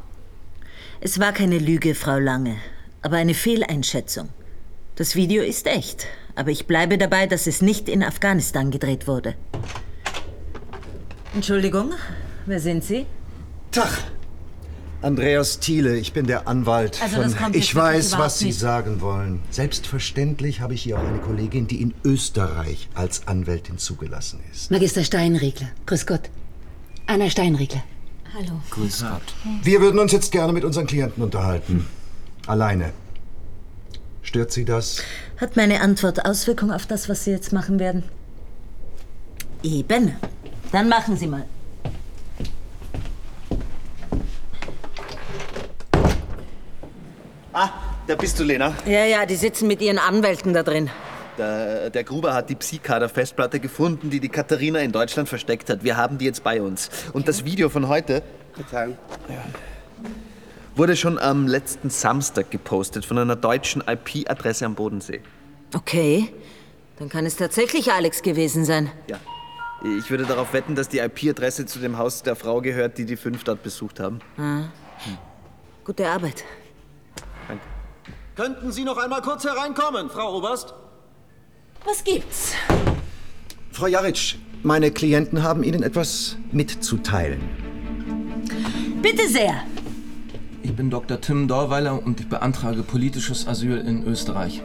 Es 1.01 1.19
war 1.19 1.33
keine 1.33 1.59
Lüge, 1.59 1.93
Frau 1.93 2.17
Lange, 2.17 2.57
aber 3.03 3.17
eine 3.17 3.35
Fehleinschätzung. 3.35 4.29
Das 4.95 5.15
Video 5.15 5.43
ist 5.43 5.67
echt, 5.67 6.07
aber 6.35 6.51
ich 6.51 6.67
bleibe 6.67 6.97
dabei, 6.97 7.27
dass 7.27 7.47
es 7.47 7.61
nicht 7.61 7.89
in 7.89 8.03
Afghanistan 8.03 8.71
gedreht 8.71 9.07
wurde. 9.07 9.35
Entschuldigung, 11.33 11.91
wer 12.45 12.59
sind 12.59 12.83
Sie? 12.83 13.05
Tag. 13.71 13.89
Andreas 15.01 15.59
Thiele, 15.59 15.97
ich 15.97 16.13
bin 16.13 16.25
der 16.25 16.47
Anwalt 16.47 16.99
Also, 17.03 17.21
von... 17.29 17.53
ich 17.53 17.75
weiß, 17.75 18.17
was 18.17 18.39
Sie 18.39 18.45
nicht. 18.45 18.59
sagen 18.59 19.01
wollen. 19.01 19.41
Selbstverständlich 19.51 20.61
habe 20.61 20.73
ich 20.73 20.81
hier 20.81 20.97
auch 20.97 21.05
eine 21.05 21.19
Kollegin, 21.19 21.67
die 21.67 21.81
in 21.81 21.93
Österreich 22.03 22.89
als 22.95 23.27
Anwältin 23.27 23.77
zugelassen 23.77 24.39
ist. 24.51 24.71
Magister 24.71 25.03
Steinriegler. 25.03 25.67
Grüß 25.85 26.07
Gott. 26.07 26.29
Anna 27.05 27.29
Steinriegler. 27.29 27.83
Hallo. 28.33 28.59
Grüß 28.71 29.01
Gott. 29.01 29.35
Wir 29.63 29.79
würden 29.79 29.99
uns 29.99 30.11
jetzt 30.11 30.31
gerne 30.31 30.53
mit 30.53 30.63
unseren 30.63 30.87
Klienten 30.87 31.21
unterhalten. 31.21 31.85
Alleine. 32.47 32.91
Stört 34.23 34.51
Sie 34.51 34.65
das? 34.65 35.03
Hat 35.37 35.57
meine 35.57 35.81
Antwort 35.81 36.25
Auswirkung 36.25 36.71
auf 36.71 36.85
das, 36.85 37.09
was 37.09 37.25
Sie 37.25 37.31
jetzt 37.31 37.51
machen 37.51 37.77
werden? 37.77 38.03
Eben. 39.63 40.15
Dann 40.71 40.87
machen 40.87 41.17
Sie 41.17 41.27
mal. 41.27 41.45
Ah, 47.51 47.69
da 48.07 48.15
bist 48.15 48.39
du, 48.39 48.43
Lena. 48.43 48.73
Ja, 48.85 49.05
ja, 49.05 49.25
die 49.25 49.35
sitzen 49.35 49.67
mit 49.67 49.81
ihren 49.81 49.99
Anwälten 49.99 50.53
da 50.53 50.63
drin. 50.63 50.89
Der, 51.37 51.89
der 51.89 52.03
Gruber 52.05 52.33
hat 52.33 52.49
die 52.49 52.55
Psi-Kader-Festplatte 52.55 53.59
gefunden, 53.59 54.09
die 54.09 54.21
die 54.21 54.29
Katharina 54.29 54.79
in 54.79 54.93
Deutschland 54.93 55.27
versteckt 55.27 55.69
hat. 55.69 55.83
Wir 55.83 55.97
haben 55.97 56.17
die 56.17 56.25
jetzt 56.25 56.43
bei 56.43 56.61
uns. 56.61 56.89
Und 57.11 57.27
das 57.27 57.43
Video 57.43 57.69
von 57.69 57.89
heute 57.89 58.23
Verzeihung, 58.53 58.97
wurde 60.75 60.95
schon 60.95 61.17
am 61.17 61.47
letzten 61.47 61.89
Samstag 61.89 62.51
gepostet 62.51 63.05
von 63.05 63.17
einer 63.17 63.35
deutschen 63.35 63.81
IP-Adresse 63.85 64.65
am 64.65 64.75
Bodensee. 64.75 65.21
Okay, 65.73 66.29
dann 66.99 67.09
kann 67.09 67.25
es 67.25 67.35
tatsächlich 67.35 67.91
Alex 67.91 68.21
gewesen 68.21 68.65
sein. 68.65 68.91
Ja. 69.07 69.17
Ich 69.99 70.09
würde 70.09 70.25
darauf 70.25 70.53
wetten, 70.53 70.75
dass 70.75 70.89
die 70.89 70.99
IP-Adresse 70.99 71.65
zu 71.65 71.79
dem 71.79 71.97
Haus 71.97 72.23
der 72.23 72.35
Frau 72.35 72.61
gehört, 72.61 72.97
die 72.97 73.05
die 73.05 73.17
fünf 73.17 73.43
dort 73.43 73.61
besucht 73.61 73.99
haben. 73.99 74.19
Ah. 74.37 74.63
Gute 75.83 76.07
Arbeit. 76.07 76.43
Könnten 78.35 78.71
Sie 78.71 78.83
noch 78.83 78.97
einmal 78.97 79.21
kurz 79.21 79.45
hereinkommen, 79.45 80.09
Frau 80.09 80.37
Oberst? 80.37 80.73
Was 81.85 82.03
gibt's? 82.03 82.53
Frau 83.71 83.87
Jaric, 83.87 84.37
meine 84.63 84.91
Klienten 84.91 85.43
haben 85.43 85.63
Ihnen 85.63 85.83
etwas 85.83 86.35
mitzuteilen. 86.51 87.41
Bitte 89.01 89.29
sehr. 89.29 89.63
Ich 90.65 90.75
bin 90.75 90.89
Dr. 90.89 91.21
Tim 91.21 91.47
Dorweiler 91.47 92.03
und 92.03 92.19
ich 92.19 92.27
beantrage 92.27 92.81
politisches 92.81 93.47
Asyl 93.47 93.77
in 93.77 94.03
Österreich. 94.03 94.63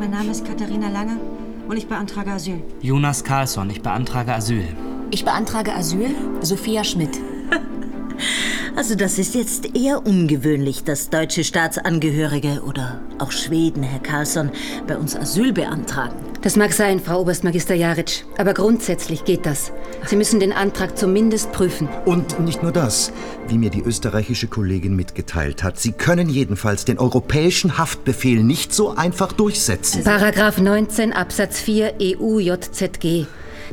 Mein 0.00 0.10
Name 0.10 0.30
ist 0.30 0.46
Katharina 0.46 0.88
Lange 0.88 1.18
und 1.68 1.76
ich 1.76 1.86
beantrage 1.86 2.30
Asyl. 2.30 2.62
Jonas 2.80 3.22
Carlsson, 3.22 3.68
ich 3.68 3.82
beantrage 3.82 4.32
Asyl. 4.32 4.64
Ich 5.10 5.22
beantrage 5.22 5.74
Asyl, 5.74 6.14
Sophia 6.40 6.82
Schmidt. 6.82 7.10
Also 8.74 8.94
das 8.94 9.18
ist 9.18 9.34
jetzt 9.34 9.74
eher 9.74 10.06
ungewöhnlich, 10.06 10.84
dass 10.84 11.08
deutsche 11.08 11.44
Staatsangehörige 11.44 12.62
oder 12.62 13.00
auch 13.18 13.32
Schweden, 13.32 13.82
Herr 13.82 14.00
Carlsson, 14.00 14.50
bei 14.86 14.98
uns 14.98 15.16
Asyl 15.16 15.54
beantragen. 15.54 16.25
Das 16.42 16.56
mag 16.56 16.72
sein, 16.72 17.00
Frau 17.00 17.20
Oberstmagister 17.20 17.74
Jaric, 17.74 18.24
aber 18.38 18.54
grundsätzlich 18.54 19.24
geht 19.24 19.46
das. 19.46 19.72
Sie 20.06 20.16
müssen 20.16 20.38
den 20.38 20.52
Antrag 20.52 20.96
zumindest 20.96 21.52
prüfen. 21.52 21.88
Und 22.04 22.38
nicht 22.40 22.62
nur 22.62 22.72
das, 22.72 23.12
wie 23.48 23.58
mir 23.58 23.70
die 23.70 23.82
österreichische 23.82 24.46
Kollegin 24.46 24.94
mitgeteilt 24.94 25.62
hat. 25.62 25.78
Sie 25.78 25.92
können 25.92 26.28
jedenfalls 26.28 26.84
den 26.84 26.98
europäischen 26.98 27.78
Haftbefehl 27.78 28.42
nicht 28.42 28.72
so 28.72 28.94
einfach 28.94 29.32
durchsetzen. 29.32 30.04
Paragraph 30.04 30.58
19 30.58 31.12
Absatz 31.12 31.60
4 31.60 31.94
EU-JZG. 32.00 33.26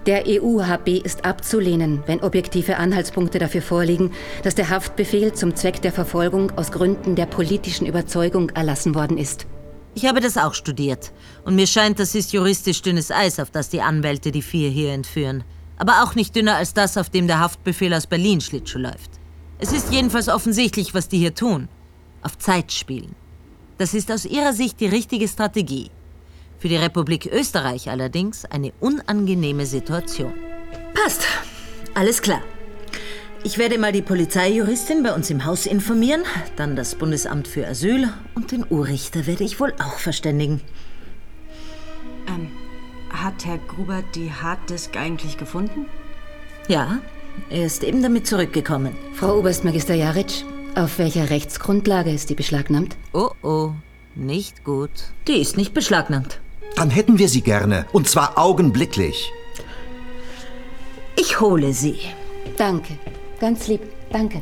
Der 0.06 0.24
EU-HB 0.28 1.00
ist 1.04 1.24
abzulehnen, 1.26 2.04
wenn 2.08 2.22
objektive 2.22 2.78
Anhaltspunkte 2.78 3.40
dafür 3.40 3.62
vorliegen, 3.62 4.12
dass 4.44 4.56
der 4.56 4.70
Haftbefehl 4.70 5.34
zum 5.34 5.56
Zweck 5.56 5.82
der 5.82 5.92
Verfolgung 5.92 6.52
aus 6.58 6.72
Gründen 6.72 7.16
der 7.16 7.26
politischen 7.26 7.86
Überzeugung 7.86 8.50
erlassen 8.50 8.96
worden 8.96 9.18
ist. 9.18 9.46
Ich 9.96 10.06
habe 10.06 10.20
das 10.20 10.38
auch 10.38 10.54
studiert. 10.54 11.12
Und 11.46 11.56
mir 11.56 11.68
scheint, 11.68 12.00
das 12.00 12.16
ist 12.16 12.34
juristisch 12.34 12.82
dünnes 12.82 13.12
Eis, 13.12 13.40
auf 13.40 13.52
das 13.52 13.70
die 13.70 13.82
Anwälte 13.82 14.32
die 14.32 14.42
vier 14.42 14.70
hier 14.70 14.94
entführen. 14.94 15.44
Aber 15.78 16.04
auch 16.04 16.16
nicht 16.16 16.36
dünner 16.36 16.56
als 16.56 16.74
das, 16.74 16.98
auf 16.98 17.10
dem 17.10 17.28
der 17.28 17.40
Haftbefehl 17.40 17.94
aus 17.94 18.08
Berlin 18.08 18.42
Schlittschuh 18.42 18.80
läuft. 18.80 19.12
Es 19.60 19.72
ist 19.72 19.92
jedenfalls 19.92 20.30
offensichtlich, 20.30 20.94
was 20.94 21.10
die 21.10 21.20
hier 21.20 21.36
tun. 21.36 21.68
Auf 22.22 22.38
Zeit 22.38 22.72
spielen. 22.72 23.16
Das 23.78 23.94
ist 23.94 24.12
aus 24.12 24.26
ihrer 24.26 24.54
Sicht 24.54 24.80
die 24.80 24.88
richtige 24.88 25.28
Strategie. 25.28 25.92
Für 26.60 26.70
die 26.70 26.78
Republik 26.78 27.30
Österreich 27.32 27.90
allerdings 27.90 28.46
eine 28.46 28.72
unangenehme 28.80 29.66
Situation. 29.66 30.34
Passt. 30.94 31.24
Alles 31.94 32.22
klar. 32.22 32.42
Ich 33.46 33.58
werde 33.58 33.78
mal 33.78 33.92
die 33.92 34.02
Polizeijuristin 34.02 35.04
bei 35.04 35.14
uns 35.14 35.30
im 35.30 35.44
Haus 35.44 35.66
informieren, 35.66 36.24
dann 36.56 36.78
das 36.78 36.96
Bundesamt 36.96 37.46
für 37.46 37.68
Asyl 37.68 38.08
und 38.36 38.54
den 38.54 38.66
Urrichter 38.70 39.28
werde 39.28 39.44
ich 39.44 39.60
wohl 39.60 39.74
auch 39.84 40.00
verständigen. 40.00 40.62
Ähm, 42.28 42.50
hat 43.10 43.46
Herr 43.46 43.58
Gruber 43.58 44.02
die 44.16 44.32
Harddisk 44.32 44.96
eigentlich 44.96 45.38
gefunden? 45.38 45.88
Ja, 46.70 47.00
er 47.50 47.66
ist 47.66 47.84
eben 47.84 48.02
damit 48.02 48.28
zurückgekommen. 48.28 48.96
Frau 49.14 49.38
Oberstmagister 49.38 49.94
Jaric, 49.94 50.46
auf 50.76 50.98
welcher 50.98 51.30
Rechtsgrundlage 51.30 52.12
ist 52.12 52.30
die 52.30 52.36
beschlagnahmt? 52.36 52.96
Oh 53.12 53.32
oh, 53.42 53.72
nicht 54.16 54.64
gut. 54.64 54.92
Die 55.28 55.42
ist 55.42 55.58
nicht 55.58 55.74
beschlagnahmt. 55.74 56.40
Dann 56.78 56.90
hätten 56.90 57.20
wir 57.20 57.28
sie 57.28 57.42
gerne. 57.42 57.88
Und 57.92 58.08
zwar 58.08 58.38
augenblicklich. 58.38 59.34
Ich 61.18 61.42
hole 61.42 61.74
sie. 61.74 62.00
Danke. 62.58 62.98
Ganz 63.44 63.68
lieb. 63.68 63.82
Danke. 64.10 64.42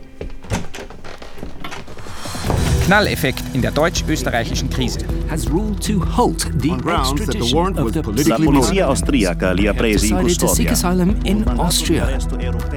Knalleffekt 2.85 3.43
in 3.53 3.63
der 3.63 3.71
deutsch-österreichischen 3.71 4.69
Krise. 4.69 4.99
Has 5.27 5.49
ruled 5.49 5.83
to 5.83 6.05
halt 6.15 6.45
the 6.61 6.69
extradition 6.69 7.79
of 7.79 7.93
the 7.93 8.29
La 8.29 8.37
polizia 8.37 8.85
austriaca 8.85 9.53
li 9.53 9.65
ha 9.65 9.73
presi 9.73 10.09
in 10.09 10.17
decided 10.17 10.39
to 10.39 10.47
seek 10.47 10.67
custodia. 10.67 10.71
asylum 10.73 11.15
in 11.23 11.43
Austria. 11.57 12.19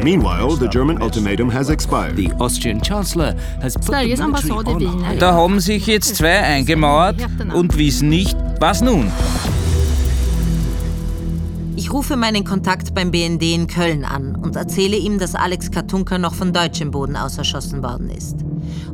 Meanwhile, 0.03 0.57
the 0.57 0.69
German 0.69 1.03
ultimatum 1.03 1.53
has 1.53 1.69
expired. 1.69 2.17
The 2.17 2.33
Austrian 2.39 2.81
Chancellor 2.81 3.35
has 3.61 3.75
put 3.75 3.95
the 3.95 4.17
military 4.17 4.87
on 4.87 5.19
Da 5.19 5.35
haben 5.35 5.61
sich 5.61 5.87
jetzt 5.87 6.17
zwei 6.17 6.43
eingemauert 6.43 7.17
und 7.53 7.77
wissen 7.77 8.09
nicht, 8.09 8.35
was 8.61 8.81
nun. 8.81 9.13
Ich 11.85 11.93
rufe 11.93 12.17
meinen 12.17 12.45
Kontakt 12.45 12.95
beim 12.95 13.11
BND 13.11 13.43
in 13.43 13.67
Köln 13.67 14.07
an 14.07 14.37
und 14.37 14.57
erzähle 14.57 14.97
ihm, 14.97 15.19
dass 15.19 15.35
Alex 15.35 15.71
Katunka 15.71 16.17
noch 16.17 16.35
von 16.35 16.51
deutschem 16.51 16.91
Boden 16.91 17.15
aus 17.15 17.37
erschossen 17.37 17.83
worden 17.83 18.09
ist. 18.09 18.37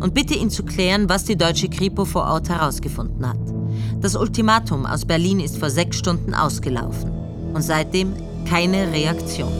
Und 0.00 0.12
bitte 0.12 0.34
ihn 0.34 0.50
zu 0.50 0.64
klären, 0.64 1.08
was 1.08 1.22
die 1.22 1.36
deutsche 1.36 1.68
Kripo 1.68 2.04
vor 2.04 2.24
Ort 2.24 2.48
herausgefunden 2.48 3.24
hat. 3.28 3.38
Das 4.00 4.16
Ultimatum 4.16 4.86
aus 4.86 5.04
Berlin 5.04 5.38
ist 5.38 5.58
vor 5.58 5.70
sechs 5.70 5.98
Stunden 5.98 6.34
ausgelaufen. 6.34 7.12
Und 7.54 7.62
seitdem 7.62 8.12
keine 8.44 8.90
Reaktion. 8.92 9.52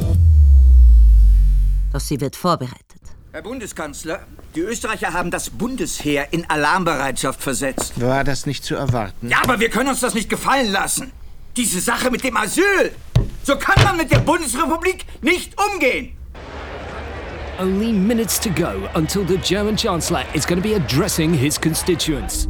Doch 1.93 2.01
sie 2.01 2.21
wird 2.21 2.35
vorbereitet. 2.35 3.01
Herr 3.31 3.43
Bundeskanzler, 3.43 4.27
die 4.57 4.61
Österreicher 4.63 5.13
haben 5.13 5.31
das 5.31 5.51
Bundesheer 5.51 6.33
in 6.33 6.51
Alarmbereitschaft 6.51 7.41
versetzt. 7.41 7.93
War 8.01 8.25
das 8.25 8.47
nicht 8.47 8.65
zu 8.65 8.75
erwarten? 8.75 9.29
Ja, 9.29 9.39
aber 9.45 9.61
wir 9.61 9.71
können 9.71 9.91
uns 9.91 10.01
das 10.01 10.15
nicht 10.15 10.29
gefallen 10.29 10.73
lassen. 10.73 11.13
Diese 11.57 11.81
Sache 11.81 12.11
mit 12.11 12.25
dem 12.25 12.37
Asyl. 12.37 12.91
So 13.43 13.57
kann 13.57 13.83
man 13.85 13.97
mit 13.97 14.11
der 14.11 14.21
Bundesrepublik 14.21 15.05
nicht 15.23 15.55
umgehen. 15.61 16.17
Only 17.61 17.93
minutes 17.93 18.41
to 18.41 18.51
go 18.51 18.89
until 18.95 19.27
the 19.27 19.37
German 19.37 19.77
Chancellor 19.77 20.25
is 20.35 20.47
going 20.47 20.63
to 20.63 20.67
be 20.67 20.75
addressing 20.75 21.35
his 21.35 21.61
constituents. 21.61 22.49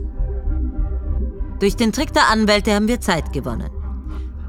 Durch 1.59 1.77
den 1.77 1.93
Trick 1.93 2.13
der 2.13 2.29
Anwälte 2.29 2.73
haben 2.73 2.89
wir 2.89 3.01
Zeit 3.01 3.33
gewonnen. 3.33 3.71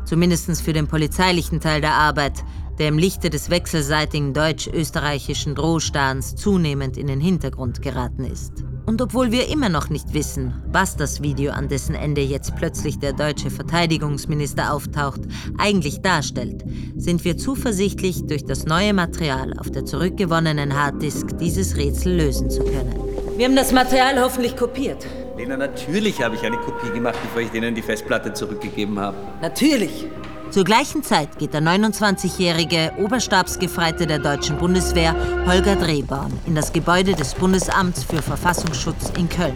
Zumindest 0.06 0.62
für 0.62 0.74
den 0.74 0.88
polizeilichen 0.88 1.60
Teil 1.60 1.82
der 1.82 1.94
Arbeit, 1.94 2.44
der 2.78 2.88
im 2.88 2.98
Lichte 2.98 3.30
des 3.30 3.50
wechselseitigen 3.50 4.34
deutsch-österreichischen 4.34 5.56
Drohstans 5.56 6.36
zunehmend 6.36 6.98
in 6.98 7.08
den 7.08 7.20
Hintergrund 7.20 7.82
geraten 7.82 8.24
ist. 8.24 8.64
Und 8.92 9.02
obwohl 9.02 9.32
wir 9.32 9.48
immer 9.48 9.70
noch 9.70 9.88
nicht 9.90 10.14
wissen, 10.14 10.54
was 10.70 10.98
das 10.98 11.22
Video, 11.22 11.54
an 11.54 11.70
dessen 11.70 11.96
Ende 11.96 12.20
jetzt 12.20 12.58
plötzlich 12.58 13.00
der 13.00 13.14
deutsche 13.14 13.50
Verteidigungsminister 13.50 14.74
auftaucht, 14.74 15.22
eigentlich 15.58 16.02
darstellt, 16.02 16.66
sind 16.98 17.24
wir 17.24 17.38
zuversichtlich, 17.38 18.26
durch 18.28 18.44
das 18.44 18.66
neue 18.66 18.94
Material 18.94 19.54
auf 19.58 19.72
der 19.72 19.86
zurückgewonnenen 19.86 20.78
Harddisk 20.78 21.38
dieses 21.38 21.78
Rätsel 21.78 22.18
lösen 22.18 22.50
zu 22.50 22.66
können. 22.66 22.94
Wir 23.38 23.46
haben 23.46 23.56
das 23.56 23.72
Material 23.72 24.22
hoffentlich 24.22 24.58
kopiert. 24.58 25.08
Lena, 25.38 25.56
natürlich 25.56 26.22
habe 26.22 26.36
ich 26.36 26.42
eine 26.42 26.58
Kopie 26.58 26.92
gemacht, 26.94 27.16
bevor 27.24 27.44
ich 27.44 27.50
denen 27.50 27.74
die 27.74 27.82
Festplatte 27.82 28.34
zurückgegeben 28.34 29.00
habe. 29.00 29.16
Natürlich. 29.42 30.06
Zur 30.52 30.66
gleichen 30.66 31.02
Zeit 31.02 31.40
geht 31.40 31.54
der 31.54 31.62
29-jährige 31.62 32.92
Oberstabsgefreite 32.98 34.06
der 34.06 34.20
deutschen 34.20 34.58
Bundeswehr 34.58 35.16
Holger 35.48 35.78
Drehborn 35.78 36.38
in 36.46 36.56
das 36.56 36.74
Gebäude 36.74 37.14
des 37.14 37.34
Bundesamts 37.36 38.04
für 38.04 38.22
Verfassungsschutz 38.22 39.14
in 39.18 39.30
Köln. 39.30 39.56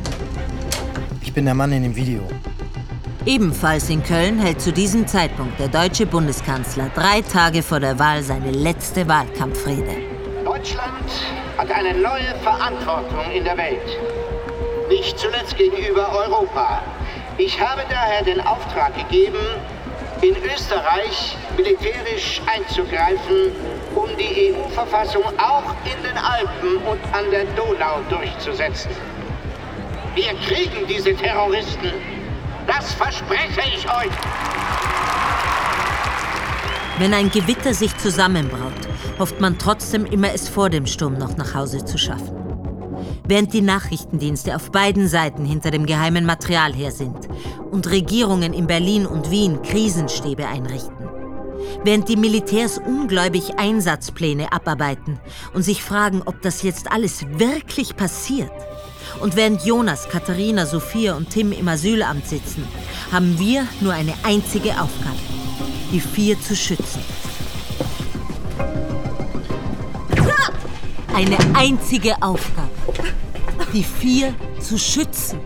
Ich 1.21 1.33
bin 1.33 1.43
der 1.43 1.53
Mann 1.53 1.73
in 1.73 1.83
dem 1.83 1.97
Video. 1.97 2.21
Ebenfalls 3.25 3.89
in 3.89 4.03
Köln 4.03 4.39
hält 4.39 4.61
zu 4.61 4.71
diesem 4.71 5.05
Zeitpunkt 5.05 5.59
der 5.59 5.67
deutsche 5.67 6.05
Bundeskanzler 6.05 6.89
drei 6.95 7.21
Tage 7.21 7.61
vor 7.61 7.81
der 7.81 7.99
Wahl 7.99 8.23
seine 8.23 8.51
letzte 8.51 9.05
Wahlkampfrede. 9.05 9.97
Deutschland 10.45 11.11
hat 11.57 11.71
eine 11.71 11.93
neue 11.99 12.33
Verantwortung 12.41 13.31
in 13.33 13.43
der 13.43 13.57
Welt. 13.57 13.81
Nicht 14.87 15.19
zuletzt 15.19 15.57
gegenüber 15.57 16.07
Europa. 16.09 16.81
Ich 17.37 17.59
habe 17.59 17.81
daher 17.89 18.23
den 18.23 18.39
Auftrag 18.39 18.95
gegeben, 18.95 19.43
in 20.21 20.35
Österreich 20.43 21.35
militärisch 21.57 22.41
einzugreifen, 22.45 23.51
um 23.95 24.07
die 24.17 24.53
EU-Verfassung 24.53 25.23
auch 25.37 25.63
in 25.85 26.01
den 26.03 26.17
Alpen 26.17 26.77
und 26.77 26.99
an 27.13 27.29
der 27.31 27.45
Donau 27.55 27.99
durchzusetzen. 28.09 28.91
Wir 30.15 30.33
kriegen 30.47 30.87
diese 30.87 31.13
Terroristen. 31.15 31.91
Das 32.67 32.93
verspreche 32.93 33.61
ich 33.75 33.85
euch. 33.85 34.11
Wenn 36.97 37.13
ein 37.13 37.29
Gewitter 37.29 37.73
sich 37.73 37.95
zusammenbraut, 37.97 38.71
hofft 39.19 39.41
man 39.41 39.57
trotzdem 39.57 40.05
immer, 40.05 40.33
es 40.33 40.47
vor 40.47 40.69
dem 40.69 40.87
Sturm 40.87 41.17
noch 41.17 41.35
nach 41.35 41.53
Hause 41.53 41.83
zu 41.83 41.97
schaffen. 41.97 42.44
Während 43.27 43.53
die 43.53 43.61
Nachrichtendienste 43.61 44.55
auf 44.55 44.71
beiden 44.71 45.07
Seiten 45.07 45.45
hinter 45.45 45.71
dem 45.71 45.85
geheimen 45.85 46.25
Material 46.25 46.73
her 46.73 46.91
sind 46.91 47.27
und 47.71 47.89
Regierungen 47.89 48.53
in 48.53 48.67
Berlin 48.67 49.05
und 49.07 49.31
Wien 49.31 49.61
Krisenstäbe 49.63 50.47
einrichten. 50.47 51.09
Während 51.83 52.07
die 52.07 52.17
Militärs 52.17 52.77
ungläubig 52.77 53.57
Einsatzpläne 53.57 54.51
abarbeiten 54.51 55.19
und 55.53 55.63
sich 55.63 55.81
fragen, 55.81 56.21
ob 56.25 56.41
das 56.41 56.61
jetzt 56.61 56.91
alles 56.91 57.25
wirklich 57.37 57.95
passiert. 57.95 58.51
Und 59.19 59.35
während 59.35 59.65
Jonas, 59.65 60.07
Katharina, 60.09 60.65
Sophia 60.65 61.15
und 61.15 61.29
Tim 61.29 61.51
im 61.51 61.67
Asylamt 61.67 62.27
sitzen, 62.27 62.67
haben 63.11 63.39
wir 63.39 63.67
nur 63.81 63.93
eine 63.93 64.13
einzige 64.23 64.71
Aufgabe, 64.71 65.17
die 65.91 65.99
vier 65.99 66.39
zu 66.39 66.55
schützen. 66.55 67.01
Eine 71.13 71.37
einzige 71.55 72.21
Aufgabe, 72.21 72.74
die 73.73 73.83
vier 73.83 74.33
zu 74.59 74.77
schützen. 74.77 75.39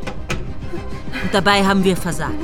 Und 1.24 1.34
dabei 1.34 1.66
haben 1.66 1.84
wir 1.84 1.98
versagt. 1.98 2.36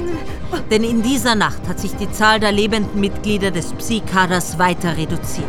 Denn 0.71 0.83
in 0.83 1.01
dieser 1.01 1.35
Nacht 1.35 1.67
hat 1.67 1.79
sich 1.79 1.95
die 1.95 2.11
Zahl 2.11 2.39
der 2.39 2.51
lebenden 2.51 2.99
Mitglieder 2.99 3.51
des 3.51 3.73
Psi-Kaders 3.73 4.57
weiter 4.57 4.97
reduziert. 4.97 5.47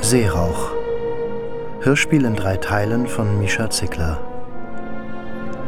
Seerauch. 0.00 0.70
Hörspiel 1.80 2.24
in 2.24 2.36
drei 2.36 2.56
Teilen 2.56 3.06
von 3.06 3.38
Mischa 3.40 3.68
Zickler. 3.70 4.20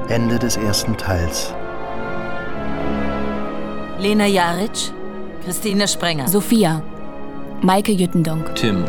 Ende 0.08 0.38
des 0.38 0.56
ersten 0.56 0.96
Teils. 0.96 1.54
Lena 3.98 4.26
Jaric, 4.26 4.92
Christine 5.46 5.86
Sprenger. 5.86 6.26
Sophia. 6.26 6.82
Maike 7.62 7.92
Jüttendonk. 7.92 8.56
Tim. 8.56 8.84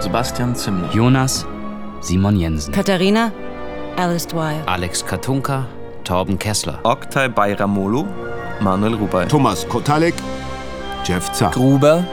Sebastian 0.00 0.56
Zimmer. 0.56 0.90
Jonas. 0.92 1.46
Simon 2.00 2.36
Jensen. 2.36 2.72
Katharina. 2.74 3.30
Alice 3.96 4.26
Dwyer. 4.26 4.60
Alex 4.66 5.04
Katunka. 5.06 5.66
Torben 6.02 6.36
Kessler. 6.36 6.80
Oktay 6.82 7.28
Bayramolu. 7.28 8.08
Manuel 8.60 8.94
Rubey. 8.94 9.28
Thomas 9.28 9.64
Kotalek. 9.68 10.14
Jeff 11.04 11.32
Zach. 11.32 11.52
Gruber. 11.52 12.04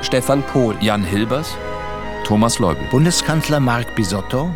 Stefan 0.00 0.42
Pohl. 0.44 0.74
Jan 0.80 1.04
Hilbers. 1.04 1.54
Thomas 2.24 2.58
Leubel. 2.58 2.86
Bundeskanzler 2.90 3.60
Marc 3.60 3.94
Bisotto. 3.94 4.48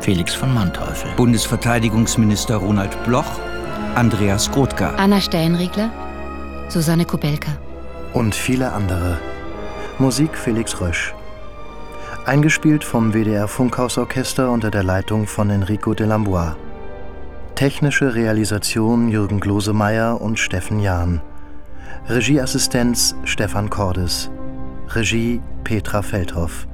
Felix 0.00 0.34
von 0.34 0.54
Manteuffel. 0.54 1.10
Bundesverteidigungsminister 1.18 2.56
Ronald 2.56 2.96
Bloch. 3.04 3.28
Andreas 3.94 4.50
Grothka. 4.50 4.94
Anna 4.96 5.20
Steinriegler. 5.20 5.90
Susanne 6.70 7.04
Kubelka. 7.04 7.50
Und 8.18 8.34
viele 8.34 8.72
andere. 8.72 9.20
Musik 10.00 10.36
Felix 10.36 10.80
Rösch. 10.80 11.14
Eingespielt 12.26 12.82
vom 12.82 13.14
WDR 13.14 13.46
Funkhausorchester 13.46 14.50
unter 14.50 14.72
der 14.72 14.82
Leitung 14.82 15.28
von 15.28 15.50
Enrico 15.50 15.94
de 15.94 16.04
Lambois. 16.04 16.56
Technische 17.54 18.16
Realisation 18.16 19.08
Jürgen 19.08 19.38
Glosemeyer 19.38 20.20
und 20.20 20.36
Steffen 20.40 20.80
Jahn. 20.80 21.20
Regieassistenz 22.08 23.14
Stefan 23.22 23.70
Cordes. 23.70 24.32
Regie 24.88 25.40
Petra 25.62 26.02
Feldhoff. 26.02 26.66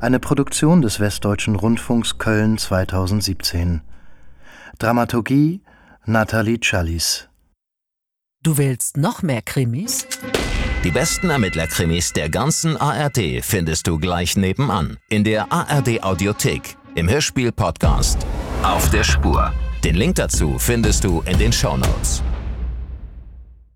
Eine 0.00 0.18
Produktion 0.18 0.82
des 0.82 0.98
Westdeutschen 0.98 1.54
Rundfunks 1.54 2.18
Köln 2.18 2.58
2017. 2.58 3.82
Dramaturgie 4.80 5.60
Nathalie 6.06 6.58
Challis. 6.58 7.29
Du 8.42 8.56
willst 8.56 8.96
noch 8.96 9.20
mehr 9.20 9.42
Krimis? 9.42 10.06
Die 10.82 10.90
besten 10.90 11.28
Ermittlerkrimis 11.28 12.14
der 12.14 12.30
ganzen 12.30 12.78
ARD 12.78 13.44
findest 13.44 13.86
du 13.86 13.98
gleich 13.98 14.34
nebenan 14.34 14.96
in 15.10 15.24
der 15.24 15.52
ARD 15.52 16.02
Audiothek 16.02 16.74
im 16.94 17.06
Hörspiel 17.06 17.52
Podcast 17.52 18.16
Auf 18.62 18.88
der 18.88 19.04
Spur. 19.04 19.52
Den 19.84 19.94
Link 19.94 20.14
dazu 20.14 20.58
findest 20.58 21.04
du 21.04 21.20
in 21.26 21.36
den 21.36 21.52
Show 21.52 21.76
Notes. 21.76 22.22